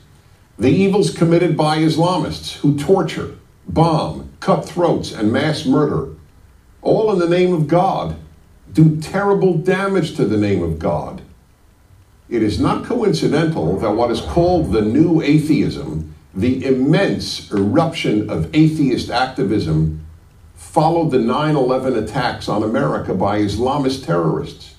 the 0.58 0.70
evils 0.70 1.12
committed 1.12 1.58
by 1.58 1.80
Islamists 1.80 2.58
who 2.58 2.78
torture, 2.78 3.36
bomb, 3.68 4.30
cut 4.40 4.64
throats, 4.64 5.12
and 5.12 5.32
mass 5.32 5.66
murder, 5.66 6.10
all 6.82 7.12
in 7.12 7.18
the 7.18 7.28
name 7.28 7.54
of 7.54 7.68
God, 7.68 8.16
do 8.72 9.00
terrible 9.02 9.56
damage 9.56 10.16
to 10.16 10.26
the 10.26 10.38
name 10.38 10.62
of 10.62 10.78
God. 10.78 11.22
It 12.30 12.44
is 12.44 12.60
not 12.60 12.86
coincidental 12.86 13.78
that 13.80 13.92
what 13.92 14.12
is 14.12 14.22
called 14.22 14.72
the 14.72 14.82
new 14.82 15.22
atheism, 15.22 16.14
the 16.34 16.66
immense 16.66 17.52
eruption 17.52 18.30
of 18.30 18.54
atheist 18.56 19.10
activism, 19.10 20.03
followed 20.74 21.12
the 21.12 21.20
9 21.20 21.56
11 21.56 21.96
attacks 21.96 22.50
on 22.50 22.64
America 22.64 23.14
by 23.14 23.40
Islamist 23.40 24.04
terrorists. 24.08 24.74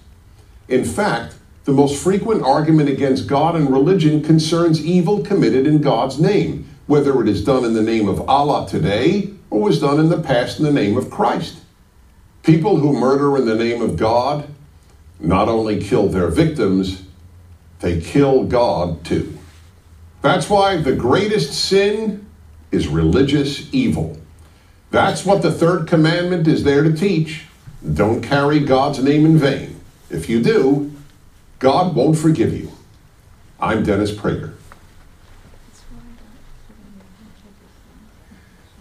In 0.66 0.84
fact, 0.84 1.36
the 1.66 1.72
most 1.72 2.02
frequent 2.02 2.42
argument 2.42 2.88
against 2.88 3.28
God 3.28 3.54
and 3.54 3.70
religion 3.70 4.20
concerns 4.20 4.84
evil 4.84 5.22
committed 5.22 5.68
in 5.68 5.80
God's 5.80 6.18
name, 6.18 6.68
whether 6.88 7.22
it 7.22 7.28
is 7.28 7.44
done 7.44 7.64
in 7.64 7.74
the 7.74 7.82
name 7.82 8.08
of 8.08 8.28
Allah 8.28 8.68
today 8.68 9.30
or 9.50 9.60
was 9.60 9.80
done 9.80 10.00
in 10.00 10.08
the 10.08 10.20
past 10.20 10.58
in 10.58 10.64
the 10.64 10.72
name 10.72 10.96
of 10.96 11.10
Christ. 11.10 11.60
People 12.42 12.78
who 12.78 12.92
murder 12.92 13.36
in 13.36 13.46
the 13.46 13.54
name 13.54 13.80
of 13.80 13.96
God 13.96 14.48
not 15.20 15.48
only 15.48 15.80
kill 15.80 16.08
their 16.08 16.26
victims, 16.26 17.04
they 17.78 18.00
kill 18.00 18.42
God 18.42 19.04
too. 19.04 19.38
That's 20.22 20.50
why 20.50 20.76
the 20.76 20.96
greatest 20.96 21.52
sin 21.52 22.26
is 22.72 22.88
religious 22.88 23.72
evil. 23.72 24.18
That's 24.94 25.26
what 25.26 25.42
the 25.42 25.50
third 25.50 25.88
commandment 25.88 26.46
is 26.46 26.62
there 26.62 26.84
to 26.84 26.92
teach. 26.92 27.46
Don't 27.94 28.22
carry 28.22 28.60
God's 28.60 29.02
name 29.02 29.26
in 29.26 29.36
vain. 29.36 29.80
If 30.08 30.28
you 30.28 30.40
do, 30.40 30.92
God 31.58 31.96
won't 31.96 32.16
forgive 32.16 32.56
you. 32.56 32.70
I'm 33.58 33.82
Dennis 33.82 34.12
Prager. 34.12 34.54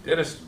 Dennis, 0.05 0.39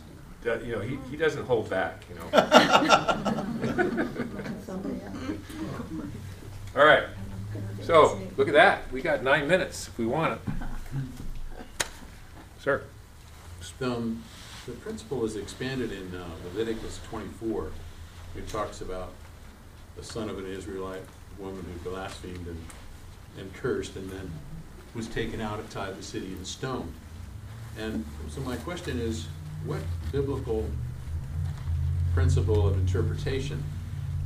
uh, 0.46 0.60
you 0.60 0.74
know, 0.74 0.82
he, 0.82 1.00
he 1.10 1.18
doesn't 1.18 1.48
hold 1.48 1.68
back, 1.68 2.06
you 2.10 2.16
know. 2.16 2.26
All 6.76 6.86
right, 6.86 7.06
so, 7.82 8.22
look 8.38 8.48
at 8.48 8.54
that, 8.54 8.92
we 8.92 9.02
got 9.02 9.24
nine 9.24 9.48
minutes 9.48 9.88
if 9.88 9.98
we 9.98 10.06
want 10.06 10.34
it. 10.34 10.40
Sir? 12.60 12.84
Um, 13.82 14.22
the 14.66 14.72
principle 14.74 15.24
is 15.26 15.36
expanded 15.36 15.92
in 15.92 16.16
uh, 16.16 16.26
Leviticus 16.46 17.00
twenty-four. 17.10 17.72
It 18.36 18.48
talks 18.48 18.82
about 18.82 19.12
the 19.96 20.04
son 20.04 20.30
of 20.30 20.38
an 20.38 20.48
Israelite 20.48 21.04
woman 21.38 21.64
who 21.64 21.90
blasphemed 21.90 22.48
and, 22.48 22.66
and 23.38 23.54
cursed 23.54 23.96
and 23.96 24.10
then 24.10 24.32
was 24.94 25.08
taken 25.08 25.40
out 25.40 25.60
outside 25.60 25.98
the 25.98 26.04
city 26.04 26.28
and 26.28 26.46
stoned. 26.46 26.92
And 27.78 28.06
so 28.30 28.42
my 28.42 28.56
question 28.58 29.00
is, 29.00 29.28
what 29.66 29.82
biblical 30.12 30.70
principle 32.14 32.68
of 32.68 32.78
interpretation 32.78 33.64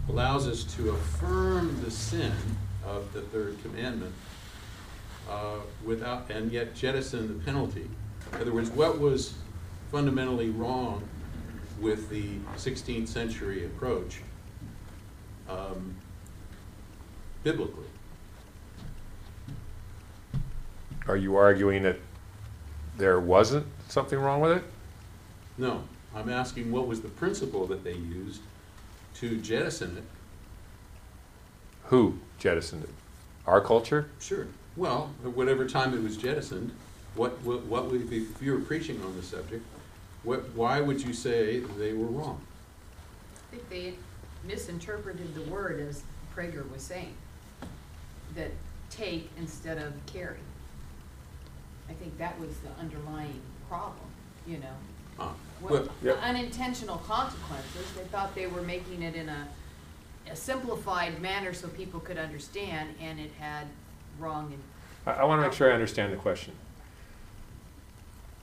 allows 0.07 0.47
us 0.47 0.63
to 0.75 0.91
affirm 0.91 1.79
the 1.83 1.91
sin 1.91 2.33
of 2.85 3.11
the 3.13 3.21
third 3.21 3.61
commandment 3.63 4.13
uh, 5.29 5.57
without, 5.83 6.29
and 6.29 6.51
yet 6.51 6.75
jettison 6.75 7.27
the 7.27 7.43
penalty? 7.43 7.87
In 8.33 8.41
other 8.41 8.53
words, 8.53 8.69
what 8.69 8.99
was 8.99 9.33
fundamentally 9.91 10.49
wrong 10.49 11.03
with 11.79 12.09
the 12.09 12.37
16th 12.57 13.07
century 13.07 13.65
approach 13.65 14.21
um, 15.49 15.95
biblically? 17.43 17.85
Are 21.07 21.17
you 21.17 21.37
arguing 21.37 21.83
that 21.83 21.97
there 22.97 23.19
wasn't 23.19 23.65
something 23.87 24.19
wrong 24.19 24.41
with 24.41 24.57
it? 24.57 24.63
No, 25.57 25.83
I'm 26.15 26.29
asking 26.29 26.71
what 26.71 26.87
was 26.87 27.01
the 27.01 27.07
principle 27.07 27.65
that 27.67 27.83
they 27.83 27.93
used 27.93 28.41
to 29.15 29.37
jettison 29.37 29.97
it? 29.97 30.03
Who 31.85 32.19
jettisoned 32.37 32.83
it? 32.83 32.89
Our 33.47 33.61
culture? 33.61 34.09
Sure. 34.19 34.47
Well, 34.77 35.11
at 35.25 35.31
whatever 35.31 35.67
time 35.67 35.95
it 35.95 36.03
was 36.03 36.15
jettisoned, 36.15 36.71
what, 37.15 37.41
what, 37.41 37.65
what 37.65 37.89
would, 37.89 38.09
be, 38.09 38.17
if 38.17 38.41
you 38.41 38.53
were 38.53 38.59
preaching 38.59 39.01
on 39.01 39.15
the 39.15 39.23
subject, 39.23 39.65
what, 40.23 40.49
why 40.55 40.81
would 40.81 41.01
you 41.01 41.13
say 41.13 41.59
they 41.77 41.93
were 41.93 42.05
wrong? 42.07 42.41
I 43.51 43.55
think 43.55 43.69
they 43.69 43.93
misinterpreted 44.47 45.33
the 45.35 45.41
word 45.43 45.79
as 45.79 46.03
Prager 46.35 46.69
was 46.71 46.81
saying, 46.81 47.13
that 48.35 48.51
take 48.89 49.29
instead 49.37 49.77
of 49.77 49.93
carry. 50.05 50.37
I 51.89 51.93
think 51.93 52.17
that 52.17 52.39
was 52.39 52.49
the 52.59 52.69
underlying 52.79 53.41
problem, 53.67 54.05
you 54.47 54.57
know. 54.57 54.75
Ah, 55.19 55.33
What- 55.59 55.71
well, 55.73 55.89
Yep. 56.03 56.19
Unintentional 56.21 56.97
consequences, 56.99 57.91
they 57.95 58.03
thought 58.05 58.35
they 58.35 58.47
were 58.47 58.61
making 58.61 59.01
it 59.01 59.15
in 59.15 59.27
a, 59.29 59.47
a 60.31 60.35
simplified 60.35 61.19
manner 61.21 61.53
so 61.53 61.67
people 61.69 61.99
could 61.99 62.17
understand, 62.17 62.95
and 63.01 63.19
it 63.19 63.31
had 63.39 63.67
wrong 64.19 64.53
and 64.53 64.61
I, 65.05 65.21
I 65.21 65.23
want 65.23 65.41
to 65.41 65.47
make 65.47 65.53
sure 65.53 65.71
I 65.71 65.73
understand 65.73 66.13
the 66.13 66.17
question. 66.17 66.53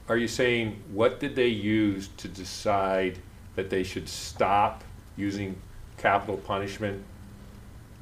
Are 0.09 0.16
you 0.16 0.28
saying, 0.28 0.82
what 0.92 1.18
did 1.18 1.34
they 1.34 1.48
use 1.48 2.09
to 2.18 2.28
decide 2.28 3.18
that 3.57 3.70
they 3.70 3.82
should 3.82 4.09
stop 4.09 4.84
using 5.16 5.57
capital 5.96 6.36
punishment 6.36 7.02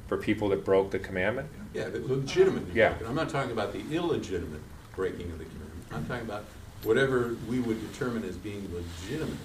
for 0.07 0.19
people 0.19 0.51
that 0.51 0.65
broke 0.65 0.91
the 0.91 0.99
commandment? 0.99 1.49
Yeah, 1.73 1.89
the 1.89 2.01
legitimate. 2.01 2.65
Yeah. 2.75 2.95
I'm 3.07 3.15
not 3.15 3.31
talking 3.31 3.53
about 3.53 3.73
the 3.73 3.83
illegitimate 3.91 4.61
breaking 4.95 5.31
of 5.33 5.39
the 5.39 5.45
commandment. 5.45 5.85
I'm 5.93 6.07
talking 6.07 6.27
about 6.27 6.45
whatever 6.83 7.37
we 7.49 7.61
would 7.61 7.81
determine 7.93 8.25
as 8.25 8.37
being 8.37 8.71
legitimate. 8.75 9.39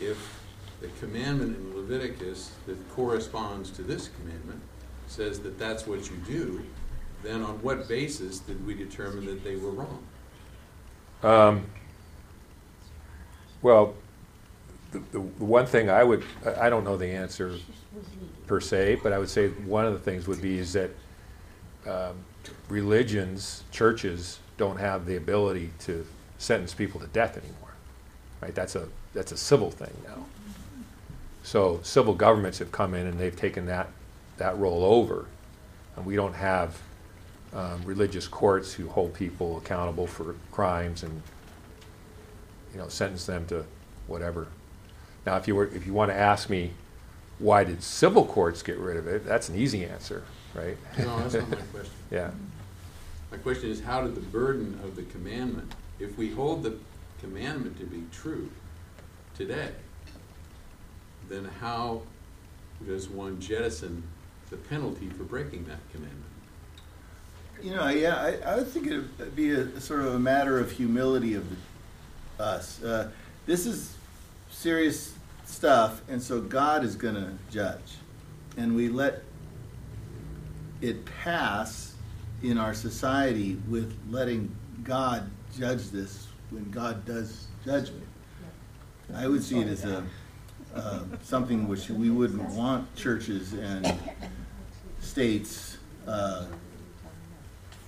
If 0.00 0.40
the 0.80 0.88
commandment 1.00 1.56
in 1.56 1.76
Leviticus 1.76 2.52
that 2.66 2.88
corresponds 2.94 3.70
to 3.72 3.82
this 3.82 4.08
commandment 4.08 4.62
says 5.06 5.40
that 5.40 5.58
that's 5.58 5.86
what 5.86 6.08
you 6.08 6.16
do, 6.26 6.64
then 7.22 7.42
on 7.42 7.60
what 7.62 7.86
basis 7.88 8.38
did 8.38 8.66
we 8.66 8.72
determine 8.72 9.26
that 9.26 9.44
they 9.44 9.56
were 9.56 9.70
wrong? 9.72 10.02
Um, 11.22 11.66
well, 13.62 13.94
the, 14.92 15.00
the 15.12 15.20
one 15.20 15.66
thing 15.66 15.90
I 15.90 16.02
would, 16.02 16.24
I 16.58 16.70
don't 16.70 16.84
know 16.84 16.96
the 16.96 17.08
answer 17.08 17.56
per 18.46 18.60
se, 18.60 19.00
but 19.02 19.12
I 19.12 19.18
would 19.18 19.28
say 19.28 19.48
one 19.48 19.86
of 19.86 19.92
the 19.92 19.98
things 19.98 20.26
would 20.26 20.42
be 20.42 20.58
is 20.58 20.72
that 20.72 20.90
um, 21.86 22.16
religions, 22.68 23.64
churches, 23.70 24.38
don't 24.56 24.78
have 24.78 25.06
the 25.06 25.16
ability 25.16 25.70
to 25.80 26.06
sentence 26.38 26.74
people 26.74 27.00
to 27.00 27.06
death 27.08 27.36
anymore. 27.36 27.74
Right? 28.42 28.54
That's 28.54 28.76
a 28.76 28.88
that's 29.14 29.32
a 29.32 29.36
civil 29.36 29.70
thing 29.70 29.92
now. 30.06 30.24
So 31.42 31.80
civil 31.82 32.14
governments 32.14 32.58
have 32.58 32.70
come 32.72 32.94
in 32.94 33.06
and 33.06 33.18
they've 33.18 33.36
taken 33.36 33.66
that 33.66 33.88
that 34.38 34.58
role 34.58 34.84
over, 34.84 35.26
and 35.96 36.06
we 36.06 36.16
don't 36.16 36.34
have 36.34 36.80
um, 37.52 37.82
religious 37.84 38.26
courts 38.26 38.72
who 38.72 38.88
hold 38.88 39.14
people 39.14 39.58
accountable 39.58 40.06
for 40.06 40.34
crimes 40.50 41.02
and 41.02 41.22
you 42.72 42.78
know 42.78 42.88
sentence 42.88 43.26
them 43.26 43.46
to 43.46 43.64
whatever. 44.06 44.48
Now, 45.26 45.36
if 45.36 45.46
you 45.48 45.54
were 45.54 45.66
if 45.66 45.86
you 45.86 45.92
want 45.92 46.10
to 46.10 46.16
ask 46.16 46.48
me 46.48 46.72
why 47.38 47.64
did 47.64 47.82
civil 47.82 48.26
courts 48.26 48.62
get 48.62 48.78
rid 48.78 48.96
of 48.96 49.06
it, 49.06 49.24
that's 49.24 49.48
an 49.48 49.56
easy 49.56 49.84
answer, 49.84 50.22
right? 50.54 50.76
No, 50.98 51.18
that's 51.20 51.34
not 51.34 51.48
my 51.48 51.56
question. 51.56 51.92
yeah. 52.10 52.30
My 53.30 53.38
question 53.38 53.70
is, 53.70 53.80
how 53.80 54.02
did 54.02 54.14
the 54.14 54.20
burden 54.20 54.78
of 54.84 54.94
the 54.94 55.02
commandment, 55.04 55.72
if 55.98 56.18
we 56.18 56.30
hold 56.30 56.62
the 56.62 56.76
commandment 57.20 57.78
to 57.78 57.86
be 57.86 58.04
true 58.12 58.50
today, 59.34 59.70
then 61.28 61.48
how 61.60 62.02
does 62.86 63.08
one 63.08 63.40
jettison 63.40 64.02
the 64.50 64.56
penalty 64.56 65.08
for 65.08 65.22
breaking 65.22 65.64
that 65.64 65.78
commandment? 65.92 66.24
You 67.62 67.74
know, 67.74 67.88
yeah, 67.88 68.16
I, 68.16 68.52
I 68.52 68.56
would 68.56 68.68
think 68.68 68.86
it'd 68.86 69.36
be 69.36 69.50
a 69.50 69.80
sort 69.80 70.00
of 70.00 70.14
a 70.14 70.18
matter 70.18 70.58
of 70.58 70.72
humility 70.72 71.34
of 71.34 71.48
the, 71.48 71.56
us. 72.40 72.82
Uh, 72.82 73.10
this 73.46 73.66
is 73.66 73.96
serious 74.50 75.14
stuff, 75.44 76.02
and 76.08 76.22
so 76.22 76.40
God 76.40 76.84
is 76.84 76.96
going 76.96 77.14
to 77.14 77.32
judge, 77.50 77.96
and 78.56 78.74
we 78.74 78.88
let 78.88 79.22
it 80.80 81.04
pass 81.22 81.94
in 82.42 82.58
our 82.58 82.74
society 82.74 83.58
with 83.68 83.96
letting 84.10 84.54
God 84.82 85.30
judge 85.58 85.90
this 85.90 86.26
when 86.50 86.70
God 86.70 87.04
does 87.04 87.46
judgment. 87.64 88.06
I 89.14 89.28
would 89.28 89.42
see 89.42 89.60
it 89.60 89.68
as 89.68 89.84
a 89.84 90.04
uh, 90.74 91.00
something 91.22 91.66
which 91.66 91.90
we 91.90 92.10
wouldn't 92.10 92.48
want 92.50 92.94
churches 92.94 93.54
and 93.54 93.92
states 95.00 95.78
uh, 96.06 96.46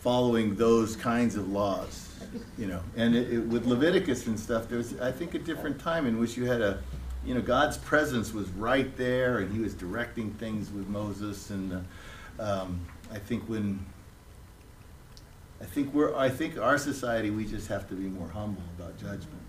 following 0.01 0.57
those 0.57 0.97
kinds 0.97 1.37
of 1.37 1.49
laws, 1.49 2.09
you 2.59 2.67
know. 2.67 2.81
And 2.97 3.15
it, 3.15 3.33
it, 3.33 3.39
with 3.41 3.67
Leviticus 3.67 4.27
and 4.27 4.39
stuff, 4.39 4.69
there 4.69 4.79
was, 4.79 4.99
I 5.01 5.13
think, 5.13 5.35
a 5.35 5.39
different 5.39 5.81
time 5.81 6.07
in 6.07 6.19
which 6.19 6.37
you 6.37 6.45
had 6.45 6.61
a, 6.61 6.83
you 7.25 7.35
know, 7.35 7.41
God's 7.41 7.77
presence 7.79 8.33
was 8.33 8.49
right 8.51 8.97
there, 8.97 9.39
and 9.39 9.53
He 9.53 9.61
was 9.61 9.75
directing 9.75 10.33
things 10.35 10.71
with 10.71 10.89
Moses. 10.89 11.51
And 11.51 11.85
uh, 12.39 12.43
um, 12.43 12.81
I 13.13 13.19
think 13.19 13.45
when, 13.49 13.85
I 15.61 15.65
think 15.65 15.93
we're, 15.95 16.15
I 16.17 16.29
think 16.29 16.59
our 16.59 16.79
society, 16.79 17.31
we 17.31 17.45
just 17.45 17.69
have 17.69 17.89
to 17.89 17.95
be 17.95 18.05
more 18.05 18.29
humble 18.29 18.63
about 18.79 18.99
judgment. 18.99 19.43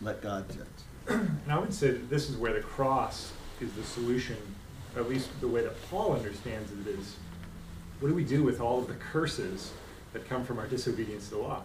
Let 0.00 0.20
God 0.20 0.46
judge. 0.48 1.18
And 1.18 1.52
I 1.52 1.58
would 1.58 1.72
say 1.72 1.90
that 1.92 2.08
this 2.10 2.30
is 2.30 2.36
where 2.36 2.52
the 2.52 2.60
cross 2.60 3.32
is 3.60 3.72
the 3.74 3.84
solution, 3.84 4.36
at 4.96 5.08
least 5.08 5.28
the 5.40 5.48
way 5.48 5.62
that 5.62 5.74
Paul 5.90 6.14
understands 6.14 6.72
it 6.72 6.86
is, 6.86 7.16
what 8.00 8.08
do 8.08 8.14
we 8.14 8.24
do 8.24 8.42
with 8.42 8.60
all 8.60 8.80
of 8.80 8.88
the 8.88 8.94
curses 8.94 9.72
that 10.12 10.28
come 10.28 10.44
from 10.44 10.58
our 10.58 10.66
disobedience 10.66 11.28
to 11.28 11.36
the 11.36 11.40
law? 11.40 11.62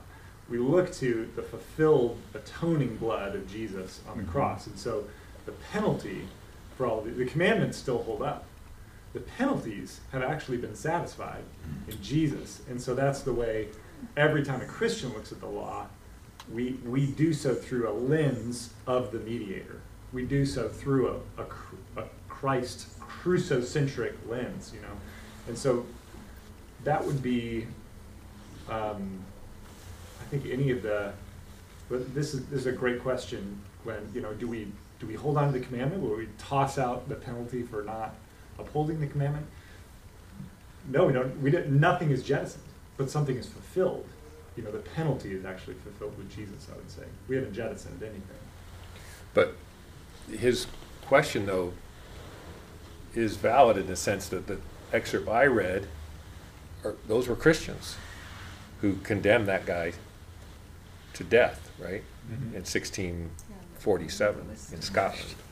We 0.49 0.57
look 0.57 0.91
to 0.95 1.29
the 1.35 1.43
fulfilled 1.43 2.17
atoning 2.33 2.97
blood 2.97 3.35
of 3.35 3.47
Jesus 3.51 4.01
on 4.09 4.17
the 4.17 4.23
Mhm. 4.23 4.31
cross. 4.31 4.67
And 4.67 4.77
so 4.77 5.05
the 5.45 5.51
penalty 5.71 6.27
for 6.77 6.85
all 6.87 6.99
of 6.99 7.05
the, 7.05 7.11
the 7.11 7.25
commandments 7.25 7.77
still 7.77 8.03
hold 8.03 8.21
up. 8.21 8.45
The 9.13 9.19
penalties 9.19 10.01
have 10.11 10.21
actually 10.23 10.57
been 10.57 10.75
satisfied 10.75 11.43
in 11.87 12.01
Jesus. 12.01 12.61
And 12.69 12.81
so 12.81 12.93
that's 12.95 13.21
the 13.21 13.33
way 13.33 13.69
every 14.15 14.43
time 14.43 14.61
a 14.61 14.65
Christian 14.65 15.13
looks 15.13 15.31
at 15.31 15.39
the 15.39 15.47
law, 15.47 15.87
we, 16.51 16.73
we 16.85 17.05
do 17.07 17.33
so 17.33 17.53
through 17.53 17.87
a 17.89 17.91
lens 17.93 18.71
of 18.87 19.11
the 19.11 19.19
mediator. 19.19 19.81
We 20.13 20.25
do 20.25 20.45
so 20.45 20.67
through 20.69 21.21
a, 21.37 21.41
a, 21.43 22.01
a 22.01 22.05
Christ 22.27 22.87
crucicentric 22.99 24.15
lens, 24.27 24.71
you 24.73 24.81
know. 24.81 24.95
And 25.47 25.57
so 25.57 25.85
that 26.83 27.03
would 27.05 27.21
be, 27.21 27.67
um, 28.69 29.19
think 30.29 30.45
any 30.51 30.71
of 30.71 30.83
the, 30.83 31.11
but 31.89 32.13
this 32.13 32.33
is, 32.33 32.45
this 32.47 32.61
is 32.61 32.65
a 32.67 32.71
great 32.71 33.01
question, 33.01 33.61
Glenn, 33.83 34.09
you 34.13 34.21
know, 34.21 34.33
do 34.33 34.47
we, 34.47 34.67
do 34.99 35.07
we 35.07 35.15
hold 35.15 35.37
on 35.37 35.51
to 35.51 35.59
the 35.59 35.65
commandment, 35.65 36.01
Will 36.01 36.15
we 36.15 36.27
toss 36.37 36.77
out 36.77 37.07
the 37.09 37.15
penalty 37.15 37.63
for 37.63 37.83
not 37.83 38.15
upholding 38.57 38.99
the 38.99 39.07
commandment? 39.07 39.45
No, 40.89 41.05
we 41.05 41.13
don't, 41.13 41.41
we 41.41 41.51
don't, 41.51 41.69
nothing 41.71 42.11
is 42.11 42.23
jettisoned, 42.23 42.63
but 42.97 43.09
something 43.09 43.35
is 43.35 43.47
fulfilled. 43.47 44.05
You 44.57 44.63
know, 44.63 44.71
the 44.71 44.79
penalty 44.79 45.33
is 45.33 45.45
actually 45.45 45.75
fulfilled 45.75 46.17
with 46.17 46.29
Jesus, 46.35 46.67
I 46.71 46.75
would 46.75 46.91
say. 46.91 47.03
We 47.27 47.35
haven't 47.35 47.53
jettisoned 47.53 48.01
anything. 48.01 48.21
But 49.33 49.55
his 50.29 50.67
question, 51.05 51.45
though, 51.45 51.73
is 53.15 53.37
valid 53.37 53.77
in 53.77 53.87
the 53.87 53.95
sense 53.95 54.27
that 54.29 54.47
the 54.47 54.59
excerpt 54.91 55.29
I 55.29 55.45
read, 55.45 55.87
are, 56.83 56.95
those 57.07 57.27
were 57.27 57.35
Christians 57.35 57.95
who 58.81 58.95
condemned 58.97 59.47
that 59.47 59.65
guy 59.65 59.93
to 61.19 61.23
death, 61.25 61.69
right? 61.79 62.01
Mhm. 62.31 62.55
In 62.55 62.63
1647 62.65 64.49
in 64.73 64.81
Scotland. 64.81 65.35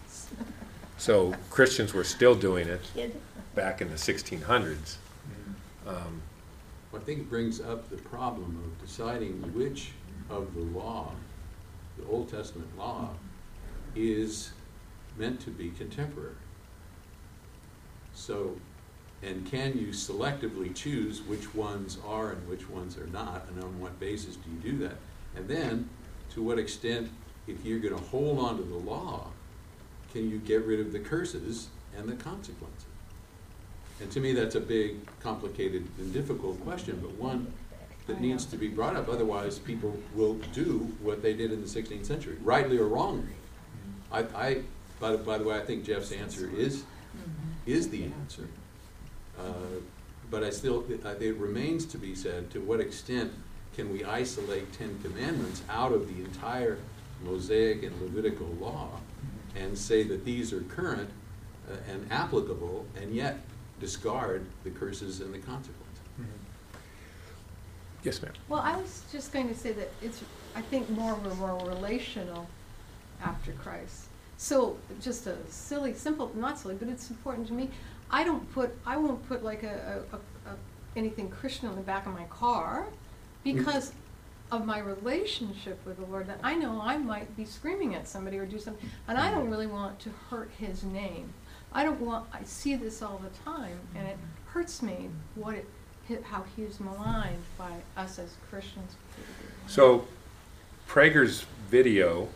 So 0.99 1.35
Christians 1.51 1.93
were 1.93 2.03
still 2.03 2.33
doing 2.33 2.67
it 2.67 2.81
back 3.53 3.81
in 3.81 3.89
the 3.89 3.97
1600s. 3.97 4.95
Um, 5.85 6.23
I 6.91 6.97
think 6.97 7.19
it 7.19 7.29
brings 7.29 7.61
up 7.61 7.87
the 7.91 7.97
problem 7.97 8.59
of 8.65 8.83
deciding 8.83 9.33
which 9.53 9.91
of 10.27 10.55
the 10.55 10.61
law, 10.61 11.11
the 11.99 12.05
Old 12.07 12.31
Testament 12.31 12.75
law, 12.75 13.11
is 13.95 14.53
meant 15.19 15.39
to 15.41 15.51
be 15.51 15.69
contemporary. 15.69 16.33
So, 18.15 18.57
and 19.21 19.45
can 19.45 19.77
you 19.77 19.89
selectively 19.89 20.73
choose 20.73 21.21
which 21.21 21.53
ones 21.53 21.99
are 22.07 22.31
and 22.31 22.49
which 22.49 22.67
ones 22.67 22.97
are 22.97 23.05
not, 23.13 23.45
and 23.49 23.63
on 23.63 23.79
what 23.79 23.99
basis 23.99 24.35
do 24.35 24.49
you 24.49 24.71
do 24.71 24.77
that? 24.87 24.97
And 25.37 25.47
then, 25.47 25.89
to 26.33 26.41
what 26.41 26.57
extent, 26.57 27.09
if 27.45 27.63
you're 27.63 27.79
gonna 27.79 28.01
hold 28.01 28.39
on 28.39 28.57
to 28.57 28.63
the 28.63 28.75
law, 28.75 29.27
can 30.11 30.29
you 30.29 30.39
get 30.39 30.65
rid 30.65 30.79
of 30.79 30.91
the 30.91 30.99
curses 30.99 31.67
and 31.95 32.09
the 32.09 32.15
consequences? 32.15 32.85
And 34.01 34.11
to 34.11 34.19
me, 34.19 34.33
that's 34.33 34.55
a 34.55 34.59
big, 34.59 34.97
complicated, 35.19 35.87
and 35.99 36.11
difficult 36.11 36.59
question, 36.63 36.99
but 37.01 37.11
one 37.13 37.53
that 38.07 38.19
needs 38.19 38.45
to 38.45 38.57
be 38.57 38.67
brought 38.67 38.95
up, 38.95 39.09
otherwise 39.09 39.59
people 39.59 39.95
will 40.15 40.35
do 40.53 40.91
what 41.01 41.21
they 41.21 41.33
did 41.33 41.51
in 41.51 41.61
the 41.61 41.67
sixteenth 41.67 42.05
century, 42.05 42.37
rightly 42.41 42.77
or 42.77 42.87
wrongly. 42.87 43.33
I, 44.11 44.19
I, 44.35 44.61
by 44.99 45.11
the, 45.11 45.17
by 45.17 45.37
the 45.37 45.43
way, 45.43 45.57
I 45.57 45.61
think 45.61 45.83
Jeff's 45.83 46.11
answer 46.11 46.49
is, 46.55 46.83
is 47.65 47.89
the 47.89 48.05
answer. 48.05 48.47
Uh, 49.37 49.81
but 50.31 50.43
I 50.43 50.49
still, 50.49 50.85
it 50.89 51.37
remains 51.37 51.85
to 51.85 51.97
be 51.97 52.15
said, 52.15 52.49
to 52.51 52.59
what 52.59 52.79
extent 52.79 53.33
can 53.77 53.93
we 53.93 54.03
isolate 54.03 54.73
Ten 54.73 54.97
Commandments 55.03 55.61
out 55.69 55.91
of 55.93 56.07
the 56.07 56.23
entire 56.23 56.79
Mosaic 57.23 57.83
and 57.83 58.01
Levitical 58.01 58.47
law 58.59 58.89
and 59.55 59.77
say 59.77 60.01
that 60.01 60.25
these 60.25 60.51
are 60.51 60.61
current 60.61 61.09
uh, 61.71 61.75
and 61.91 62.11
applicable, 62.11 62.85
and 62.99 63.13
yet 63.13 63.39
discard 63.79 64.45
the 64.63 64.71
curses 64.71 65.21
and 65.21 65.31
the 65.33 65.37
consequences? 65.37 65.83
Yes, 68.03 68.21
ma'am. 68.21 68.31
Well, 68.47 68.61
I 68.61 68.77
was 68.77 69.03
just 69.11 69.31
going 69.31 69.47
to 69.49 69.55
say 69.55 69.73
that 69.73 69.91
it's, 70.01 70.23
I 70.55 70.61
think 70.61 70.89
more 70.89 71.13
of 71.13 71.25
a 71.25 71.35
more 71.35 71.57
relational 71.67 72.47
after 73.21 73.51
Christ. 73.51 74.05
So 74.37 74.77
just 75.01 75.27
a 75.27 75.35
silly, 75.49 75.93
simple, 75.93 76.31
not 76.35 76.57
silly, 76.57 76.75
but 76.75 76.87
it's 76.87 77.09
important 77.09 77.47
to 77.47 77.53
me. 77.53 77.69
I 78.09 78.23
don't 78.23 78.51
put, 78.53 78.75
I 78.85 78.97
won't 78.97 79.27
put 79.27 79.43
like 79.43 79.63
a, 79.63 80.03
a, 80.11 80.15
a, 80.15 80.53
a 80.53 80.57
anything 80.95 81.29
Christian 81.29 81.67
on 81.67 81.75
the 81.75 81.81
back 81.81 82.07
of 82.07 82.13
my 82.13 82.25
car 82.25 82.87
because 83.43 83.93
of 84.51 84.65
my 84.65 84.79
relationship 84.79 85.85
with 85.85 85.97
the 85.97 86.05
Lord. 86.05 86.27
That 86.27 86.39
I 86.43 86.55
know 86.55 86.79
I 86.81 86.97
might 86.97 87.35
be 87.35 87.45
screaming 87.45 87.95
at 87.95 88.07
somebody 88.07 88.37
or 88.37 88.45
do 88.45 88.59
something, 88.59 88.89
and 89.07 89.17
I 89.17 89.31
don't 89.31 89.49
really 89.49 89.67
want 89.67 89.99
to 89.99 90.09
hurt 90.29 90.51
His 90.57 90.83
name. 90.83 91.33
I 91.73 91.83
don't 91.83 91.99
want. 91.99 92.27
I 92.33 92.43
see 92.43 92.75
this 92.75 93.01
all 93.01 93.21
the 93.23 93.29
time, 93.49 93.79
and 93.95 94.07
it 94.07 94.17
hurts 94.45 94.81
me 94.81 95.09
what 95.35 95.55
it, 96.09 96.23
how 96.23 96.43
He 96.55 96.63
is 96.63 96.79
maligned 96.79 97.43
by 97.57 97.71
us 97.95 98.19
as 98.19 98.37
Christians. 98.49 98.95
So 99.67 100.07
Prager's 100.87 101.45
video, 101.69 102.29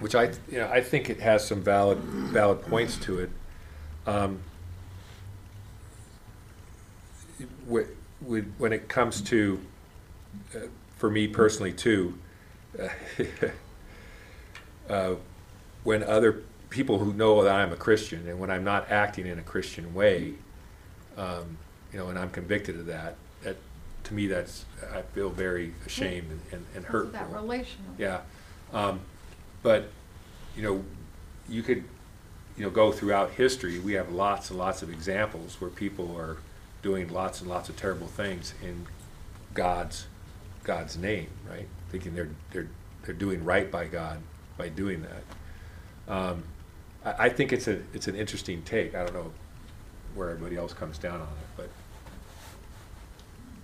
which 0.00 0.14
I, 0.14 0.24
you 0.50 0.58
know, 0.58 0.68
I 0.68 0.82
think 0.82 1.08
it 1.08 1.20
has 1.20 1.46
some 1.46 1.62
valid, 1.62 1.98
valid 1.98 2.62
points 2.62 2.96
to 2.98 3.20
it. 3.20 3.30
Um, 4.06 4.40
when 7.66 8.72
it 8.72 8.88
comes 8.88 9.22
to, 9.22 9.60
uh, 10.54 10.60
for 10.96 11.10
me 11.10 11.26
personally 11.28 11.72
too, 11.72 12.18
uh, 14.88 15.14
when 15.84 16.02
other 16.02 16.42
people 16.68 16.98
who 16.98 17.12
know 17.12 17.42
that 17.42 17.54
I'm 17.54 17.72
a 17.72 17.76
Christian 17.76 18.28
and 18.28 18.38
when 18.38 18.50
I'm 18.50 18.64
not 18.64 18.90
acting 18.90 19.26
in 19.26 19.38
a 19.38 19.42
Christian 19.42 19.94
way, 19.94 20.34
um, 21.16 21.58
you 21.92 21.98
know, 21.98 22.08
and 22.08 22.18
I'm 22.18 22.30
convicted 22.30 22.76
of 22.76 22.86
that, 22.86 23.16
that, 23.42 23.56
to 24.04 24.14
me, 24.14 24.26
that's, 24.26 24.64
I 24.94 25.02
feel 25.02 25.30
very 25.30 25.74
ashamed 25.86 26.30
and- 26.30 26.40
and, 26.52 26.66
and 26.76 26.84
hurtful. 26.84 27.12
that 27.12 27.30
relational. 27.32 27.92
Yeah, 27.98 28.20
um, 28.72 29.00
but, 29.62 29.90
you 30.56 30.62
know, 30.62 30.84
you 31.48 31.62
could, 31.62 31.82
you 32.56 32.64
know, 32.64 32.70
go 32.70 32.92
throughout 32.92 33.32
history, 33.32 33.78
we 33.80 33.94
have 33.94 34.12
lots 34.12 34.50
and 34.50 34.58
lots 34.58 34.82
of 34.82 34.90
examples 34.90 35.60
where 35.60 35.70
people 35.70 36.14
are 36.16 36.36
doing 36.82 37.08
lots 37.08 37.40
and 37.40 37.50
lots 37.50 37.68
of 37.68 37.76
terrible 37.76 38.06
things 38.06 38.54
in 38.62 38.86
God's, 39.54 40.06
God's 40.70 40.96
name, 40.96 41.26
right? 41.50 41.66
Thinking 41.90 42.14
they're, 42.14 42.28
they're, 42.52 42.68
they're 43.02 43.12
doing 43.12 43.44
right 43.44 43.68
by 43.72 43.86
God 43.86 44.18
by 44.56 44.68
doing 44.68 45.02
that. 45.02 46.14
Um, 46.14 46.44
I, 47.04 47.24
I 47.24 47.28
think 47.28 47.52
it's 47.52 47.66
a, 47.66 47.80
it's 47.92 48.06
an 48.06 48.14
interesting 48.14 48.62
take, 48.62 48.94
I 48.94 49.02
don't 49.02 49.14
know 49.14 49.32
where 50.14 50.30
everybody 50.30 50.56
else 50.56 50.72
comes 50.72 50.96
down 50.96 51.16
on 51.16 51.26
it, 51.26 51.50
but, 51.56 51.68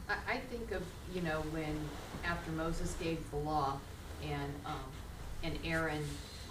I, 0.08 0.34
I 0.34 0.38
think 0.50 0.72
of, 0.72 0.82
you 1.14 1.22
know, 1.22 1.42
when, 1.52 1.78
after 2.24 2.50
Moses 2.50 2.96
gave 3.00 3.18
the 3.30 3.36
law 3.36 3.78
and, 4.24 4.52
um, 4.64 4.90
and 5.44 5.56
Aaron 5.64 6.02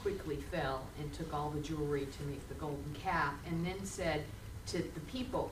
quickly 0.01 0.37
fell 0.53 0.87
and 1.01 1.11
took 1.11 1.33
all 1.33 1.49
the 1.49 1.59
jewelry 1.59 2.07
to 2.17 2.23
make 2.23 2.47
the 2.47 2.55
golden 2.55 2.95
calf 3.03 3.33
and 3.45 3.67
then 3.67 3.83
said 3.83 4.23
to 4.67 4.77
the 4.77 5.01
people, 5.11 5.51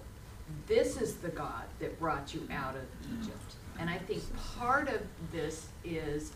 this 0.65 0.95
is 0.95 1.15
the 1.15 1.27
God 1.27 1.65
that 1.81 1.99
brought 1.99 2.33
you 2.33 2.47
out 2.53 2.75
of 2.75 2.83
Egypt. 3.19 3.55
And 3.80 3.89
I 3.89 3.97
think 3.97 4.21
part 4.59 4.88
of 4.88 5.01
this 5.32 5.67
is 5.84 6.34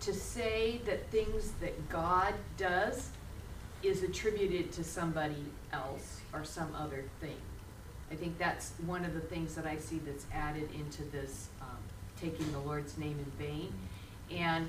to 0.00 0.12
say 0.12 0.80
that 0.84 1.08
things 1.10 1.52
that 1.60 1.88
God 1.88 2.34
does 2.56 3.10
is 3.82 4.02
attributed 4.02 4.72
to 4.72 4.84
somebody 4.84 5.44
else 5.72 6.20
or 6.32 6.44
some 6.44 6.74
other 6.74 7.04
thing. 7.20 7.36
I 8.10 8.14
think 8.14 8.38
that's 8.38 8.72
one 8.86 9.04
of 9.04 9.14
the 9.14 9.20
things 9.20 9.54
that 9.54 9.66
I 9.66 9.78
see 9.78 9.98
that's 9.98 10.26
added 10.32 10.68
into 10.74 11.02
this, 11.04 11.48
um, 11.60 11.78
taking 12.20 12.50
the 12.52 12.58
Lord's 12.58 12.98
name 12.98 13.18
in 13.18 13.46
vain. 13.46 13.72
And, 14.30 14.68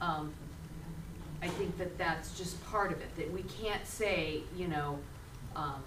um, 0.00 0.32
I 1.42 1.48
think 1.48 1.76
that 1.78 1.96
that's 1.98 2.36
just 2.36 2.64
part 2.66 2.90
of 2.90 3.00
it, 3.00 3.14
that 3.16 3.32
we 3.32 3.42
can't 3.42 3.86
say, 3.86 4.42
you 4.56 4.68
know, 4.68 4.98
um, 5.54 5.82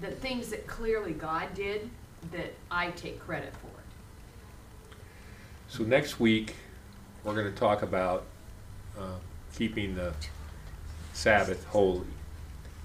the 0.00 0.10
things 0.10 0.48
that 0.48 0.66
clearly 0.66 1.12
God 1.12 1.54
did, 1.54 1.88
that 2.32 2.54
I 2.70 2.90
take 2.92 3.20
credit 3.20 3.52
for. 3.56 3.69
So 5.70 5.84
next 5.84 6.18
week, 6.18 6.54
we're 7.22 7.34
gonna 7.36 7.52
talk 7.52 7.82
about, 7.82 8.24
uh, 8.98 9.04
keeping 9.56 9.94
the 9.94 10.12
Sabbath 11.12 11.64
holy. 11.66 12.06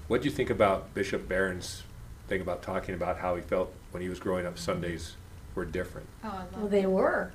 What 0.06 0.22
do 0.22 0.28
you 0.28 0.34
think 0.34 0.50
about 0.50 0.94
Bishop 0.94 1.28
Barron's 1.28 1.82
thing 2.28 2.40
about 2.40 2.62
talking 2.62 2.94
about 2.94 3.18
how 3.18 3.34
he 3.34 3.42
felt 3.42 3.72
when 3.90 4.02
he 4.02 4.08
was 4.08 4.20
growing 4.20 4.46
up, 4.46 4.56
Sundays 4.56 5.16
were 5.56 5.64
different? 5.64 6.06
Oh, 6.22 6.28
I 6.28 6.44
Well, 6.58 6.68
they 6.68 6.82
it. 6.82 6.90
were. 6.90 7.32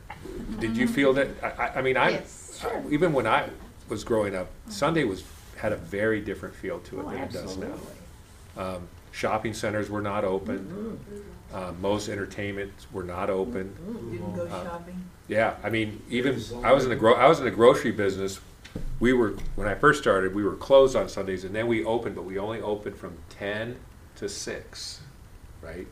Did 0.59 0.77
you 0.77 0.87
feel 0.87 1.11
that, 1.13 1.27
I, 1.43 1.47
I, 1.49 1.79
I 1.79 1.81
mean, 1.81 1.97
I, 1.97 2.11
Yes, 2.11 2.59
sure. 2.61 2.83
even 2.89 3.11
when 3.11 3.27
I 3.27 3.49
was 3.89 4.05
growing 4.05 4.33
up, 4.35 4.47
Sunday 4.69 5.03
was, 5.03 5.23
had 5.57 5.73
a 5.73 5.77
very 5.77 6.21
different 6.21 6.55
feel 6.55 6.79
to 6.79 7.01
it 7.01 7.05
Oh, 7.05 7.09
than 7.09 7.19
it 7.23 7.31
does 7.33 7.57
now. 7.57 7.73
Um, 8.57 8.87
shopping 9.11 9.53
centers 9.53 9.89
were 9.89 10.01
not 10.01 10.23
open, 10.23 10.99
uh, 11.53 11.73
most 11.81 12.09
entertainments 12.09 12.87
were 12.91 13.03
not 13.03 13.29
open. 13.29 13.75
Didn't 14.11 14.35
go 14.35 14.43
Uh, 14.45 14.63
shopping. 14.63 15.03
Yeah, 15.27 15.55
I 15.63 15.69
mean, 15.69 16.01
even, 16.09 16.41
I 16.63 16.73
was 16.73 16.83
in 16.83 16.89
the 16.89 16.95
gro, 16.95 17.13
I 17.13 17.27
was 17.27 17.39
in 17.39 17.45
the 17.45 17.51
grocery 17.51 17.91
business. 17.91 18.39
We 18.99 19.13
were, 19.13 19.31
when 19.55 19.67
I 19.67 19.75
first 19.75 20.01
started, 20.01 20.33
we 20.35 20.43
were 20.43 20.55
closed 20.55 20.95
on 20.95 21.09
Sundays 21.09 21.43
and 21.43 21.53
then 21.55 21.67
we 21.67 21.83
opened, 21.83 22.15
but 22.15 22.23
we 22.23 22.37
only 22.37 22.61
opened 22.61 22.95
from 22.97 23.17
ten 23.29 23.77
to 24.15 24.29
six, 24.29 25.01
right? 25.61 25.87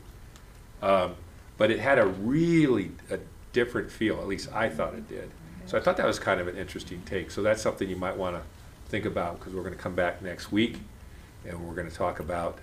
Um, 0.82 1.14
but 1.58 1.70
it 1.70 1.78
had 1.80 1.98
a 1.98 2.06
really, 2.06 2.92
a 3.10 3.18
different 3.52 3.90
feel, 3.90 4.18
at 4.20 4.26
least 4.28 4.50
I 4.52 4.68
thought 4.70 4.94
it 4.94 5.08
did. 5.08 5.30
So 5.66 5.76
I 5.76 5.80
thought 5.80 5.96
that 5.98 6.06
was 6.06 6.18
kind 6.18 6.40
of 6.40 6.48
an 6.48 6.56
interesting 6.56 7.02
take. 7.04 7.30
So 7.30 7.42
that's 7.42 7.60
something 7.60 7.88
you 7.88 7.96
might 7.96 8.16
wanna 8.16 8.42
think 8.88 9.04
about, 9.04 9.38
because 9.38 9.52
we're 9.54 9.62
gonna 9.62 9.76
come 9.76 9.94
back 9.94 10.22
next 10.22 10.50
week 10.50 10.78
and 11.46 11.66
we're 11.66 11.74
gonna 11.74 11.90
talk 11.90 12.18
about 12.20 12.58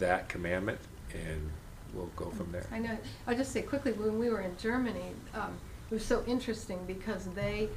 that 0.00 0.28
commandment 0.28 0.78
and 1.14 1.50
we'll 1.94 2.10
go 2.16 2.30
from 2.30 2.50
there. 2.52 2.66
I 2.72 2.78
know, 2.78 2.96
I'll 3.26 3.36
just 3.36 3.52
say 3.52 3.62
quickly, 3.62 3.92
when 3.92 4.18
we 4.18 4.28
were 4.28 4.40
in 4.40 4.56
Germany, 4.58 5.12
um, 5.34 5.56
it 5.90 5.94
was 5.94 6.04
so 6.04 6.22
interesting 6.26 6.78
because 6.86 7.26
they, 7.34 7.68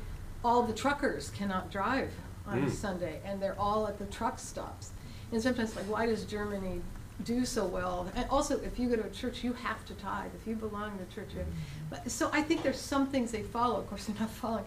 all 0.44 0.64
the 0.64 0.74
truckers 0.74 1.30
cannot 1.32 1.72
drive 1.72 2.12
on 2.46 2.60
a 2.60 2.66
Mm. 2.68 2.72
Sunday, 2.72 3.22
and 3.26 3.42
they're 3.42 3.58
all 3.60 3.88
at 3.88 3.98
the 3.98 4.06
truck 4.06 4.38
stops. 4.38 4.92
And 5.32 5.42
sometimes 5.42 5.76
like, 5.76 5.86
why 5.86 6.06
does 6.06 6.26
Germany 6.26 6.82
do 7.24 7.46
so 7.46 7.66
well? 7.66 8.12
And 8.16 8.28
also, 8.30 8.60
if 8.62 8.78
you 8.78 8.90
go 8.90 8.98
to 8.98 9.06
a 9.08 9.10
church, 9.10 9.44
you 9.44 9.54
have 9.54 9.84
to 9.86 9.94
tithe, 9.94 10.32
if 10.40 10.46
you 10.46 10.56
belong 10.56 10.98
to 10.98 11.04
a 11.04 11.08
church. 11.08 11.34
you 11.34 11.40
have- 11.40 11.48
But, 11.90 12.12
so 12.12 12.30
I 12.34 12.42
think 12.42 12.62
there's 12.62 12.80
some 12.80 13.08
things 13.08 13.32
they 13.32 13.44
follow, 13.44 13.78
of 13.80 13.88
course 13.90 14.06
they're 14.06 14.20
not 14.20 14.30
following, 14.30 14.66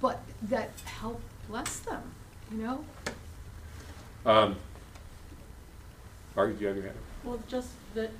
but 0.00 0.20
that 0.42 0.70
help 0.84 1.20
bless 1.48 1.78
them, 1.80 2.02
you 2.50 2.58
know? 2.58 2.84
Um, 4.26 4.56
Margaret, 6.40 6.58
do 6.58 6.62
you 6.62 6.68
have 6.68 6.76
your 6.76 6.86
hand? 6.86 6.98
Well, 7.22 7.38
just 7.48 7.68
that, 7.92 8.10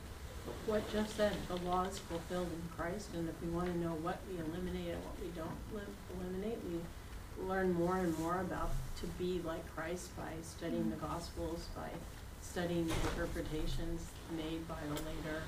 what 0.66 0.82
Jeff 0.92 1.10
said, 1.16 1.32
the 1.48 1.56
law 1.56 1.84
is 1.84 1.98
fulfilled 2.00 2.48
in 2.52 2.76
Christ, 2.76 3.08
and 3.14 3.26
if 3.26 3.34
we 3.42 3.48
wanna 3.48 3.74
know 3.76 3.94
what 4.02 4.18
we 4.28 4.36
eliminate 4.36 4.92
and 4.92 5.02
what 5.04 5.16
we 5.22 5.28
don't 5.28 5.56
li- 5.72 5.94
eliminate, 6.20 6.58
we 6.68 6.80
learn 7.48 7.72
more 7.72 7.96
and 7.96 8.18
more 8.18 8.42
about 8.42 8.72
to 9.00 9.06
be 9.18 9.40
like 9.42 9.64
Christ 9.74 10.14
by 10.18 10.32
studying 10.42 10.90
the 10.90 10.96
Gospels, 10.96 11.68
by 11.74 11.88
studying 12.42 12.88
the 12.88 12.94
interpretations 13.08 14.10
made 14.36 14.68
by 14.68 14.80
the 14.94 15.00
later 15.08 15.40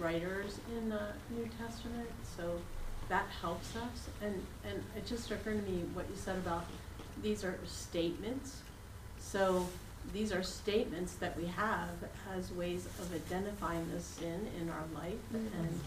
writers 0.00 0.60
in 0.78 0.88
the 0.88 1.08
New 1.28 1.46
Testament, 1.60 2.08
so 2.38 2.58
that 3.10 3.26
helps 3.42 3.76
us, 3.76 4.08
and, 4.22 4.46
and 4.66 4.82
it 4.96 5.04
just 5.04 5.30
occurred 5.30 5.62
to 5.62 5.70
me 5.70 5.82
what 5.92 6.06
you 6.08 6.16
said 6.16 6.38
about, 6.38 6.64
these 7.22 7.44
are 7.44 7.58
statements, 7.66 8.62
so 9.18 9.66
these 10.12 10.32
are 10.32 10.42
statements 10.42 11.14
that 11.14 11.36
we 11.36 11.46
have 11.46 11.90
as 12.36 12.52
ways 12.52 12.86
of 13.00 13.12
identifying 13.14 13.88
the 13.92 14.00
sin 14.00 14.48
in 14.60 14.68
our 14.70 14.84
life, 14.94 15.18
and 15.32 15.80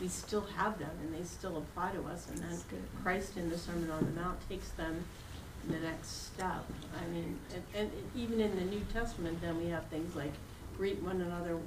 we 0.00 0.08
still 0.08 0.46
have 0.56 0.78
them, 0.78 0.90
and 1.02 1.14
they 1.14 1.24
still 1.24 1.58
apply 1.58 1.92
to 1.92 2.02
us, 2.04 2.28
and 2.28 2.38
then 2.38 2.58
Christ 3.02 3.36
in 3.36 3.48
the 3.48 3.58
Sermon 3.58 3.90
on 3.90 4.04
the 4.04 4.20
Mount 4.20 4.38
takes 4.48 4.70
them 4.70 5.04
the 5.68 5.78
next 5.78 6.26
step. 6.26 6.64
I 6.98 7.06
mean, 7.12 7.38
and, 7.54 7.62
and 7.74 7.90
even 8.14 8.40
in 8.40 8.56
the 8.56 8.64
New 8.64 8.82
Testament, 8.92 9.40
then 9.40 9.58
we 9.58 9.68
have 9.68 9.84
things 9.86 10.14
like 10.16 10.32
greet 10.76 11.02
one 11.02 11.20
another 11.20 11.58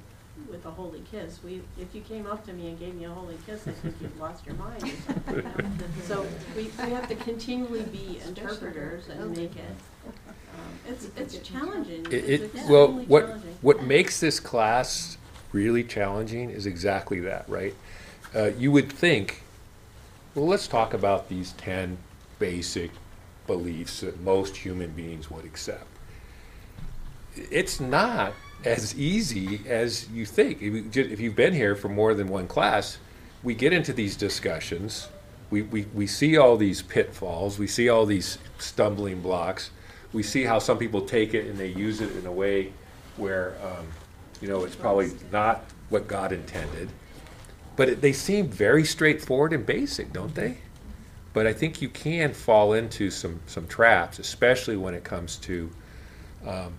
with 0.50 0.66
a 0.66 0.70
holy 0.70 1.02
kiss. 1.10 1.38
We, 1.44 1.62
if 1.78 1.94
you 1.94 2.00
came 2.00 2.26
up 2.26 2.44
to 2.46 2.52
me 2.52 2.68
and 2.68 2.78
gave 2.78 2.94
me 2.94 3.04
a 3.04 3.10
holy 3.10 3.38
kiss, 3.46 3.68
I 3.68 3.72
think 3.72 3.94
you've 4.00 4.18
lost 4.18 4.44
your 4.46 4.56
mind 4.56 4.82
or 4.82 4.88
something. 5.06 5.36
you 5.36 5.42
know? 5.42 5.70
So 6.02 6.26
we, 6.56 6.64
we 6.64 6.90
have 6.90 7.08
to 7.08 7.14
continually 7.14 7.82
be 7.82 8.20
interpreters 8.26 9.08
and 9.08 9.36
make 9.36 9.56
it, 9.56 9.76
it's, 10.88 11.08
it's 11.16 11.38
challenging. 11.38 12.06
It, 12.06 12.12
It's 12.14 12.42
it, 12.44 12.54
well, 12.68 12.84
extremely 12.84 13.04
what, 13.06 13.26
challenging. 13.26 13.56
what 13.62 13.82
makes 13.82 14.20
this 14.20 14.40
class 14.40 15.16
really 15.52 15.84
challenging 15.84 16.50
is 16.50 16.66
exactly 16.66 17.20
that, 17.20 17.48
right? 17.48 17.74
Uh, 18.34 18.50
you 18.58 18.72
would 18.72 18.90
think, 18.92 19.42
well, 20.34 20.46
let's 20.46 20.66
talk 20.66 20.92
about 20.94 21.28
these 21.28 21.52
10 21.52 21.96
basic 22.38 22.90
beliefs 23.46 24.00
that 24.00 24.20
most 24.20 24.56
human 24.56 24.90
beings 24.90 25.30
would 25.30 25.44
accept. 25.44 25.86
It's 27.50 27.80
not 27.80 28.32
as 28.64 28.96
easy 28.98 29.60
as 29.68 30.08
you 30.10 30.24
think. 30.24 30.62
If 30.62 30.96
you- 30.96 31.04
If 31.04 31.20
you've 31.20 31.36
been 31.36 31.52
here 31.54 31.74
for 31.76 31.88
more 31.88 32.14
than 32.14 32.28
one 32.28 32.46
class, 32.46 32.98
we 33.42 33.54
get 33.54 33.72
into 33.72 33.92
these 33.92 34.16
discussions. 34.16 35.08
We, 35.50 35.62
we, 35.62 35.86
we 35.94 36.06
see 36.06 36.36
all 36.36 36.56
these 36.56 36.80
pitfalls. 36.82 37.58
We 37.58 37.66
see 37.66 37.88
all 37.88 38.06
these 38.06 38.38
stumbling 38.58 39.20
blocks. 39.20 39.70
We 40.14 40.22
see 40.22 40.44
how 40.44 40.60
some 40.60 40.78
people 40.78 41.02
take 41.02 41.34
it 41.34 41.46
and 41.46 41.58
they 41.58 41.68
use 41.68 42.00
it 42.00 42.16
in 42.16 42.24
a 42.24 42.32
way 42.32 42.72
where, 43.16 43.56
um, 43.62 43.86
you 44.40 44.48
know, 44.48 44.64
it's 44.64 44.76
probably 44.76 45.10
not 45.30 45.64
what 45.90 46.08
God 46.08 46.32
intended. 46.32 46.88
But 47.76 47.88
it, 47.88 48.00
they 48.00 48.12
seem 48.12 48.48
very 48.48 48.84
straightforward 48.84 49.52
and 49.52 49.66
basic, 49.66 50.12
don't 50.12 50.34
they? 50.34 50.58
But 51.32 51.48
I 51.48 51.52
think 51.52 51.82
you 51.82 51.88
can 51.88 52.32
fall 52.32 52.72
into 52.72 53.10
some, 53.10 53.40
some 53.46 53.66
traps, 53.66 54.20
especially 54.20 54.76
when 54.76 54.94
it 54.94 55.02
comes 55.02 55.36
to 55.38 55.68
um, 56.46 56.74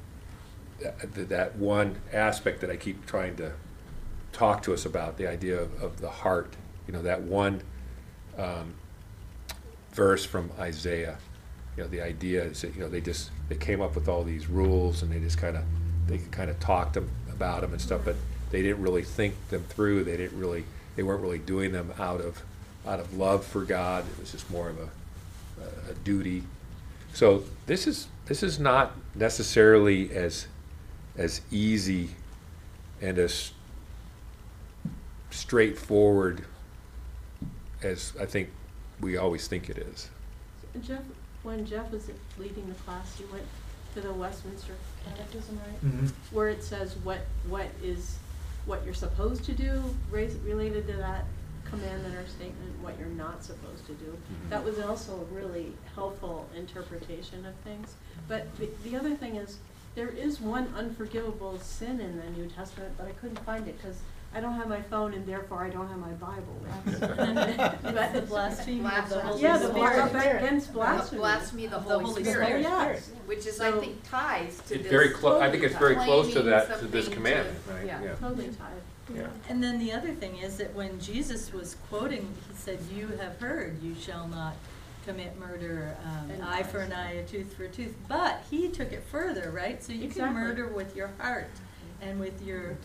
th- 0.79 1.27
that 1.27 1.55
one 1.57 1.97
aspect 2.13 2.61
that 2.61 2.69
I 2.69 2.77
keep 2.77 3.05
trying 3.05 3.36
to 3.36 3.51
talk 4.31 4.63
to 4.63 4.73
us 4.73 4.86
about, 4.86 5.17
the 5.17 5.27
idea 5.27 5.59
of, 5.59 5.83
of 5.83 5.99
the 5.99 6.09
heart. 6.09 6.55
You 6.88 6.93
know, 6.93 7.01
that 7.01 7.21
one 7.21 7.61
um, 8.38 8.73
verse 9.91 10.23
from 10.25 10.51
Isaiah. 10.59 11.17
You 11.78 11.84
know, 11.84 11.89
the 11.89 12.01
idea 12.01 12.43
is 12.43 12.61
that 12.61 12.76
you 12.76 12.82
know 12.82 12.89
they 12.89 13.01
just 13.01 13.32
they 13.49 13.55
came 13.55 13.82
up 13.82 13.95
with 13.95 14.07
all 14.07 14.23
these 14.23 14.47
rules 14.47 15.01
and 15.01 15.11
they 15.11 15.19
just 15.19 15.38
kind 15.38 15.57
of 15.57 15.63
they 16.07 16.19
kind 16.32 16.49
of 16.49 16.59
talked 16.59 16.93
them, 16.93 17.09
about 17.30 17.61
them 17.61 17.71
and 17.71 17.82
stuff, 17.82 18.01
but 18.05 18.15
they 18.51 18.61
didn't 18.61 18.82
really 18.82 19.03
think 19.03 19.36
them 19.49 19.63
through. 19.69 20.03
They 20.03 20.17
didn't 20.17 20.39
really 20.39 20.65
they 20.95 21.03
weren't 21.03 21.21
really 21.21 21.39
doing 21.39 21.71
them 21.71 21.93
out 21.99 22.21
of 22.21 22.41
out 22.88 22.99
of 22.99 23.13
love 23.15 23.45
for 23.45 23.63
God. 23.63 24.05
It 24.07 24.19
was 24.19 24.32
just 24.32 24.49
more 24.49 24.69
of 24.69 24.80
a, 24.80 25.91
a 25.91 25.93
duty. 26.03 26.43
So 27.13 27.43
this 27.65 27.88
is 27.88 28.07
this 28.26 28.43
is 28.43 28.59
not 28.59 28.93
necessarily 29.13 30.11
as 30.15 30.47
as 31.17 31.41
easy 31.51 32.09
and 33.01 33.17
as 33.17 33.51
straightforward 35.30 36.45
as 37.84 38.13
I 38.19 38.26
think 38.26 38.49
we 39.01 39.17
always 39.17 39.47
think 39.47 39.69
it 39.69 39.78
is. 39.78 40.09
Jeff, 40.82 41.01
when 41.45 41.65
Jeff 41.65 41.91
was 41.91 42.09
leading 42.37 42.67
the 42.67 42.73
class, 42.83 43.19
you 43.19 43.27
went 43.31 43.45
to 43.93 44.01
the 44.01 44.11
Westminster 44.11 44.73
Catechism, 45.05 45.59
right? 45.65 45.85
Mhm. 45.85 46.11
Where 46.31 46.49
it 46.49 46.63
says 46.63 46.95
what, 47.03 47.19
what 47.47 47.67
is, 47.83 48.17
what 48.65 48.83
you're 48.83 48.93
supposed 48.95 49.43
to 49.45 49.53
do, 49.53 49.95
raise, 50.11 50.35
related 50.37 50.87
to 50.87 50.93
that 50.93 51.25
commandment 51.63 52.15
or 52.15 52.27
statement, 52.27 52.79
what 52.81 52.97
you're 52.99 53.07
not 53.09 53.43
supposed 53.43 53.85
to 53.85 53.93
do. 53.93 54.11
Mhm. 54.11 54.49
That 54.49 54.63
was 54.65 54.79
also 54.79 55.21
a 55.21 55.25
really 55.35 55.73
helpful 55.93 56.49
interpretation 56.55 57.45
of 57.45 57.53
things. 57.63 57.93
But 58.27 58.55
the, 58.57 58.69
the 58.83 58.95
other 58.97 59.15
thing 59.15 59.35
is, 59.35 59.57
there 59.93 60.09
is 60.09 60.41
one 60.41 60.73
unforgivable 60.75 61.59
sin 61.59 62.01
in 62.01 62.17
the 62.17 62.29
New 62.31 62.47
Testament, 62.49 62.95
but 62.97 63.07
I 63.07 63.11
couldn't 63.11 63.39
find 63.45 63.67
it, 63.67 63.77
because 63.77 63.97
I 64.36 64.41
don't 64.41 64.53
have 64.55 64.67
my 64.67 64.81
phone 64.81 65.13
and 65.13 65.25
therefore 65.25 65.63
I 65.63 65.69
don't 65.69 65.88
have 65.88 65.97
my 65.97 66.11
Bible 66.11 66.57
with 66.61 66.86
me. 66.88 66.93
It's 66.93 68.13
the 68.13 68.25
blasphemy 68.27 68.79
of 68.79 69.09
the 69.09 69.21
Holy 69.21 69.41
Yeah, 69.41 69.57
the 69.57 69.69
Spirit. 69.71 70.13
bar 70.13 70.38
against 70.38 70.73
blasphemy. 70.73 71.19
Blasphemy 71.21 71.67
the 71.67 71.75
Of 71.77 71.83
the 71.86 71.89
Holy 71.93 72.03
Holy 72.05 72.23
Spirit, 72.23 72.45
Spirit. 72.47 72.61
Yes. 72.63 73.11
which 73.27 73.45
is, 73.45 73.61
I 73.61 73.71
So- 73.71 73.79
think, 73.79 74.09
ties 74.09 74.57
to 74.67 74.73
It's 74.75 74.83
this. 74.83 74.91
very 74.91 75.09
close. 75.11 75.41
I 75.41 75.49
think 75.49 75.63
it's 75.63 75.75
very 75.77 75.95
close 75.95 76.33
to 76.33 76.41
that 76.43 76.79
to 76.79 76.86
this 76.86 77.05
something 77.05 77.23
commandment, 77.23 77.65
to- 77.65 77.73
right? 77.73 77.86
yeah. 77.86 78.15
Totally 78.19 78.47
tied. 78.49 78.81
Yeah. 79.15 79.27
And 79.47 79.63
then 79.63 79.79
the 79.79 79.93
other 79.93 80.13
thing 80.13 80.38
is 80.39 80.57
that 80.57 80.73
when 80.75 80.99
Jesus 80.99 81.53
was 81.53 81.77
quoting, 81.89 82.27
he 82.49 82.55
said, 82.57 82.79
"You 82.93 83.07
have 83.21 83.39
heard, 83.39 83.81
you 83.81 83.95
shall 83.95 84.27
not 84.27 84.55
commit 85.05 85.39
murder, 85.39 85.95
um, 86.03 86.31
And 86.31 86.43
eye 86.43 86.63
for 86.63 86.79
an 86.79 86.91
eye, 86.91 87.11
a 87.13 87.23
tooth 87.23 87.53
for 87.53 87.63
a 87.65 87.69
tooth." 87.69 87.93
But 88.09 88.43
he 88.49 88.67
took 88.67 88.91
it 88.91 89.03
further, 89.09 89.51
right? 89.51 89.81
So 89.83 89.93
you 89.93 89.99
can 89.99 90.07
Exactly. 90.09 90.33
murder 90.41 90.67
with 90.67 90.95
your 90.95 91.11
heart 91.19 91.51
and 92.01 92.19
with 92.19 92.41
your 92.41 92.77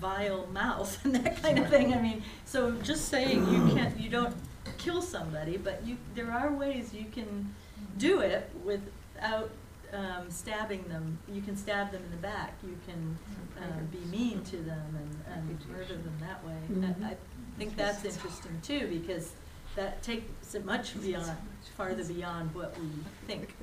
vile 0.00 0.46
mouth 0.52 0.98
and 1.04 1.14
that 1.14 1.42
kind 1.42 1.58
of 1.58 1.68
thing. 1.68 1.92
I 1.94 2.00
mean, 2.00 2.22
so 2.44 2.72
just 2.82 3.08
saying 3.08 3.48
you 3.52 3.68
can't, 3.76 3.98
you 3.98 4.10
don't 4.10 4.34
kill 4.78 5.02
somebody, 5.02 5.56
but 5.56 5.84
you, 5.84 5.96
there 6.14 6.30
are 6.30 6.52
ways 6.52 6.92
you 6.92 7.06
can 7.12 7.54
do 7.98 8.20
it 8.20 8.50
without 8.64 9.50
um, 9.92 10.30
stabbing 10.30 10.84
them. 10.88 11.18
You 11.32 11.42
can 11.42 11.56
stab 11.56 11.92
them 11.92 12.02
in 12.04 12.10
the 12.10 12.16
back. 12.16 12.54
You 12.62 12.76
can 12.86 13.16
um, 13.58 13.86
be 13.92 13.98
mean 14.16 14.42
to 14.44 14.56
them 14.56 14.98
and, 14.98 15.48
and 15.48 15.70
murder 15.70 15.94
them 15.94 16.16
that 16.20 16.44
way. 16.44 16.56
I, 17.04 17.12
I 17.12 17.16
think 17.58 17.76
that's 17.76 18.04
interesting 18.04 18.60
too 18.62 18.88
because 18.88 19.32
that 19.76 20.02
takes 20.02 20.54
it 20.54 20.64
much 20.64 21.00
beyond, 21.00 21.36
farther 21.76 22.04
beyond 22.04 22.54
what 22.54 22.78
we 22.78 22.88
think 23.26 23.54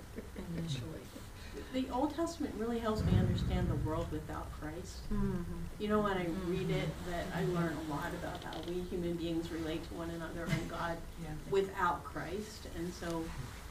initially. 0.57 1.01
The 1.74 1.86
Old 1.91 2.13
Testament 2.15 2.53
really 2.57 2.80
helps 2.80 3.03
me 3.03 3.17
understand 3.17 3.69
the 3.69 3.76
world 3.88 4.07
without 4.11 4.51
Christ. 4.59 5.09
Mm-hmm. 5.11 5.43
You 5.80 5.88
know, 5.88 6.01
when 6.01 6.17
I 6.17 6.26
mm-hmm. 6.26 6.51
read 6.51 6.69
it, 6.69 6.89
that 7.09 7.26
I 7.34 7.43
learn 7.45 7.76
a 7.88 7.91
lot 7.91 8.11
about 8.22 8.43
how 8.43 8.59
we 8.67 8.82
human 8.89 9.13
beings 9.15 9.49
relate 9.51 9.88
to 9.88 9.93
one 9.93 10.09
another 10.09 10.43
and 10.51 10.69
God 10.69 10.97
without 11.49 12.03
Christ. 12.03 12.67
And 12.78 12.93
so 12.93 13.24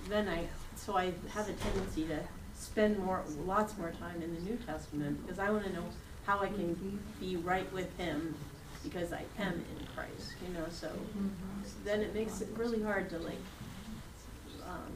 then 0.08 0.28
I, 0.28 0.46
so 0.76 0.96
I 0.96 1.12
have 1.34 1.48
a 1.48 1.52
tendency 1.52 2.06
to 2.06 2.20
spend 2.54 2.98
more, 2.98 3.22
lots 3.44 3.76
more 3.76 3.90
time 3.90 4.22
in 4.22 4.34
the 4.34 4.40
New 4.42 4.56
Testament 4.66 5.20
because 5.22 5.38
I 5.38 5.50
want 5.50 5.64
to 5.64 5.72
know 5.72 5.84
how 6.24 6.40
I 6.40 6.46
can 6.46 7.00
be 7.18 7.36
right 7.36 7.70
with 7.72 7.94
Him 7.98 8.34
because 8.82 9.12
I 9.12 9.24
am 9.38 9.52
in 9.52 9.86
Christ, 9.94 10.34
you 10.46 10.54
know, 10.54 10.64
so 10.70 10.88
mm-hmm. 10.88 11.30
then 11.84 12.00
it 12.00 12.14
makes 12.14 12.40
it 12.40 12.48
really 12.56 12.82
hard 12.82 13.10
to 13.10 13.18
like, 13.18 13.34
um, 14.66 14.92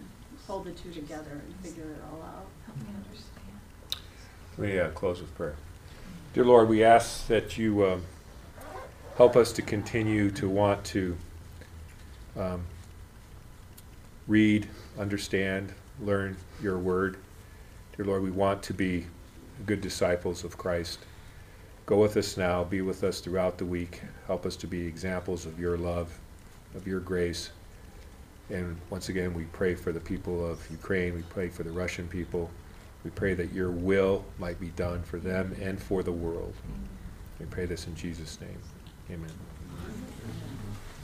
hold 0.46 0.64
the 0.64 0.72
two 0.72 0.92
together 0.92 1.32
and 1.32 1.56
figure 1.62 1.90
it 1.90 2.02
all 2.10 2.22
out. 2.22 2.46
Let 4.56 4.68
me 4.68 4.78
uh, 4.78 4.90
close 4.90 5.20
with 5.20 5.34
prayer. 5.34 5.56
Dear 6.32 6.44
Lord, 6.44 6.68
we 6.68 6.84
ask 6.84 7.26
that 7.26 7.58
you 7.58 7.84
um, 7.86 8.02
help 9.16 9.36
us 9.36 9.52
to 9.52 9.62
continue 9.62 10.30
to 10.32 10.48
want 10.48 10.84
to 10.84 11.16
um, 12.36 12.64
read, 14.26 14.68
understand, 14.98 15.72
learn 16.00 16.36
your 16.62 16.78
word. 16.78 17.16
Dear 17.96 18.06
Lord, 18.06 18.22
we 18.22 18.30
want 18.30 18.62
to 18.64 18.74
be 18.74 19.06
good 19.66 19.80
disciples 19.80 20.44
of 20.44 20.56
Christ. 20.56 21.00
Go 21.86 21.98
with 21.98 22.16
us 22.16 22.36
now, 22.36 22.64
be 22.64 22.80
with 22.80 23.04
us 23.04 23.20
throughout 23.20 23.58
the 23.58 23.66
week. 23.66 24.02
Help 24.26 24.46
us 24.46 24.56
to 24.56 24.66
be 24.66 24.86
examples 24.86 25.46
of 25.46 25.58
your 25.58 25.76
love, 25.76 26.18
of 26.74 26.86
your 26.86 27.00
grace. 27.00 27.50
And 28.50 28.76
once 28.90 29.08
again, 29.08 29.34
we 29.34 29.44
pray 29.44 29.74
for 29.74 29.92
the 29.92 30.00
people 30.00 30.48
of 30.48 30.68
Ukraine. 30.70 31.14
We 31.14 31.22
pray 31.22 31.48
for 31.48 31.62
the 31.62 31.72
Russian 31.72 32.08
people. 32.08 32.50
We 33.04 33.10
pray 33.10 33.34
that 33.34 33.52
your 33.52 33.70
will 33.70 34.24
might 34.38 34.58
be 34.58 34.68
done 34.70 35.02
for 35.02 35.18
them 35.18 35.54
and 35.60 35.80
for 35.80 36.02
the 36.02 36.12
world. 36.12 36.54
We 37.38 37.46
pray 37.46 37.66
this 37.66 37.86
in 37.86 37.94
Jesus' 37.94 38.40
name. 38.40 38.58
Amen. 39.10 39.53